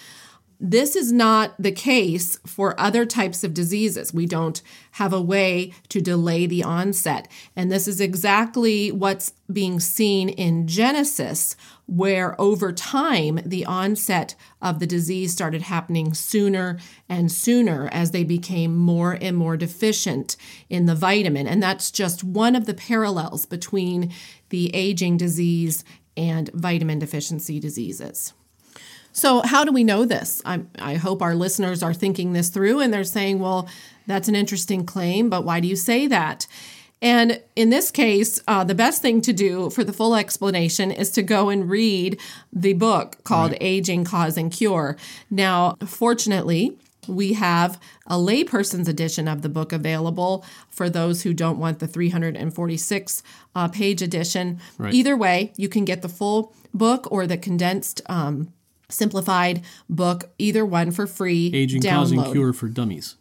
This 0.61 0.97
is 0.97 1.13
not 1.13 1.55
the 1.57 1.71
case 1.71 2.37
for 2.45 2.77
other 2.77 3.05
types 3.05 3.45
of 3.45 3.53
diseases. 3.53 4.13
We 4.13 4.25
don't 4.25 4.61
have 4.91 5.13
a 5.13 5.21
way 5.21 5.71
to 5.87 6.01
delay 6.01 6.47
the 6.47 6.63
onset. 6.63 7.29
And 7.55 7.71
this 7.71 7.87
is 7.87 8.01
exactly 8.01 8.91
what's 8.91 9.31
being 9.51 9.79
seen 9.79 10.27
in 10.27 10.67
Genesis, 10.67 11.55
where 11.85 12.39
over 12.39 12.73
time 12.73 13.39
the 13.45 13.65
onset 13.65 14.35
of 14.61 14.79
the 14.79 14.85
disease 14.85 15.31
started 15.31 15.61
happening 15.61 16.13
sooner 16.13 16.77
and 17.07 17.31
sooner 17.31 17.87
as 17.93 18.11
they 18.11 18.25
became 18.25 18.75
more 18.75 19.17
and 19.21 19.37
more 19.37 19.55
deficient 19.55 20.35
in 20.69 20.87
the 20.87 20.95
vitamin. 20.95 21.47
And 21.47 21.63
that's 21.63 21.89
just 21.89 22.21
one 22.21 22.53
of 22.57 22.65
the 22.65 22.73
parallels 22.73 23.45
between 23.45 24.11
the 24.49 24.75
aging 24.75 25.15
disease 25.15 25.85
and 26.17 26.49
vitamin 26.53 26.99
deficiency 26.99 27.61
diseases. 27.61 28.33
So, 29.11 29.41
how 29.41 29.63
do 29.63 29.71
we 29.71 29.83
know 29.83 30.05
this? 30.05 30.41
I, 30.45 30.61
I 30.77 30.95
hope 30.95 31.21
our 31.21 31.35
listeners 31.35 31.83
are 31.83 31.93
thinking 31.93 32.33
this 32.33 32.49
through 32.49 32.79
and 32.79 32.93
they're 32.93 33.03
saying, 33.03 33.39
well, 33.39 33.67
that's 34.07 34.27
an 34.27 34.35
interesting 34.35 34.85
claim, 34.85 35.29
but 35.29 35.43
why 35.43 35.59
do 35.59 35.67
you 35.67 35.75
say 35.75 36.07
that? 36.07 36.47
And 37.01 37.41
in 37.55 37.69
this 37.69 37.91
case, 37.91 38.41
uh, 38.47 38.63
the 38.63 38.75
best 38.75 39.01
thing 39.01 39.21
to 39.21 39.31
do 39.31 39.69
for 39.69 39.83
the 39.83 39.93
full 39.93 40.15
explanation 40.15 40.91
is 40.91 41.11
to 41.11 41.23
go 41.23 41.49
and 41.49 41.69
read 41.69 42.19
the 42.51 42.73
book 42.73 43.23
called 43.23 43.51
right. 43.51 43.61
Aging, 43.61 44.03
Cause, 44.03 44.37
and 44.37 44.51
Cure. 44.51 44.97
Now, 45.29 45.75
fortunately, 45.85 46.77
we 47.07 47.33
have 47.33 47.79
a 48.05 48.15
layperson's 48.15 48.87
edition 48.87 49.27
of 49.27 49.41
the 49.41 49.49
book 49.49 49.71
available 49.71 50.45
for 50.69 50.89
those 50.89 51.23
who 51.23 51.33
don't 51.33 51.57
want 51.57 51.79
the 51.79 51.87
346 51.87 53.23
uh, 53.55 53.67
page 53.69 54.01
edition. 54.01 54.59
Right. 54.77 54.93
Either 54.93 55.15
way, 55.15 55.53
you 55.55 55.69
can 55.69 55.85
get 55.85 56.01
the 56.01 56.09
full 56.09 56.53
book 56.73 57.07
or 57.11 57.25
the 57.25 57.37
condensed 57.37 58.01
um, 58.07 58.53
simplified 58.89 59.61
book, 59.89 60.31
either 60.37 60.65
one 60.65 60.91
for 60.91 61.07
free. 61.07 61.51
Aging, 61.53 61.81
download. 61.81 61.95
causing 61.95 62.31
cure 62.31 62.53
for 62.53 62.67
dummies. 62.67 63.15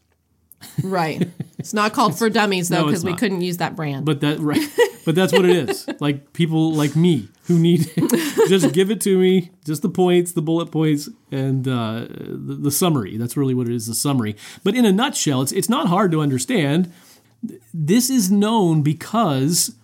Right. 0.82 1.28
It's 1.58 1.74
not 1.74 1.92
called 1.92 2.18
for 2.18 2.28
dummies 2.30 2.68
though, 2.70 2.86
because 2.86 3.04
no, 3.04 3.12
we 3.12 3.16
couldn't 3.16 3.42
use 3.42 3.58
that 3.58 3.76
brand. 3.76 4.04
But 4.04 4.20
that 4.20 4.40
right. 4.40 4.60
But 5.04 5.14
that's 5.14 5.32
what 5.32 5.44
it 5.44 5.70
is. 5.70 5.88
like 6.00 6.32
people 6.32 6.72
like 6.72 6.96
me 6.96 7.28
who 7.44 7.58
need 7.58 7.90
just 8.48 8.72
give 8.72 8.90
it 8.90 9.00
to 9.02 9.18
me, 9.18 9.50
just 9.64 9.82
the 9.82 9.88
points, 9.88 10.32
the 10.32 10.42
bullet 10.42 10.70
points, 10.70 11.08
and 11.30 11.66
uh, 11.66 12.06
the, 12.08 12.58
the 12.60 12.70
summary. 12.70 13.16
That's 13.16 13.36
really 13.36 13.54
what 13.54 13.68
it 13.68 13.74
is, 13.74 13.86
the 13.86 13.94
summary. 13.94 14.36
But 14.64 14.74
in 14.74 14.84
a 14.84 14.92
nutshell, 14.92 15.42
it's 15.42 15.52
it's 15.52 15.68
not 15.68 15.88
hard 15.88 16.10
to 16.12 16.20
understand. 16.20 16.92
This 17.72 18.10
is 18.10 18.30
known 18.30 18.82
because 18.82 19.74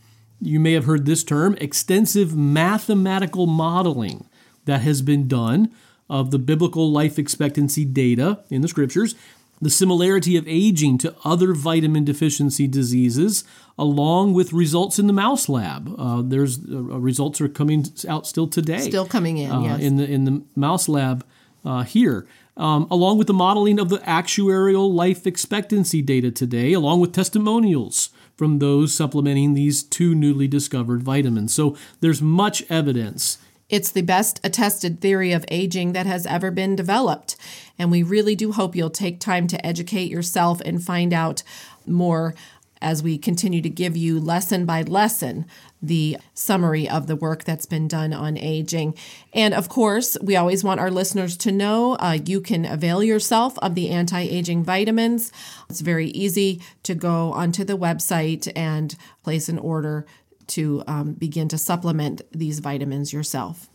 you 0.41 0.59
may 0.59 0.72
have 0.72 0.85
heard 0.85 1.07
this 1.07 1.22
term 1.24 1.57
extensive 1.61 2.37
mathematical 2.37 3.47
modeling 3.47 4.28
that 4.64 4.82
has 4.82 5.02
been 5.02 5.28
done 5.28 5.70
of 6.08 6.30
the 6.30 6.38
biblical 6.38 6.90
life 6.90 7.18
expectancy 7.18 7.84
data 7.84 8.40
in 8.50 8.60
the 8.60 8.68
scriptures, 8.68 9.14
the 9.60 9.70
similarity 9.70 10.36
of 10.36 10.46
aging 10.46 10.98
to 10.98 11.14
other 11.24 11.54
vitamin 11.54 12.04
deficiency 12.04 12.66
diseases, 12.66 13.44
along 13.78 14.34
with 14.34 14.52
results 14.52 14.98
in 14.98 15.06
the 15.06 15.12
mouse 15.12 15.48
lab. 15.48 15.94
Uh, 15.98 16.22
there's 16.22 16.58
uh, 16.58 16.82
results 16.82 17.40
are 17.40 17.48
coming 17.48 17.86
out 18.08 18.26
still 18.26 18.46
today. 18.46 18.80
Still 18.80 19.06
coming 19.06 19.38
in, 19.38 19.50
uh, 19.50 19.60
yes. 19.60 19.80
In 19.80 19.96
the 19.96 20.10
in 20.10 20.24
the 20.24 20.42
mouse 20.54 20.88
lab 20.88 21.24
uh, 21.64 21.82
here. 21.82 22.26
Um, 22.56 22.86
along 22.88 23.18
with 23.18 23.26
the 23.26 23.34
modeling 23.34 23.80
of 23.80 23.88
the 23.88 23.98
actuarial 23.98 24.92
life 24.92 25.26
expectancy 25.26 26.02
data 26.02 26.30
today, 26.30 26.72
along 26.72 27.00
with 27.00 27.12
testimonials 27.12 28.10
from 28.36 28.60
those 28.60 28.94
supplementing 28.94 29.54
these 29.54 29.82
two 29.82 30.14
newly 30.14 30.46
discovered 30.46 31.02
vitamins. 31.02 31.52
So 31.52 31.76
there's 32.00 32.22
much 32.22 32.62
evidence 32.70 33.38
it's 33.74 33.90
the 33.90 34.02
best 34.02 34.40
attested 34.44 35.00
theory 35.00 35.32
of 35.32 35.44
aging 35.48 35.94
that 35.94 36.06
has 36.06 36.26
ever 36.26 36.52
been 36.52 36.76
developed. 36.76 37.34
And 37.76 37.90
we 37.90 38.04
really 38.04 38.36
do 38.36 38.52
hope 38.52 38.76
you'll 38.76 38.88
take 38.88 39.18
time 39.18 39.48
to 39.48 39.66
educate 39.66 40.12
yourself 40.12 40.60
and 40.60 40.80
find 40.80 41.12
out 41.12 41.42
more 41.84 42.36
as 42.80 43.02
we 43.02 43.18
continue 43.18 43.60
to 43.60 43.68
give 43.68 43.96
you 43.96 44.20
lesson 44.20 44.64
by 44.64 44.82
lesson 44.82 45.44
the 45.82 46.16
summary 46.34 46.88
of 46.88 47.08
the 47.08 47.16
work 47.16 47.42
that's 47.42 47.66
been 47.66 47.88
done 47.88 48.12
on 48.12 48.38
aging. 48.38 48.94
And 49.32 49.52
of 49.52 49.68
course, 49.68 50.16
we 50.22 50.36
always 50.36 50.62
want 50.62 50.78
our 50.78 50.90
listeners 50.90 51.36
to 51.38 51.50
know 51.50 51.94
uh, 51.94 52.18
you 52.24 52.40
can 52.40 52.64
avail 52.64 53.02
yourself 53.02 53.58
of 53.58 53.74
the 53.74 53.90
anti 53.90 54.20
aging 54.20 54.62
vitamins. 54.62 55.32
It's 55.68 55.80
very 55.80 56.08
easy 56.10 56.62
to 56.84 56.94
go 56.94 57.32
onto 57.32 57.64
the 57.64 57.76
website 57.76 58.50
and 58.54 58.94
place 59.24 59.48
an 59.48 59.58
order 59.58 60.06
to 60.49 60.82
um, 60.86 61.12
begin 61.12 61.49
to 61.49 61.59
supplement 61.59 62.22
these 62.32 62.59
vitamins 62.59 63.12
yourself. 63.12 63.68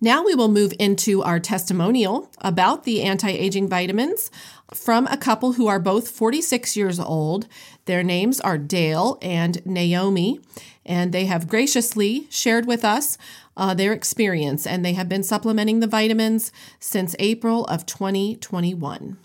Now 0.00 0.24
we 0.24 0.34
will 0.34 0.48
move 0.48 0.72
into 0.78 1.22
our 1.22 1.40
testimonial 1.40 2.30
about 2.40 2.84
the 2.84 3.02
anti 3.02 3.30
aging 3.30 3.68
vitamins 3.68 4.30
from 4.74 5.06
a 5.06 5.16
couple 5.16 5.52
who 5.52 5.66
are 5.66 5.78
both 5.78 6.08
46 6.08 6.76
years 6.76 6.98
old. 6.98 7.46
Their 7.84 8.02
names 8.02 8.40
are 8.40 8.58
Dale 8.58 9.18
and 9.22 9.64
Naomi, 9.64 10.40
and 10.84 11.12
they 11.12 11.26
have 11.26 11.48
graciously 11.48 12.26
shared 12.30 12.66
with 12.66 12.84
us 12.84 13.16
uh, 13.56 13.74
their 13.74 13.92
experience, 13.92 14.66
and 14.66 14.84
they 14.84 14.92
have 14.92 15.08
been 15.08 15.22
supplementing 15.22 15.80
the 15.80 15.86
vitamins 15.86 16.52
since 16.78 17.16
April 17.18 17.64
of 17.66 17.86
2021. 17.86 19.16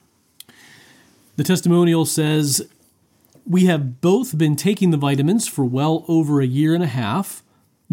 The 1.36 1.44
testimonial 1.44 2.06
says 2.06 2.68
we 3.46 3.66
have 3.66 4.02
both 4.02 4.38
been 4.38 4.56
taking 4.56 4.92
the 4.92 4.98
vitamins 4.98 5.48
for 5.48 5.66
well 5.66 6.06
over 6.08 6.42
a 6.42 6.46
year 6.46 6.74
and 6.74 6.84
a 6.84 6.88
half. 6.88 7.44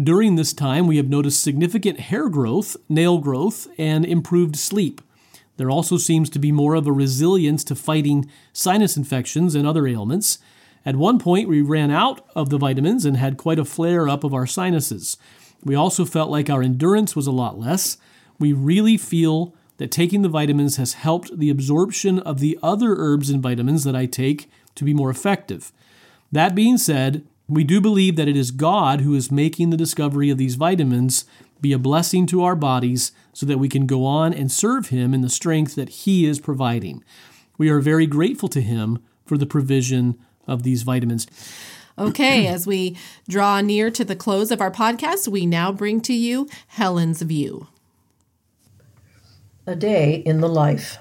During 0.01 0.35
this 0.35 0.53
time, 0.53 0.87
we 0.87 0.97
have 0.97 1.09
noticed 1.09 1.43
significant 1.43 1.99
hair 1.99 2.29
growth, 2.29 2.77
nail 2.87 3.17
growth, 3.17 3.67
and 3.77 4.05
improved 4.05 4.55
sleep. 4.55 5.01
There 5.57 5.69
also 5.69 5.97
seems 5.97 6.29
to 6.29 6.39
be 6.39 6.53
more 6.53 6.75
of 6.75 6.87
a 6.87 6.91
resilience 6.91 7.65
to 7.65 7.75
fighting 7.75 8.29
sinus 8.53 8.95
infections 8.95 9.55
and 9.55 9.67
other 9.67 9.87
ailments. 9.87 10.39
At 10.85 10.95
one 10.95 11.19
point, 11.19 11.49
we 11.49 11.61
ran 11.61 11.91
out 11.91 12.25
of 12.33 12.49
the 12.49 12.57
vitamins 12.57 13.03
and 13.03 13.17
had 13.17 13.35
quite 13.35 13.59
a 13.59 13.65
flare 13.65 14.07
up 14.07 14.23
of 14.23 14.33
our 14.33 14.47
sinuses. 14.47 15.17
We 15.61 15.75
also 15.75 16.05
felt 16.05 16.31
like 16.31 16.49
our 16.49 16.63
endurance 16.63 17.15
was 17.15 17.27
a 17.27 17.31
lot 17.31 17.59
less. 17.59 17.97
We 18.39 18.53
really 18.53 18.95
feel 18.95 19.53
that 19.77 19.91
taking 19.91 20.21
the 20.21 20.29
vitamins 20.29 20.77
has 20.77 20.93
helped 20.93 21.37
the 21.37 21.49
absorption 21.49 22.19
of 22.19 22.39
the 22.39 22.57
other 22.63 22.95
herbs 22.97 23.29
and 23.29 23.43
vitamins 23.43 23.83
that 23.83 23.95
I 23.95 24.05
take 24.05 24.49
to 24.75 24.83
be 24.83 24.93
more 24.93 25.09
effective. 25.09 25.71
That 26.31 26.55
being 26.55 26.77
said, 26.77 27.25
we 27.47 27.63
do 27.63 27.81
believe 27.81 28.15
that 28.15 28.27
it 28.27 28.37
is 28.37 28.51
God 28.51 29.01
who 29.01 29.15
is 29.15 29.31
making 29.31 29.69
the 29.69 29.77
discovery 29.77 30.29
of 30.29 30.37
these 30.37 30.55
vitamins 30.55 31.25
be 31.61 31.73
a 31.73 31.79
blessing 31.79 32.25
to 32.27 32.43
our 32.43 32.55
bodies 32.55 33.11
so 33.33 33.45
that 33.45 33.57
we 33.57 33.67
can 33.67 33.85
go 33.85 34.05
on 34.05 34.33
and 34.33 34.51
serve 34.51 34.89
Him 34.89 35.13
in 35.13 35.21
the 35.21 35.29
strength 35.29 35.75
that 35.75 35.89
He 35.89 36.25
is 36.25 36.39
providing. 36.39 37.03
We 37.57 37.69
are 37.69 37.79
very 37.79 38.05
grateful 38.05 38.49
to 38.49 38.61
Him 38.61 38.99
for 39.25 39.37
the 39.37 39.45
provision 39.45 40.17
of 40.47 40.63
these 40.63 40.83
vitamins. 40.83 41.27
Okay, 41.97 42.47
as 42.47 42.65
we 42.65 42.97
draw 43.27 43.59
near 43.59 43.91
to 43.91 44.05
the 44.05 44.15
close 44.15 44.51
of 44.51 44.61
our 44.61 44.71
podcast, 44.71 45.27
we 45.27 45.45
now 45.45 45.71
bring 45.71 45.99
to 46.01 46.13
you 46.13 46.47
Helen's 46.67 47.21
View. 47.21 47.67
A 49.67 49.75
day 49.75 50.15
in 50.25 50.39
the 50.39 50.47
life. 50.47 50.97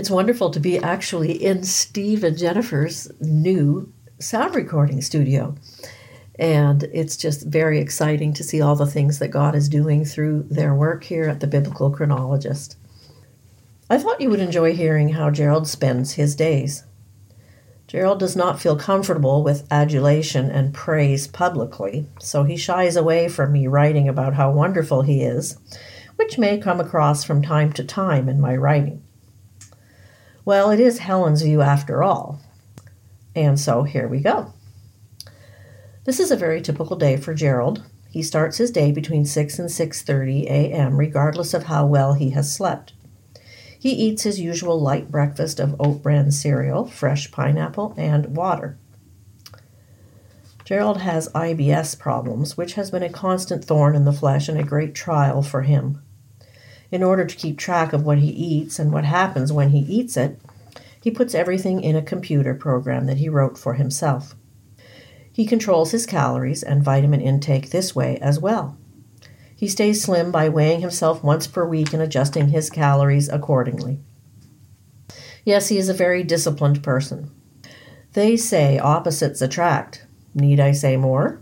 It's 0.00 0.08
wonderful 0.08 0.48
to 0.52 0.60
be 0.60 0.78
actually 0.78 1.32
in 1.32 1.62
Steve 1.62 2.24
and 2.24 2.34
Jennifer's 2.34 3.12
new 3.20 3.92
sound 4.18 4.54
recording 4.54 5.02
studio. 5.02 5.54
And 6.38 6.84
it's 6.84 7.18
just 7.18 7.46
very 7.46 7.78
exciting 7.78 8.32
to 8.32 8.42
see 8.42 8.62
all 8.62 8.76
the 8.76 8.86
things 8.86 9.18
that 9.18 9.28
God 9.28 9.54
is 9.54 9.68
doing 9.68 10.06
through 10.06 10.44
their 10.44 10.74
work 10.74 11.04
here 11.04 11.28
at 11.28 11.40
the 11.40 11.46
Biblical 11.46 11.90
Chronologist. 11.90 12.78
I 13.90 13.98
thought 13.98 14.22
you 14.22 14.30
would 14.30 14.40
enjoy 14.40 14.74
hearing 14.74 15.10
how 15.10 15.30
Gerald 15.30 15.68
spends 15.68 16.12
his 16.12 16.34
days. 16.34 16.84
Gerald 17.86 18.20
does 18.20 18.34
not 18.34 18.58
feel 18.58 18.78
comfortable 18.78 19.42
with 19.42 19.70
adulation 19.70 20.50
and 20.50 20.72
praise 20.72 21.26
publicly, 21.26 22.08
so 22.18 22.44
he 22.44 22.56
shies 22.56 22.96
away 22.96 23.28
from 23.28 23.52
me 23.52 23.66
writing 23.66 24.08
about 24.08 24.32
how 24.32 24.50
wonderful 24.50 25.02
he 25.02 25.22
is, 25.22 25.58
which 26.16 26.38
may 26.38 26.56
come 26.56 26.80
across 26.80 27.22
from 27.22 27.42
time 27.42 27.70
to 27.74 27.84
time 27.84 28.30
in 28.30 28.40
my 28.40 28.56
writing. 28.56 29.02
Well, 30.50 30.72
it 30.72 30.80
is 30.80 30.98
Helen's 30.98 31.42
view 31.42 31.60
after 31.60 32.02
all. 32.02 32.40
And 33.36 33.56
so 33.56 33.84
here 33.84 34.08
we 34.08 34.18
go. 34.18 34.52
This 36.06 36.18
is 36.18 36.32
a 36.32 36.36
very 36.36 36.60
typical 36.60 36.96
day 36.96 37.16
for 37.18 37.34
Gerald. 37.34 37.84
He 38.10 38.24
starts 38.24 38.56
his 38.58 38.72
day 38.72 38.90
between 38.90 39.24
6 39.24 39.60
and 39.60 39.68
6:30 39.68 40.46
a.m. 40.46 40.96
regardless 40.96 41.54
of 41.54 41.66
how 41.66 41.86
well 41.86 42.14
he 42.14 42.30
has 42.30 42.52
slept. 42.52 42.94
He 43.78 43.90
eats 43.90 44.24
his 44.24 44.40
usual 44.40 44.80
light 44.80 45.08
breakfast 45.08 45.60
of 45.60 45.76
oat 45.78 46.02
bran 46.02 46.32
cereal, 46.32 46.84
fresh 46.84 47.30
pineapple, 47.30 47.94
and 47.96 48.36
water. 48.36 48.76
Gerald 50.64 51.02
has 51.02 51.28
IBS 51.28 51.96
problems, 51.96 52.56
which 52.56 52.72
has 52.72 52.90
been 52.90 53.04
a 53.04 53.08
constant 53.08 53.64
thorn 53.64 53.94
in 53.94 54.04
the 54.04 54.12
flesh 54.12 54.48
and 54.48 54.58
a 54.58 54.64
great 54.64 54.96
trial 54.96 55.42
for 55.44 55.62
him. 55.62 56.02
In 56.90 57.02
order 57.02 57.24
to 57.24 57.36
keep 57.36 57.56
track 57.56 57.92
of 57.92 58.04
what 58.04 58.18
he 58.18 58.28
eats 58.28 58.78
and 58.78 58.92
what 58.92 59.04
happens 59.04 59.52
when 59.52 59.70
he 59.70 59.80
eats 59.80 60.16
it, 60.16 60.40
he 61.00 61.10
puts 61.10 61.34
everything 61.34 61.82
in 61.82 61.96
a 61.96 62.02
computer 62.02 62.54
program 62.54 63.06
that 63.06 63.18
he 63.18 63.28
wrote 63.28 63.56
for 63.56 63.74
himself. 63.74 64.34
He 65.32 65.46
controls 65.46 65.92
his 65.92 66.06
calories 66.06 66.62
and 66.62 66.82
vitamin 66.82 67.20
intake 67.20 67.70
this 67.70 67.94
way 67.94 68.18
as 68.18 68.40
well. 68.40 68.76
He 69.54 69.68
stays 69.68 70.02
slim 70.02 70.30
by 70.30 70.48
weighing 70.48 70.80
himself 70.80 71.22
once 71.22 71.46
per 71.46 71.66
week 71.66 71.92
and 71.92 72.02
adjusting 72.02 72.48
his 72.48 72.70
calories 72.70 73.28
accordingly. 73.28 74.00
Yes, 75.44 75.68
he 75.68 75.78
is 75.78 75.88
a 75.88 75.94
very 75.94 76.22
disciplined 76.22 76.82
person. 76.82 77.30
They 78.12 78.36
say 78.36 78.78
opposites 78.78 79.40
attract. 79.40 80.06
Need 80.34 80.60
I 80.60 80.72
say 80.72 80.96
more? 80.96 81.40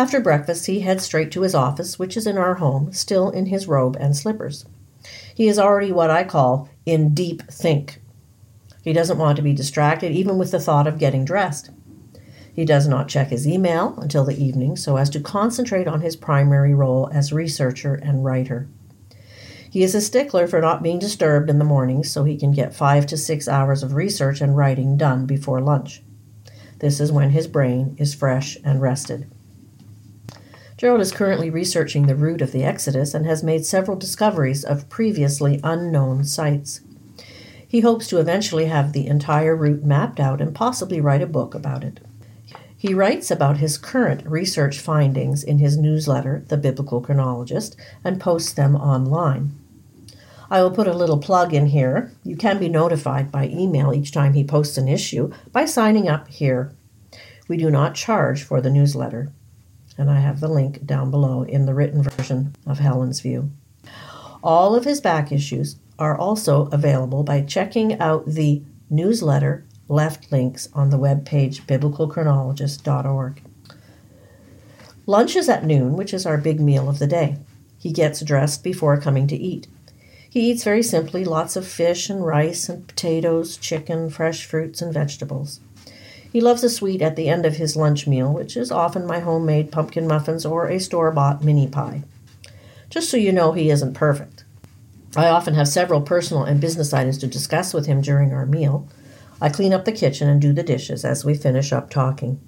After 0.00 0.18
breakfast, 0.18 0.64
he 0.64 0.80
heads 0.80 1.04
straight 1.04 1.30
to 1.32 1.42
his 1.42 1.54
office, 1.54 1.98
which 1.98 2.16
is 2.16 2.26
in 2.26 2.38
our 2.38 2.54
home, 2.54 2.90
still 2.90 3.28
in 3.28 3.44
his 3.44 3.68
robe 3.68 3.98
and 4.00 4.16
slippers. 4.16 4.64
He 5.34 5.46
is 5.46 5.58
already 5.58 5.92
what 5.92 6.08
I 6.08 6.24
call 6.24 6.70
in 6.86 7.12
deep 7.12 7.42
think. 7.50 8.00
He 8.82 8.94
doesn't 8.94 9.18
want 9.18 9.36
to 9.36 9.42
be 9.42 9.52
distracted, 9.52 10.12
even 10.12 10.38
with 10.38 10.52
the 10.52 10.58
thought 10.58 10.86
of 10.86 10.98
getting 10.98 11.26
dressed. 11.26 11.68
He 12.50 12.64
does 12.64 12.88
not 12.88 13.08
check 13.08 13.28
his 13.28 13.46
email 13.46 13.94
until 14.00 14.24
the 14.24 14.42
evening 14.42 14.74
so 14.74 14.96
as 14.96 15.10
to 15.10 15.20
concentrate 15.20 15.86
on 15.86 16.00
his 16.00 16.16
primary 16.16 16.72
role 16.72 17.10
as 17.12 17.30
researcher 17.30 17.94
and 17.94 18.24
writer. 18.24 18.68
He 19.70 19.82
is 19.82 19.94
a 19.94 20.00
stickler 20.00 20.46
for 20.46 20.62
not 20.62 20.82
being 20.82 20.98
disturbed 20.98 21.50
in 21.50 21.58
the 21.58 21.64
mornings 21.66 22.10
so 22.10 22.24
he 22.24 22.38
can 22.38 22.52
get 22.52 22.74
five 22.74 23.04
to 23.08 23.18
six 23.18 23.46
hours 23.46 23.82
of 23.82 23.92
research 23.92 24.40
and 24.40 24.56
writing 24.56 24.96
done 24.96 25.26
before 25.26 25.60
lunch. 25.60 26.02
This 26.78 27.00
is 27.00 27.12
when 27.12 27.28
his 27.28 27.46
brain 27.46 27.96
is 27.98 28.14
fresh 28.14 28.56
and 28.64 28.80
rested. 28.80 29.30
Gerald 30.80 31.02
is 31.02 31.12
currently 31.12 31.50
researching 31.50 32.06
the 32.06 32.16
route 32.16 32.40
of 32.40 32.52
the 32.52 32.64
Exodus 32.64 33.12
and 33.12 33.26
has 33.26 33.42
made 33.42 33.66
several 33.66 33.98
discoveries 33.98 34.64
of 34.64 34.88
previously 34.88 35.60
unknown 35.62 36.24
sites. 36.24 36.80
He 37.68 37.80
hopes 37.80 38.06
to 38.08 38.18
eventually 38.18 38.64
have 38.64 38.94
the 38.94 39.06
entire 39.06 39.54
route 39.54 39.84
mapped 39.84 40.18
out 40.18 40.40
and 40.40 40.54
possibly 40.54 40.98
write 40.98 41.20
a 41.20 41.26
book 41.26 41.54
about 41.54 41.84
it. 41.84 42.00
He 42.74 42.94
writes 42.94 43.30
about 43.30 43.58
his 43.58 43.76
current 43.76 44.24
research 44.24 44.78
findings 44.78 45.44
in 45.44 45.58
his 45.58 45.76
newsletter, 45.76 46.46
The 46.48 46.56
Biblical 46.56 47.02
Chronologist, 47.02 47.76
and 48.02 48.18
posts 48.18 48.54
them 48.54 48.74
online. 48.74 49.52
I 50.50 50.62
will 50.62 50.70
put 50.70 50.88
a 50.88 50.94
little 50.94 51.18
plug 51.18 51.52
in 51.52 51.66
here. 51.66 52.10
You 52.24 52.36
can 52.36 52.58
be 52.58 52.70
notified 52.70 53.30
by 53.30 53.48
email 53.48 53.92
each 53.92 54.12
time 54.12 54.32
he 54.32 54.44
posts 54.44 54.78
an 54.78 54.88
issue 54.88 55.30
by 55.52 55.66
signing 55.66 56.08
up 56.08 56.28
here. 56.28 56.72
We 57.48 57.58
do 57.58 57.70
not 57.70 57.94
charge 57.96 58.42
for 58.42 58.62
the 58.62 58.70
newsletter. 58.70 59.30
And 60.00 60.10
I 60.10 60.20
have 60.20 60.40
the 60.40 60.48
link 60.48 60.86
down 60.86 61.10
below 61.10 61.42
in 61.42 61.66
the 61.66 61.74
written 61.74 62.02
version 62.02 62.56
of 62.66 62.78
Helen's 62.78 63.20
View. 63.20 63.50
All 64.42 64.74
of 64.74 64.84
his 64.84 64.98
back 64.98 65.30
issues 65.30 65.76
are 65.98 66.16
also 66.16 66.68
available 66.68 67.22
by 67.22 67.42
checking 67.42 68.00
out 68.00 68.24
the 68.24 68.62
newsletter 68.88 69.66
left 69.90 70.32
links 70.32 70.70
on 70.72 70.88
the 70.88 70.98
webpage 70.98 71.66
biblicalchronologist.org. 71.66 73.42
Lunch 75.04 75.36
is 75.36 75.50
at 75.50 75.66
noon, 75.66 75.92
which 75.96 76.14
is 76.14 76.24
our 76.24 76.38
big 76.38 76.60
meal 76.60 76.88
of 76.88 76.98
the 76.98 77.06
day. 77.06 77.36
He 77.78 77.92
gets 77.92 78.22
dressed 78.22 78.64
before 78.64 78.98
coming 78.98 79.26
to 79.26 79.36
eat. 79.36 79.66
He 80.30 80.50
eats 80.50 80.64
very 80.64 80.82
simply 80.82 81.26
lots 81.26 81.56
of 81.56 81.66
fish 81.66 82.08
and 82.08 82.24
rice 82.24 82.70
and 82.70 82.88
potatoes, 82.88 83.58
chicken, 83.58 84.08
fresh 84.08 84.46
fruits, 84.46 84.80
and 84.80 84.94
vegetables. 84.94 85.60
He 86.32 86.40
loves 86.40 86.62
a 86.62 86.70
sweet 86.70 87.02
at 87.02 87.16
the 87.16 87.28
end 87.28 87.44
of 87.44 87.56
his 87.56 87.76
lunch 87.76 88.06
meal, 88.06 88.32
which 88.32 88.56
is 88.56 88.70
often 88.70 89.06
my 89.06 89.18
homemade 89.18 89.72
pumpkin 89.72 90.06
muffins 90.06 90.46
or 90.46 90.68
a 90.68 90.78
store 90.78 91.10
bought 91.10 91.42
mini 91.42 91.66
pie. 91.66 92.04
Just 92.88 93.10
so 93.10 93.16
you 93.16 93.32
know, 93.32 93.52
he 93.52 93.70
isn't 93.70 93.94
perfect. 93.94 94.44
I 95.16 95.28
often 95.28 95.54
have 95.54 95.66
several 95.66 96.00
personal 96.00 96.44
and 96.44 96.60
business 96.60 96.92
items 96.92 97.18
to 97.18 97.26
discuss 97.26 97.74
with 97.74 97.86
him 97.86 98.00
during 98.00 98.32
our 98.32 98.46
meal. 98.46 98.88
I 99.40 99.48
clean 99.48 99.72
up 99.72 99.84
the 99.84 99.92
kitchen 99.92 100.28
and 100.28 100.40
do 100.40 100.52
the 100.52 100.62
dishes 100.62 101.04
as 101.04 101.24
we 101.24 101.34
finish 101.34 101.72
up 101.72 101.90
talking. 101.90 102.40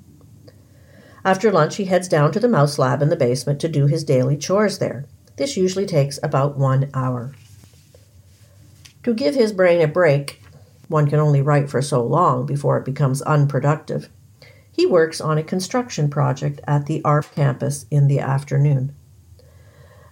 After 1.25 1.51
lunch, 1.51 1.77
he 1.77 1.87
heads 1.87 2.09
down 2.09 2.33
to 2.33 2.41
the 2.41 2.49
mouse 2.49 2.79
lab 2.79 3.03
in 3.03 3.09
the 3.09 3.17
basement 3.17 3.61
to 3.61 3.69
do 3.69 3.87
his 3.87 4.05
daily 4.05 4.37
chores 4.37 4.79
there. 4.79 5.07
This 5.37 5.57
usually 5.57 5.87
takes 5.87 6.19
about 6.23 6.57
one 6.59 6.91
hour. 6.95 7.35
To 9.05 9.15
give 9.15 9.35
his 9.35 9.53
brain 9.53 9.81
a 9.81 9.89
break, 9.89 10.42
one 10.93 11.09
can 11.09 11.19
only 11.19 11.43
write 11.43 11.69
for 11.69 11.83
so 11.83 12.05
long 12.05 12.47
before 12.47 12.79
it 12.79 12.85
becomes 12.85 13.23
unproductive. 13.23 14.09
He 14.71 14.87
works 14.87 15.21
on 15.21 15.39
a 15.39 15.43
construction 15.43 16.09
project 16.09 16.61
at 16.67 16.87
the 16.87 17.03
ARP 17.05 17.35
campus 17.35 17.87
in 17.91 18.07
the 18.07 18.21
afternoon. 18.21 18.95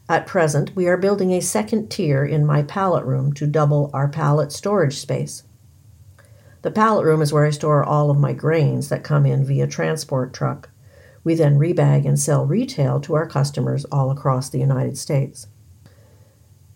At 0.09 0.27
present, 0.27 0.75
we 0.75 0.89
are 0.89 0.97
building 0.97 1.33
a 1.33 1.41
second 1.41 1.89
tier 1.89 2.25
in 2.25 2.45
my 2.45 2.63
pallet 2.63 3.05
room 3.05 3.33
to 3.35 3.47
double 3.47 3.91
our 3.95 4.09
pallet 4.09 4.51
storage 4.51 4.99
space. 4.99 5.45
The 6.63 6.73
pallet 6.73 7.07
room 7.07 7.23
is 7.23 7.33
where 7.33 7.47
I 7.47 7.51
store 7.51 7.85
all 7.85 8.11
of 8.11 8.19
my 8.19 8.33
grains 8.33 8.89
that 8.89 9.05
come 9.05 9.25
in 9.25 9.45
via 9.45 9.67
transport 9.67 10.35
truck. 10.35 10.69
We 11.23 11.35
then 11.35 11.59
rebag 11.59 12.07
and 12.07 12.19
sell 12.19 12.45
retail 12.45 13.01
to 13.03 13.15
our 13.15 13.27
customers 13.27 13.85
all 13.87 14.11
across 14.11 14.51
the 14.51 14.59
United 14.59 14.99
States. 14.99 15.47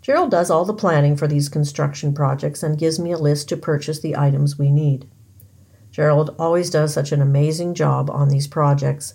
Gerald 0.05 0.31
does 0.31 0.51
all 0.51 0.67
the 0.67 0.75
planning 0.75 1.17
for 1.17 1.27
these 1.27 1.49
construction 1.49 2.13
projects 2.13 2.63
and 2.63 2.79
gives 2.79 2.99
me 2.99 3.11
a 3.13 3.17
list 3.17 3.49
to 3.49 3.57
purchase 3.57 4.01
the 4.01 4.15
items 4.15 4.59
we 4.59 4.71
need. 4.71 5.09
Gerald 5.91 6.37
always 6.39 6.69
does 6.69 6.93
such 6.93 7.11
an 7.11 7.23
amazing 7.23 7.73
job 7.73 8.11
on 8.11 8.29
these 8.29 8.47
projects. 8.47 9.15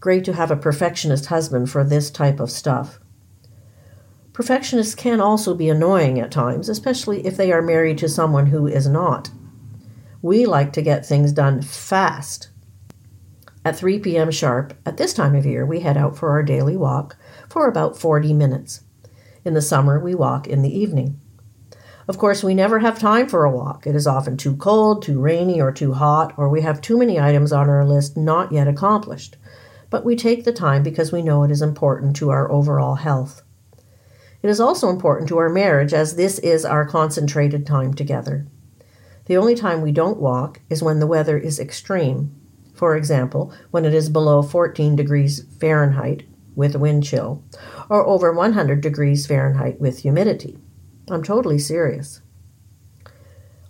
Great 0.00 0.24
to 0.24 0.32
have 0.32 0.50
a 0.50 0.56
perfectionist 0.56 1.26
husband 1.26 1.68
for 1.70 1.84
this 1.84 2.10
type 2.10 2.40
of 2.40 2.50
stuff. 2.50 2.98
Perfectionists 4.32 4.94
can 4.94 5.20
also 5.20 5.54
be 5.54 5.68
annoying 5.68 6.18
at 6.18 6.30
times, 6.30 6.70
especially 6.70 7.26
if 7.26 7.36
they 7.36 7.52
are 7.52 7.60
married 7.60 7.98
to 7.98 8.08
someone 8.08 8.46
who 8.46 8.66
is 8.66 8.88
not. 8.88 9.28
We 10.22 10.46
like 10.46 10.72
to 10.72 10.82
get 10.82 11.04
things 11.04 11.30
done 11.30 11.60
fast. 11.60 12.48
At 13.66 13.76
3 13.76 13.98
p.m. 13.98 14.30
sharp, 14.30 14.72
at 14.86 14.96
this 14.96 15.12
time 15.12 15.34
of 15.34 15.44
year, 15.44 15.66
we 15.66 15.80
head 15.80 15.98
out 15.98 16.16
for 16.16 16.30
our 16.30 16.42
daily 16.42 16.78
walk 16.78 17.18
for 17.50 17.68
about 17.68 17.98
40 17.98 18.32
minutes. 18.32 18.80
In 19.46 19.54
the 19.54 19.62
summer, 19.62 20.00
we 20.00 20.12
walk 20.12 20.48
in 20.48 20.62
the 20.62 20.76
evening. 20.76 21.20
Of 22.08 22.18
course, 22.18 22.42
we 22.42 22.52
never 22.52 22.80
have 22.80 22.98
time 22.98 23.28
for 23.28 23.44
a 23.44 23.50
walk. 23.50 23.86
It 23.86 23.94
is 23.94 24.04
often 24.04 24.36
too 24.36 24.56
cold, 24.56 25.04
too 25.04 25.20
rainy, 25.20 25.60
or 25.60 25.70
too 25.70 25.92
hot, 25.92 26.34
or 26.36 26.48
we 26.48 26.62
have 26.62 26.80
too 26.80 26.98
many 26.98 27.20
items 27.20 27.52
on 27.52 27.70
our 27.70 27.86
list 27.86 28.16
not 28.16 28.50
yet 28.50 28.66
accomplished. 28.66 29.36
But 29.88 30.04
we 30.04 30.16
take 30.16 30.42
the 30.42 30.52
time 30.52 30.82
because 30.82 31.12
we 31.12 31.22
know 31.22 31.44
it 31.44 31.52
is 31.52 31.62
important 31.62 32.16
to 32.16 32.30
our 32.30 32.50
overall 32.50 32.96
health. 32.96 33.42
It 34.42 34.50
is 34.50 34.58
also 34.58 34.90
important 34.90 35.28
to 35.28 35.38
our 35.38 35.48
marriage 35.48 35.94
as 35.94 36.16
this 36.16 36.40
is 36.40 36.64
our 36.64 36.84
concentrated 36.84 37.64
time 37.64 37.94
together. 37.94 38.48
The 39.26 39.36
only 39.36 39.54
time 39.54 39.80
we 39.80 39.92
don't 39.92 40.18
walk 40.18 40.60
is 40.68 40.82
when 40.82 40.98
the 40.98 41.06
weather 41.06 41.38
is 41.38 41.60
extreme. 41.60 42.34
For 42.74 42.96
example, 42.96 43.52
when 43.70 43.84
it 43.84 43.94
is 43.94 44.08
below 44.08 44.42
14 44.42 44.96
degrees 44.96 45.44
Fahrenheit 45.60 46.24
with 46.56 46.74
wind 46.74 47.04
chill, 47.04 47.44
or 47.88 48.04
over 48.04 48.32
100 48.32 48.80
degrees 48.80 49.26
Fahrenheit 49.26 49.80
with 49.80 50.00
humidity. 50.00 50.58
I'm 51.08 51.22
totally 51.22 51.60
serious. 51.60 52.22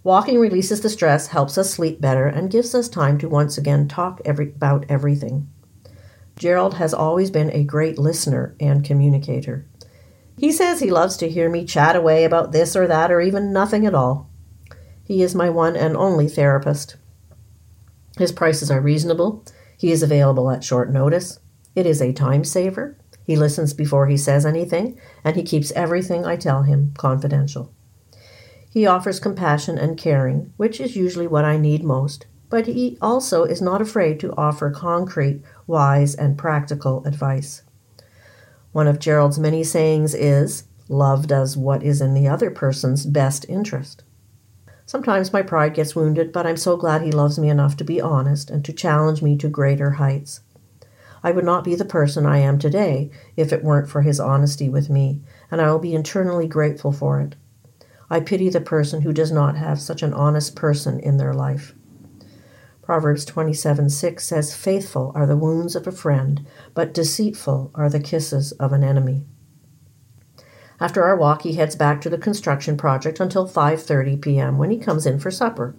Walking 0.03 0.39
releases 0.39 0.81
the 0.81 0.89
stress, 0.89 1.27
helps 1.27 1.59
us 1.59 1.71
sleep 1.71 2.01
better, 2.01 2.27
and 2.27 2.51
gives 2.51 2.75
us 2.75 2.89
time 2.89 3.19
to 3.19 3.29
once 3.29 3.59
again 3.59 3.89
talk 3.89 4.23
every, 4.25 4.51
about 4.51 4.87
everything. 4.89 5.51
Gerald 6.39 6.75
has 6.75 6.95
always 6.95 7.31
been 7.31 7.51
a 7.51 7.65
great 7.65 7.99
listener 7.99 8.55
and 8.61 8.85
communicator. 8.85 9.67
He 10.39 10.53
says 10.53 10.81
he 10.81 10.91
loves 10.91 11.17
to 11.17 11.29
hear 11.29 11.51
me 11.51 11.65
chat 11.65 11.97
away 11.97 12.25
about 12.25 12.53
this 12.53 12.77
or 12.77 12.87
that 12.87 13.11
or 13.11 13.21
even 13.21 13.53
nothing 13.53 13.85
at 13.85 13.95
all. 13.95 14.31
He 15.03 15.23
is 15.23 15.35
my 15.35 15.51
one 15.51 15.77
and 15.77 15.97
only 15.97 16.29
therapist. 16.29 16.97
His 18.19 18.33
prices 18.33 18.71
are 18.71 18.81
reasonable. 18.81 19.45
He 19.79 19.93
is 19.93 20.03
available 20.03 20.51
at 20.51 20.65
short 20.65 20.91
notice. 20.91 21.39
It 21.77 21.87
is 21.87 22.01
a 22.01 22.13
time 22.13 22.43
saver. 22.43 22.97
He 23.23 23.37
listens 23.37 23.75
before 23.75 24.07
he 24.07 24.17
says 24.17 24.47
anything, 24.47 24.99
and 25.23 25.37
he 25.37 25.43
keeps 25.43 25.71
everything 25.73 26.25
I 26.25 26.37
tell 26.37 26.63
him 26.63 26.95
confidential. 26.97 27.73
He 28.71 28.87
offers 28.87 29.21
compassion 29.21 29.77
and 29.77 29.99
caring, 29.99 30.53
which 30.57 30.81
is 30.81 30.97
usually 30.97 31.27
what 31.27 31.45
I 31.45 31.59
need 31.59 31.85
most, 31.85 32.27
but 32.49 32.67
he 32.67 32.97
also 33.03 33.45
is 33.45 33.61
not 33.61 33.83
afraid 33.83 34.19
to 34.21 34.35
offer 34.37 34.71
concrete, 34.71 35.43
wise, 35.67 36.15
and 36.15 36.39
practical 36.39 37.05
advice. 37.05 37.63
One 38.73 38.87
of 38.87 38.99
Gerald's 38.99 39.39
many 39.39 39.63
sayings 39.63 40.15
is 40.15 40.65
Love 40.89 41.27
does 41.27 41.57
what 41.57 41.83
is 41.83 42.01
in 42.01 42.15
the 42.15 42.29
other 42.29 42.51
person's 42.51 43.05
best 43.05 43.45
interest. 43.49 44.05
Sometimes 44.87 45.33
my 45.33 45.43
pride 45.43 45.75
gets 45.75 45.97
wounded, 45.97 46.33
but 46.33 46.47
I'm 46.47 46.57
so 46.57 46.77
glad 46.77 47.03
he 47.03 47.11
loves 47.11 47.39
me 47.39 47.51
enough 47.51 47.77
to 47.79 47.85
be 47.85 48.01
honest 48.01 48.51
and 48.51 48.65
to 48.65 48.73
challenge 48.73 49.21
me 49.21 49.37
to 49.39 49.49
greater 49.49 49.93
heights. 49.93 50.41
I 51.23 51.31
would 51.31 51.45
not 51.45 51.65
be 51.65 51.75
the 51.75 51.85
person 51.85 52.27
I 52.27 52.39
am 52.39 52.59
today 52.59 53.11
if 53.37 53.53
it 53.53 53.65
weren't 53.65 53.89
for 53.89 54.03
his 54.03 54.21
honesty 54.21 54.69
with 54.69 54.91
me, 54.91 55.23
and 55.51 55.61
I 55.61 55.71
will 55.71 55.79
be 55.79 55.95
eternally 55.95 56.47
grateful 56.47 56.93
for 56.93 57.21
it. 57.21 57.37
I 58.09 58.21
pity 58.21 58.49
the 58.49 58.61
person 58.61 59.03
who 59.03 59.13
does 59.13 59.33
not 59.33 59.57
have 59.57 59.81
such 59.81 60.03
an 60.03 60.13
honest 60.13 60.55
person 60.55 61.01
in 61.01 61.17
their 61.17 61.35
life. 61.35 61.75
Proverbs 62.83 63.25
27 63.25 63.91
6 63.91 64.25
says, 64.25 64.55
Faithful 64.55 65.11
are 65.17 65.27
the 65.27 65.37
wounds 65.37 65.75
of 65.75 65.89
a 65.89 65.93
friend, 65.93 66.47
but 66.73 66.95
deceitful 66.95 67.73
are 67.75 67.91
the 67.91 67.99
kisses 67.99 68.53
of 68.53 68.73
an 68.73 68.85
enemy. 68.85 69.25
After 70.79 71.03
our 71.03 71.17
walk, 71.17 71.43
he 71.43 71.55
heads 71.55 71.75
back 71.75 72.01
to 72.03 72.11
the 72.11 72.19
construction 72.19 72.77
project 72.77 73.19
until 73.19 73.49
5:30 73.49 74.21
p.m. 74.21 74.59
when 74.59 74.71
he 74.71 74.79
comes 74.79 75.07
in 75.07 75.19
for 75.19 75.31
supper. 75.31 75.75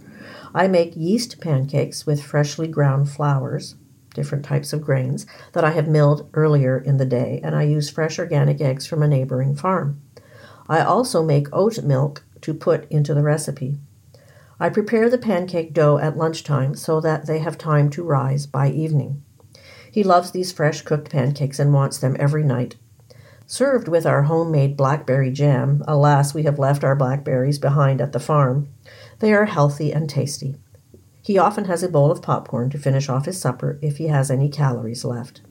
I 0.54 0.68
make 0.68 0.98
yeast 0.98 1.40
pancakes 1.40 2.06
with 2.06 2.22
freshly 2.22 2.68
ground 2.68 3.10
flours, 3.10 3.76
different 4.18 4.44
types 4.44 4.74
of 4.74 4.82
grains 4.82 5.26
that 5.54 5.64
I 5.64 5.72
have 5.72 5.88
milled 5.88 6.30
earlier 6.34 6.78
in 6.78 6.98
the 6.98 7.06
day, 7.06 7.40
and 7.42 7.56
I 7.56 7.64
use 7.64 7.90
fresh 7.90 8.20
organic 8.20 8.60
eggs 8.60 8.86
from 8.86 9.02
a 9.02 9.08
neighboring 9.08 9.56
farm. 9.56 10.02
I 10.68 10.82
also 10.82 11.24
make 11.24 11.48
oat 11.54 11.82
milk 11.82 12.26
to 12.42 12.54
put 12.54 12.92
into 12.92 13.14
the 13.14 13.24
recipe. 13.24 13.78
I 14.60 14.68
prepare 14.68 15.10
the 15.10 15.18
pancake 15.18 15.74
dough 15.74 15.98
at 16.00 16.18
lunchtime 16.18 16.76
so 16.76 17.00
that 17.00 17.28
they 17.28 17.40
have 17.40 17.58
time 17.58 17.90
to 17.92 18.04
rise 18.04 18.46
by 18.46 18.70
evening. 18.70 19.24
He 19.90 20.04
loves 20.04 20.32
these 20.32 20.52
fresh 20.52 20.82
cooked 20.82 21.10
pancakes 21.10 21.60
and 21.60 21.74
wants 21.74 21.98
them 21.98 22.18
every 22.20 22.44
night 22.44 22.76
Served 23.50 23.88
with 23.88 24.06
our 24.06 24.24
homemade 24.24 24.76
blackberry 24.76 25.32
jam, 25.32 25.82
alas, 25.88 26.34
we 26.34 26.44
have 26.44 26.60
left 26.60 26.84
our 26.84 26.98
blackberries 26.98 27.58
behind 27.58 28.02
at 28.02 28.12
the 28.12 28.20
farm, 28.20 28.68
they 29.20 29.32
are 29.32 29.46
healthy 29.46 29.94
and 29.94 30.10
tasty. 30.10 30.58
He 31.28 31.38
often 31.38 31.66
has 31.66 31.84
a 31.84 31.90
bowl 31.90 32.10
of 32.10 32.22
popcorn 32.22 32.70
to 32.70 32.78
finish 32.78 33.10
off 33.10 33.26
his 33.26 33.38
supper 33.38 33.78
if 33.82 33.98
he 33.98 34.08
has 34.08 34.32
any 34.32 34.48
calories 34.48 35.04
left. 35.04 35.42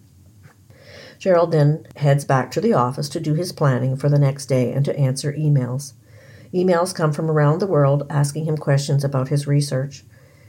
Gerald 1.19 1.53
then 1.53 1.87
heads 1.97 2.25
back 2.25 2.51
to 2.53 2.63
the 2.63 2.73
office 2.73 3.11
to 3.11 3.21
do 3.21 3.35
his 3.35 3.53
planning 3.53 3.95
for 3.95 4.09
the 4.09 4.19
next 4.19 4.47
day 4.47 4.73
and 4.73 4.87
to 4.87 4.99
answer 4.99 5.35
emails. 5.35 5.93
Emails 6.55 6.95
come 6.95 7.13
from 7.13 7.31
around 7.31 7.59
the 7.59 7.67
world 7.67 8.07
asking 8.09 8.47
him 8.47 8.57
questions 8.57 9.05
about 9.05 9.29
his 9.29 9.47
research. 9.47 10.07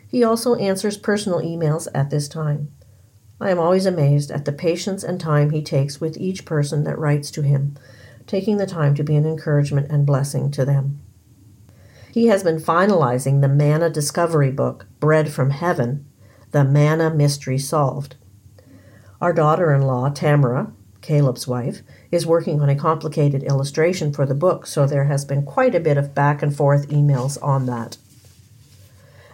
He 0.07 0.23
also 0.23 0.55
answers 0.55 0.95
personal 0.95 1.41
emails 1.41 1.89
at 1.93 2.09
this 2.09 2.29
time. 2.29 2.71
I 3.41 3.49
am 3.49 3.59
always 3.59 3.85
amazed 3.85 4.31
at 4.31 4.45
the 4.45 4.53
patience 4.53 5.03
and 5.03 5.19
time 5.19 5.49
he 5.49 5.61
takes 5.61 5.99
with 5.99 6.15
each 6.15 6.45
person 6.45 6.85
that 6.85 6.97
writes 6.97 7.31
to 7.31 7.41
him, 7.41 7.75
taking 8.27 8.55
the 8.55 8.65
time 8.65 8.95
to 8.95 9.03
be 9.03 9.17
an 9.17 9.25
encouragement 9.25 9.91
and 9.91 10.05
blessing 10.05 10.51
to 10.51 10.63
them. 10.63 11.01
He 12.17 12.25
has 12.29 12.41
been 12.41 12.57
finalizing 12.57 13.41
the 13.41 13.47
Manna 13.47 13.91
Discovery 13.91 14.49
book, 14.49 14.87
Bread 14.99 15.31
from 15.31 15.51
Heaven, 15.51 16.07
The 16.49 16.63
Manna 16.63 17.13
Mystery 17.13 17.59
Solved. 17.59 18.15
Our 19.21 19.31
daughter 19.31 19.71
in 19.71 19.83
law, 19.83 20.09
Tamara, 20.09 20.73
Caleb's 21.01 21.47
wife, 21.47 21.83
is 22.09 22.25
working 22.25 22.59
on 22.59 22.69
a 22.69 22.75
complicated 22.75 23.43
illustration 23.43 24.11
for 24.11 24.25
the 24.25 24.33
book, 24.33 24.65
so 24.65 24.87
there 24.87 25.03
has 25.03 25.25
been 25.25 25.43
quite 25.43 25.75
a 25.75 25.79
bit 25.79 25.95
of 25.95 26.15
back 26.15 26.41
and 26.41 26.55
forth 26.55 26.89
emails 26.89 27.37
on 27.43 27.67
that. 27.67 27.97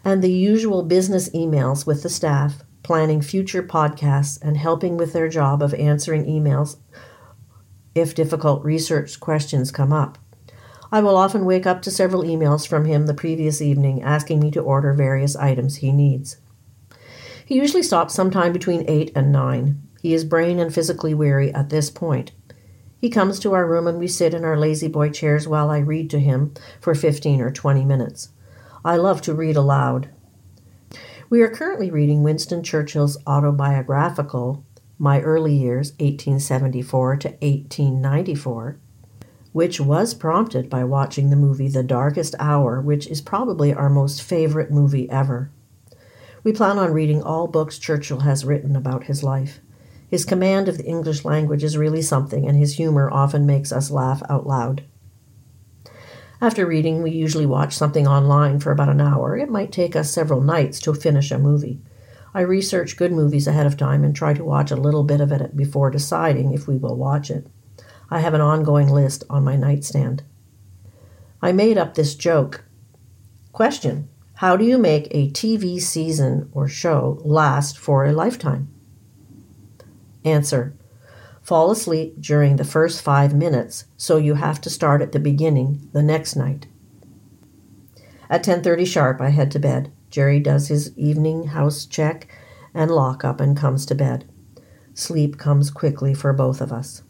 And 0.04 0.22
the 0.22 0.34
usual 0.34 0.84
business 0.84 1.30
emails 1.30 1.88
with 1.88 2.04
the 2.04 2.10
staff 2.10 2.64
planning 2.84 3.22
future 3.22 3.64
podcasts, 3.64 4.38
and 4.42 4.58
helping 4.58 4.98
with 4.98 5.14
their 5.14 5.30
job 5.30 5.64
of 5.64 5.74
answering 5.76 6.26
emails 6.26 6.76
if 7.96 8.14
difficult 8.14 8.62
research 8.66 9.22
questions 9.22 9.72
come 9.72 9.94
up. 9.94 10.18
I 10.94 11.02
will 11.02 11.18
often 11.18 11.46
wake 11.46 11.66
up 11.66 11.82
to 11.82 11.90
several 11.92 12.22
emails 12.22 12.68
from 12.68 12.86
him 12.86 13.08
the 13.08 13.16
previous 13.16 13.64
evening 13.64 14.04
asking 14.04 14.40
me 14.40 14.52
to 14.52 14.62
order 14.62 14.94
various 14.94 15.36
items 15.36 15.78
he 15.78 15.92
needs. 15.92 16.38
He 17.44 17.56
usually 17.56 17.82
stops 17.82 18.14
sometime 18.14 18.54
between 18.54 18.86
8 18.88 19.12
and 19.16 19.32
9. 19.32 19.82
He 20.04 20.14
is 20.14 20.24
brain 20.24 20.60
and 20.60 20.72
physically 20.72 21.16
weary 21.16 21.52
at 21.52 21.72
this 21.72 21.90
point. 21.90 22.32
He 23.02 23.10
comes 23.10 23.40
to 23.40 23.54
our 23.54 23.68
room 23.68 23.88
and 23.88 23.98
we 23.98 24.08
sit 24.08 24.36
in 24.36 24.46
our 24.46 24.56
lazy 24.56 24.88
boy 24.88 25.10
chairs 25.10 25.48
while 25.48 25.72
I 25.72 25.80
read 25.80 26.12
to 26.12 26.20
him 26.20 26.54
for 26.80 26.94
15 26.94 27.42
or 27.42 27.50
20 27.50 27.84
minutes. 27.84 28.30
I 28.86 28.98
love 28.98 29.20
to 29.24 29.34
read 29.34 29.56
aloud. 29.56 30.10
We 31.28 31.42
are 31.42 31.50
currently 31.50 31.90
reading 31.90 32.22
Winston 32.22 32.62
Churchill's 32.62 33.18
autobiographical, 33.26 34.64
My 35.00 35.22
Early 35.22 35.56
Years, 35.56 35.94
1874 35.94 37.16
to 37.16 37.30
1894, 37.30 38.78
which 39.54 39.80
was 39.80 40.14
prompted 40.14 40.70
by 40.70 40.84
watching 40.84 41.30
the 41.30 41.36
movie 41.36 41.70
The 41.70 41.84
Darkest 41.84 42.36
Hour, 42.40 42.82
which 42.82 43.08
is 43.08 43.22
probably 43.22 43.74
our 43.74 43.90
most 43.90 44.22
favorite 44.22 44.72
movie 44.72 45.10
ever. 45.10 45.52
We 46.44 46.52
plan 46.52 46.78
on 46.78 46.92
reading 46.92 47.24
all 47.24 47.48
books 47.48 47.80
Churchill 47.80 48.22
has 48.22 48.44
written 48.44 48.76
about 48.76 49.06
his 49.06 49.24
life. 49.24 49.62
His 50.10 50.26
command 50.26 50.68
of 50.68 50.78
the 50.78 50.86
English 50.86 51.24
language 51.24 51.64
is 51.64 51.78
really 51.78 52.02
something, 52.02 52.48
and 52.48 52.58
his 52.58 52.76
humor 52.76 53.10
often 53.12 53.46
makes 53.46 53.72
us 53.72 53.90
laugh 53.90 54.22
out 54.28 54.46
loud. 54.46 54.84
After 56.42 56.66
reading, 56.66 57.02
we 57.02 57.12
usually 57.12 57.46
watch 57.46 57.74
something 57.74 58.08
online 58.08 58.60
for 58.60 58.72
about 58.72 58.90
an 58.90 59.00
hour. 59.00 59.38
It 59.38 59.50
might 59.50 59.72
take 59.72 59.96
us 59.96 60.12
several 60.12 60.42
nights 60.42 60.80
to 60.82 60.94
finish 60.94 61.32
a 61.32 61.40
movie. 61.40 61.80
I 62.34 62.42
research 62.42 62.98
good 62.98 63.12
movies 63.12 63.48
ahead 63.48 63.68
of 63.68 63.78
time 63.78 64.04
and 64.04 64.16
try 64.16 64.34
to 64.34 64.44
watch 64.44 64.72
a 64.72 64.76
little 64.76 65.04
bit 65.04 65.22
of 65.22 65.32
it 65.32 65.56
before 65.56 65.92
deciding 65.92 66.52
if 66.54 66.68
we 66.68 66.78
will 66.78 66.98
watch 66.98 67.30
it. 67.30 67.48
I 68.10 68.20
have 68.20 68.34
an 68.34 68.42
ongoing 68.42 68.90
list 68.90 69.24
on 69.30 69.44
my 69.44 69.56
nightstand. 69.56 70.24
I 71.42 71.52
made 71.52 71.78
up 71.78 71.96
this 71.96 72.16
joke. 72.16 72.64
Question 73.52 74.10
How 74.36 74.56
do 74.56 74.66
you 74.66 74.78
make 74.78 75.08
a 75.12 75.30
TV 75.32 75.82
season 75.82 76.50
or 76.54 76.68
show 76.68 77.20
last 77.24 77.78
for 77.78 78.06
a 78.06 78.14
lifetime? 78.14 78.70
Answer 80.24 80.76
fall 81.44 81.72
asleep 81.72 82.16
during 82.20 82.56
the 82.56 82.64
first 82.64 83.02
five 83.02 83.36
minutes, 83.36 83.84
so 83.98 84.18
you 84.18 84.36
have 84.36 84.62
to 84.62 84.70
start 84.70 85.02
at 85.02 85.12
the 85.12 85.20
beginning 85.20 85.90
the 85.92 86.02
next 86.02 86.36
night. 86.36 86.66
At 88.30 88.44
10:30 88.44 88.86
sharp, 88.86 89.22
I 89.22 89.30
head 89.30 89.52
to 89.52 89.60
bed. 89.60 89.92
Jerry 90.10 90.40
does 90.40 90.70
his 90.70 90.98
evening 90.98 91.48
house 91.48 91.86
check 91.86 92.28
and 92.74 92.90
lock 92.90 93.26
up 93.26 93.42
and 93.42 93.58
comes 93.58 93.86
to 93.88 93.96
bed. 93.96 94.26
Sleep 94.94 95.38
comes 95.38 95.70
quickly 95.70 96.14
for 96.14 96.32
both 96.34 96.62
of 96.62 96.72
us. 96.72 97.04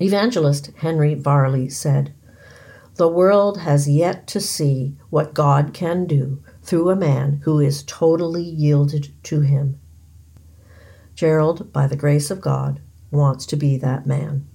Evangelist 0.00 0.70
Henry 0.76 1.14
Varley 1.14 1.68
said, 1.68 2.12
The 2.96 3.08
world 3.08 3.58
has 3.60 3.88
yet 3.88 4.26
to 4.28 4.40
see 4.40 4.96
what 5.10 5.34
God 5.34 5.72
can 5.72 6.06
do 6.06 6.42
through 6.62 6.90
a 6.90 6.96
man 6.96 7.40
who 7.44 7.60
is 7.60 7.82
totally 7.84 8.42
yielded 8.42 9.12
to 9.24 9.40
him 9.40 9.78
Gerald, 11.14 11.72
by 11.72 11.86
the 11.86 11.96
grace 11.96 12.30
of 12.30 12.40
God, 12.40 12.80
wants 13.10 13.46
to 13.46 13.56
be 13.56 13.76
that 13.78 14.06
man. 14.06 14.46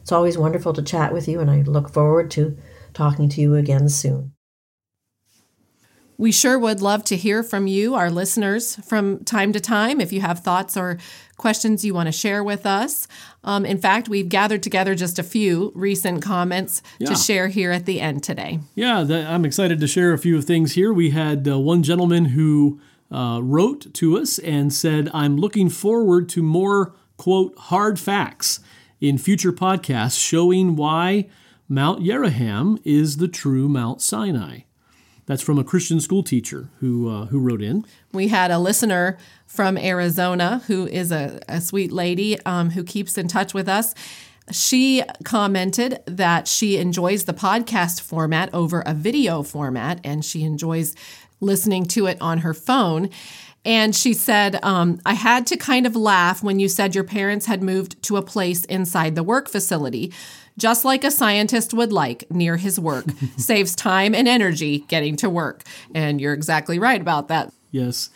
It's 0.00 0.12
always 0.12 0.38
wonderful 0.38 0.72
to 0.72 0.82
chat 0.82 1.12
with 1.12 1.28
you, 1.28 1.40
and 1.40 1.50
I 1.50 1.62
look 1.62 1.90
forward 1.90 2.30
to 2.32 2.56
talking 2.94 3.28
to 3.30 3.40
you 3.40 3.54
again 3.54 3.88
soon. 3.88 4.32
We 6.18 6.32
sure 6.32 6.58
would 6.58 6.80
love 6.80 7.04
to 7.04 7.16
hear 7.16 7.42
from 7.42 7.66
you, 7.66 7.94
our 7.94 8.10
listeners, 8.10 8.76
from 8.76 9.22
time 9.24 9.52
to 9.52 9.60
time. 9.60 10.00
If 10.00 10.12
you 10.12 10.22
have 10.22 10.40
thoughts 10.40 10.76
or 10.76 10.98
questions 11.36 11.84
you 11.84 11.94
want 11.94 12.06
to 12.06 12.12
share 12.12 12.42
with 12.42 12.66
us. 12.66 13.06
Um, 13.44 13.66
in 13.66 13.78
fact, 13.78 14.08
we've 14.08 14.28
gathered 14.28 14.62
together 14.62 14.94
just 14.94 15.18
a 15.18 15.22
few 15.22 15.72
recent 15.74 16.22
comments 16.22 16.82
yeah. 16.98 17.08
to 17.08 17.14
share 17.14 17.48
here 17.48 17.72
at 17.72 17.86
the 17.86 18.00
end 18.00 18.22
today. 18.22 18.60
Yeah, 18.74 19.04
the, 19.04 19.26
I'm 19.26 19.44
excited 19.44 19.78
to 19.80 19.86
share 19.86 20.12
a 20.12 20.18
few 20.18 20.40
things 20.42 20.72
here. 20.72 20.92
We 20.92 21.10
had 21.10 21.46
uh, 21.46 21.58
one 21.58 21.82
gentleman 21.82 22.26
who 22.26 22.80
uh, 23.10 23.40
wrote 23.42 23.92
to 23.94 24.18
us 24.18 24.38
and 24.38 24.72
said, 24.72 25.10
I'm 25.12 25.36
looking 25.36 25.68
forward 25.68 26.28
to 26.30 26.42
more, 26.42 26.94
quote, 27.16 27.56
hard 27.58 28.00
facts 28.00 28.60
in 29.00 29.18
future 29.18 29.52
podcasts 29.52 30.18
showing 30.18 30.74
why 30.74 31.28
Mount 31.68 32.02
Yeroham 32.02 32.80
is 32.84 33.18
the 33.18 33.28
true 33.28 33.68
Mount 33.68 34.00
Sinai. 34.00 34.60
That's 35.26 35.42
from 35.42 35.58
a 35.58 35.64
Christian 35.64 36.00
school 36.00 36.22
teacher 36.22 36.70
who 36.80 37.08
uh, 37.08 37.26
who 37.26 37.40
wrote 37.40 37.62
in. 37.62 37.84
We 38.12 38.28
had 38.28 38.50
a 38.50 38.58
listener 38.58 39.18
from 39.46 39.76
Arizona 39.76 40.62
who 40.66 40.86
is 40.86 41.10
a, 41.12 41.40
a 41.48 41.60
sweet 41.60 41.92
lady 41.92 42.40
um, 42.44 42.70
who 42.70 42.84
keeps 42.84 43.18
in 43.18 43.28
touch 43.28 43.52
with 43.52 43.68
us. 43.68 43.94
She 44.52 45.02
commented 45.24 46.00
that 46.06 46.46
she 46.46 46.76
enjoys 46.76 47.24
the 47.24 47.34
podcast 47.34 48.00
format 48.00 48.48
over 48.54 48.82
a 48.86 48.94
video 48.94 49.42
format, 49.42 50.00
and 50.04 50.24
she 50.24 50.44
enjoys 50.44 50.94
listening 51.40 51.84
to 51.86 52.06
it 52.06 52.16
on 52.20 52.38
her 52.38 52.54
phone. 52.54 53.10
And 53.64 53.96
she 53.96 54.14
said, 54.14 54.62
um, 54.64 55.00
I 55.04 55.14
had 55.14 55.44
to 55.48 55.56
kind 55.56 55.86
of 55.86 55.96
laugh 55.96 56.40
when 56.40 56.60
you 56.60 56.68
said 56.68 56.94
your 56.94 57.02
parents 57.02 57.46
had 57.46 57.64
moved 57.64 58.00
to 58.04 58.16
a 58.16 58.22
place 58.22 58.64
inside 58.66 59.16
the 59.16 59.24
work 59.24 59.48
facility, 59.48 60.12
just 60.58 60.84
like 60.84 61.04
a 61.04 61.10
scientist 61.10 61.74
would 61.74 61.92
like 61.92 62.30
near 62.30 62.56
his 62.56 62.78
work. 62.78 63.06
Saves 63.36 63.74
time 63.74 64.14
and 64.14 64.26
energy 64.28 64.80
getting 64.88 65.16
to 65.16 65.30
work. 65.30 65.62
And 65.94 66.20
you're 66.20 66.34
exactly 66.34 66.78
right 66.78 67.00
about 67.00 67.28
that. 67.28 67.52
Yes. 67.70 68.10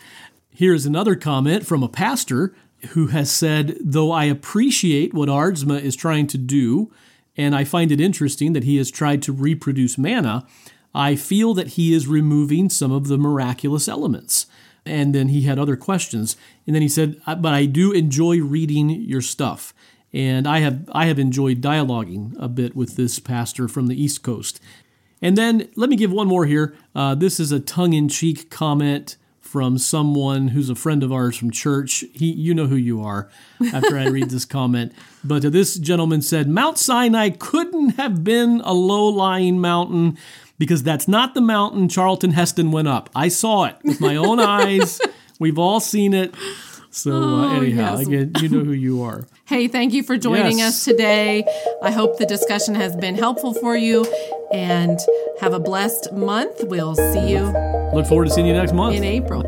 Here's 0.51 0.87
another 0.87 1.17
comment 1.17 1.67
from 1.67 1.83
a 1.83 1.89
pastor 1.89 2.55
who 2.91 3.09
has 3.09 3.31
said, 3.31 3.77
Though 3.81 4.13
I 4.13 4.25
appreciate 4.25 5.15
what 5.15 5.29
Aardsma 5.29 5.81
is 5.81 5.97
trying 5.97 6.27
to 6.29 6.39
do, 6.39 6.93
and 7.37 7.55
I 7.55 7.65
find 7.65 7.93
it 7.93 8.01
interesting 8.01 8.53
that 8.53 8.65
he 8.65 8.77
has 8.77 8.91
tried 8.91 9.23
to 9.23 9.33
reproduce 9.33 9.99
manna, 9.99 10.47
I 10.95 11.17
feel 11.17 11.55
that 11.55 11.69
he 11.69 11.93
is 11.93 12.07
removing 12.07 12.69
some 12.69 12.91
of 12.91 13.09
the 13.09 13.19
miraculous 13.19 13.89
elements. 13.89 14.47
And 14.85 15.15
then 15.15 15.29
he 15.29 15.43
had 15.43 15.59
other 15.59 15.77
questions. 15.77 16.37
And 16.67 16.75
then 16.75 16.83
he 16.83 16.89
said, 16.89 17.21
uh, 17.27 17.35
But 17.37 17.55
I 17.55 17.67
do 17.67 17.93
enjoy 17.93 18.41
reading 18.41 18.91
your 18.91 19.21
stuff. 19.21 19.73
And 20.13 20.47
I 20.49 20.59
have 20.61 20.89
I 20.93 21.07
have 21.07 21.19
enjoyed 21.19 21.61
dialoguing 21.61 22.35
a 22.41 22.49
bit 22.49 22.75
with 22.75 22.97
this 22.97 23.19
pastor 23.19 23.69
from 23.69 23.87
the 23.87 24.01
East 24.03 24.23
Coast. 24.23 24.61
And 25.23 25.37
then 25.37 25.69
let 25.77 25.91
me 25.91 25.97
give 25.97 26.11
one 26.11 26.27
more 26.29 26.47
here. 26.47 26.75
Uh, 26.95 27.15
this 27.15 27.39
is 27.39 27.53
a 27.53 27.61
tongue-in-cheek 27.61 28.51
comment 28.51 29.17
from 29.39 29.77
someone 29.79 30.49
who's 30.49 30.71
a 30.71 30.75
friend 30.75 31.03
of 31.03 31.13
ours 31.13 31.37
from 31.37 31.51
church. 31.51 32.05
He, 32.15 32.33
you 32.33 32.55
know 32.55 32.67
who 32.67 32.77
you 32.77 33.03
are. 33.03 33.29
After 33.73 33.99
I 33.99 34.07
read 34.09 34.31
this 34.31 34.45
comment, 34.59 34.93
but 35.23 35.45
uh, 35.45 35.51
this 35.51 35.77
gentleman 35.77 36.23
said 36.23 36.49
Mount 36.49 36.79
Sinai 36.79 37.31
couldn't 37.31 37.91
have 37.91 38.25
been 38.25 38.63
a 38.65 38.73
low-lying 38.73 39.61
mountain 39.61 40.17
because 40.59 40.83
that's 40.83 41.07
not 41.09 41.35
the 41.35 41.41
mountain 41.41 41.89
Charlton 41.89 42.31
Heston 42.33 42.71
went 42.71 42.89
up. 42.89 43.11
I 43.15 43.29
saw 43.29 43.65
it 43.65 43.77
with 43.85 44.01
my 44.01 44.17
own 44.17 44.41
eyes. 44.41 45.01
We've 45.39 45.59
all 45.59 45.81
seen 45.81 46.15
it. 46.15 46.35
So 46.91 47.13
uh, 47.13 47.17
Oh, 47.55 47.57
anyhow, 47.61 47.99
yes. 47.99 48.07
again, 48.07 48.33
you 48.41 48.49
know 48.49 48.65
who 48.65 48.73
you 48.73 49.03
are. 49.03 49.27
Hey, 49.51 49.67
thank 49.67 49.93
you 49.93 50.05
for 50.05 50.17
joining 50.17 50.59
Yes. 50.59 50.69
us 50.75 50.85
today. 50.85 51.45
I 51.83 51.91
hope 51.91 52.19
the 52.19 52.25
discussion 52.25 52.77
has 52.77 52.95
been 52.95 53.17
helpful 53.17 53.53
for 53.53 53.77
you 53.77 54.07
and 54.53 54.97
have 55.41 55.53
a 55.53 55.59
blessed 55.59 56.13
month. 56.13 56.63
We'll 56.69 56.95
see 56.95 57.31
you 57.33 57.53
Look 57.93 58.07
forward 58.07 58.29
to 58.29 58.31
seeing 58.33 58.47
you 58.47 58.53
next 58.53 58.73
month. 58.73 58.95
in 58.95 59.03
April. 59.03 59.43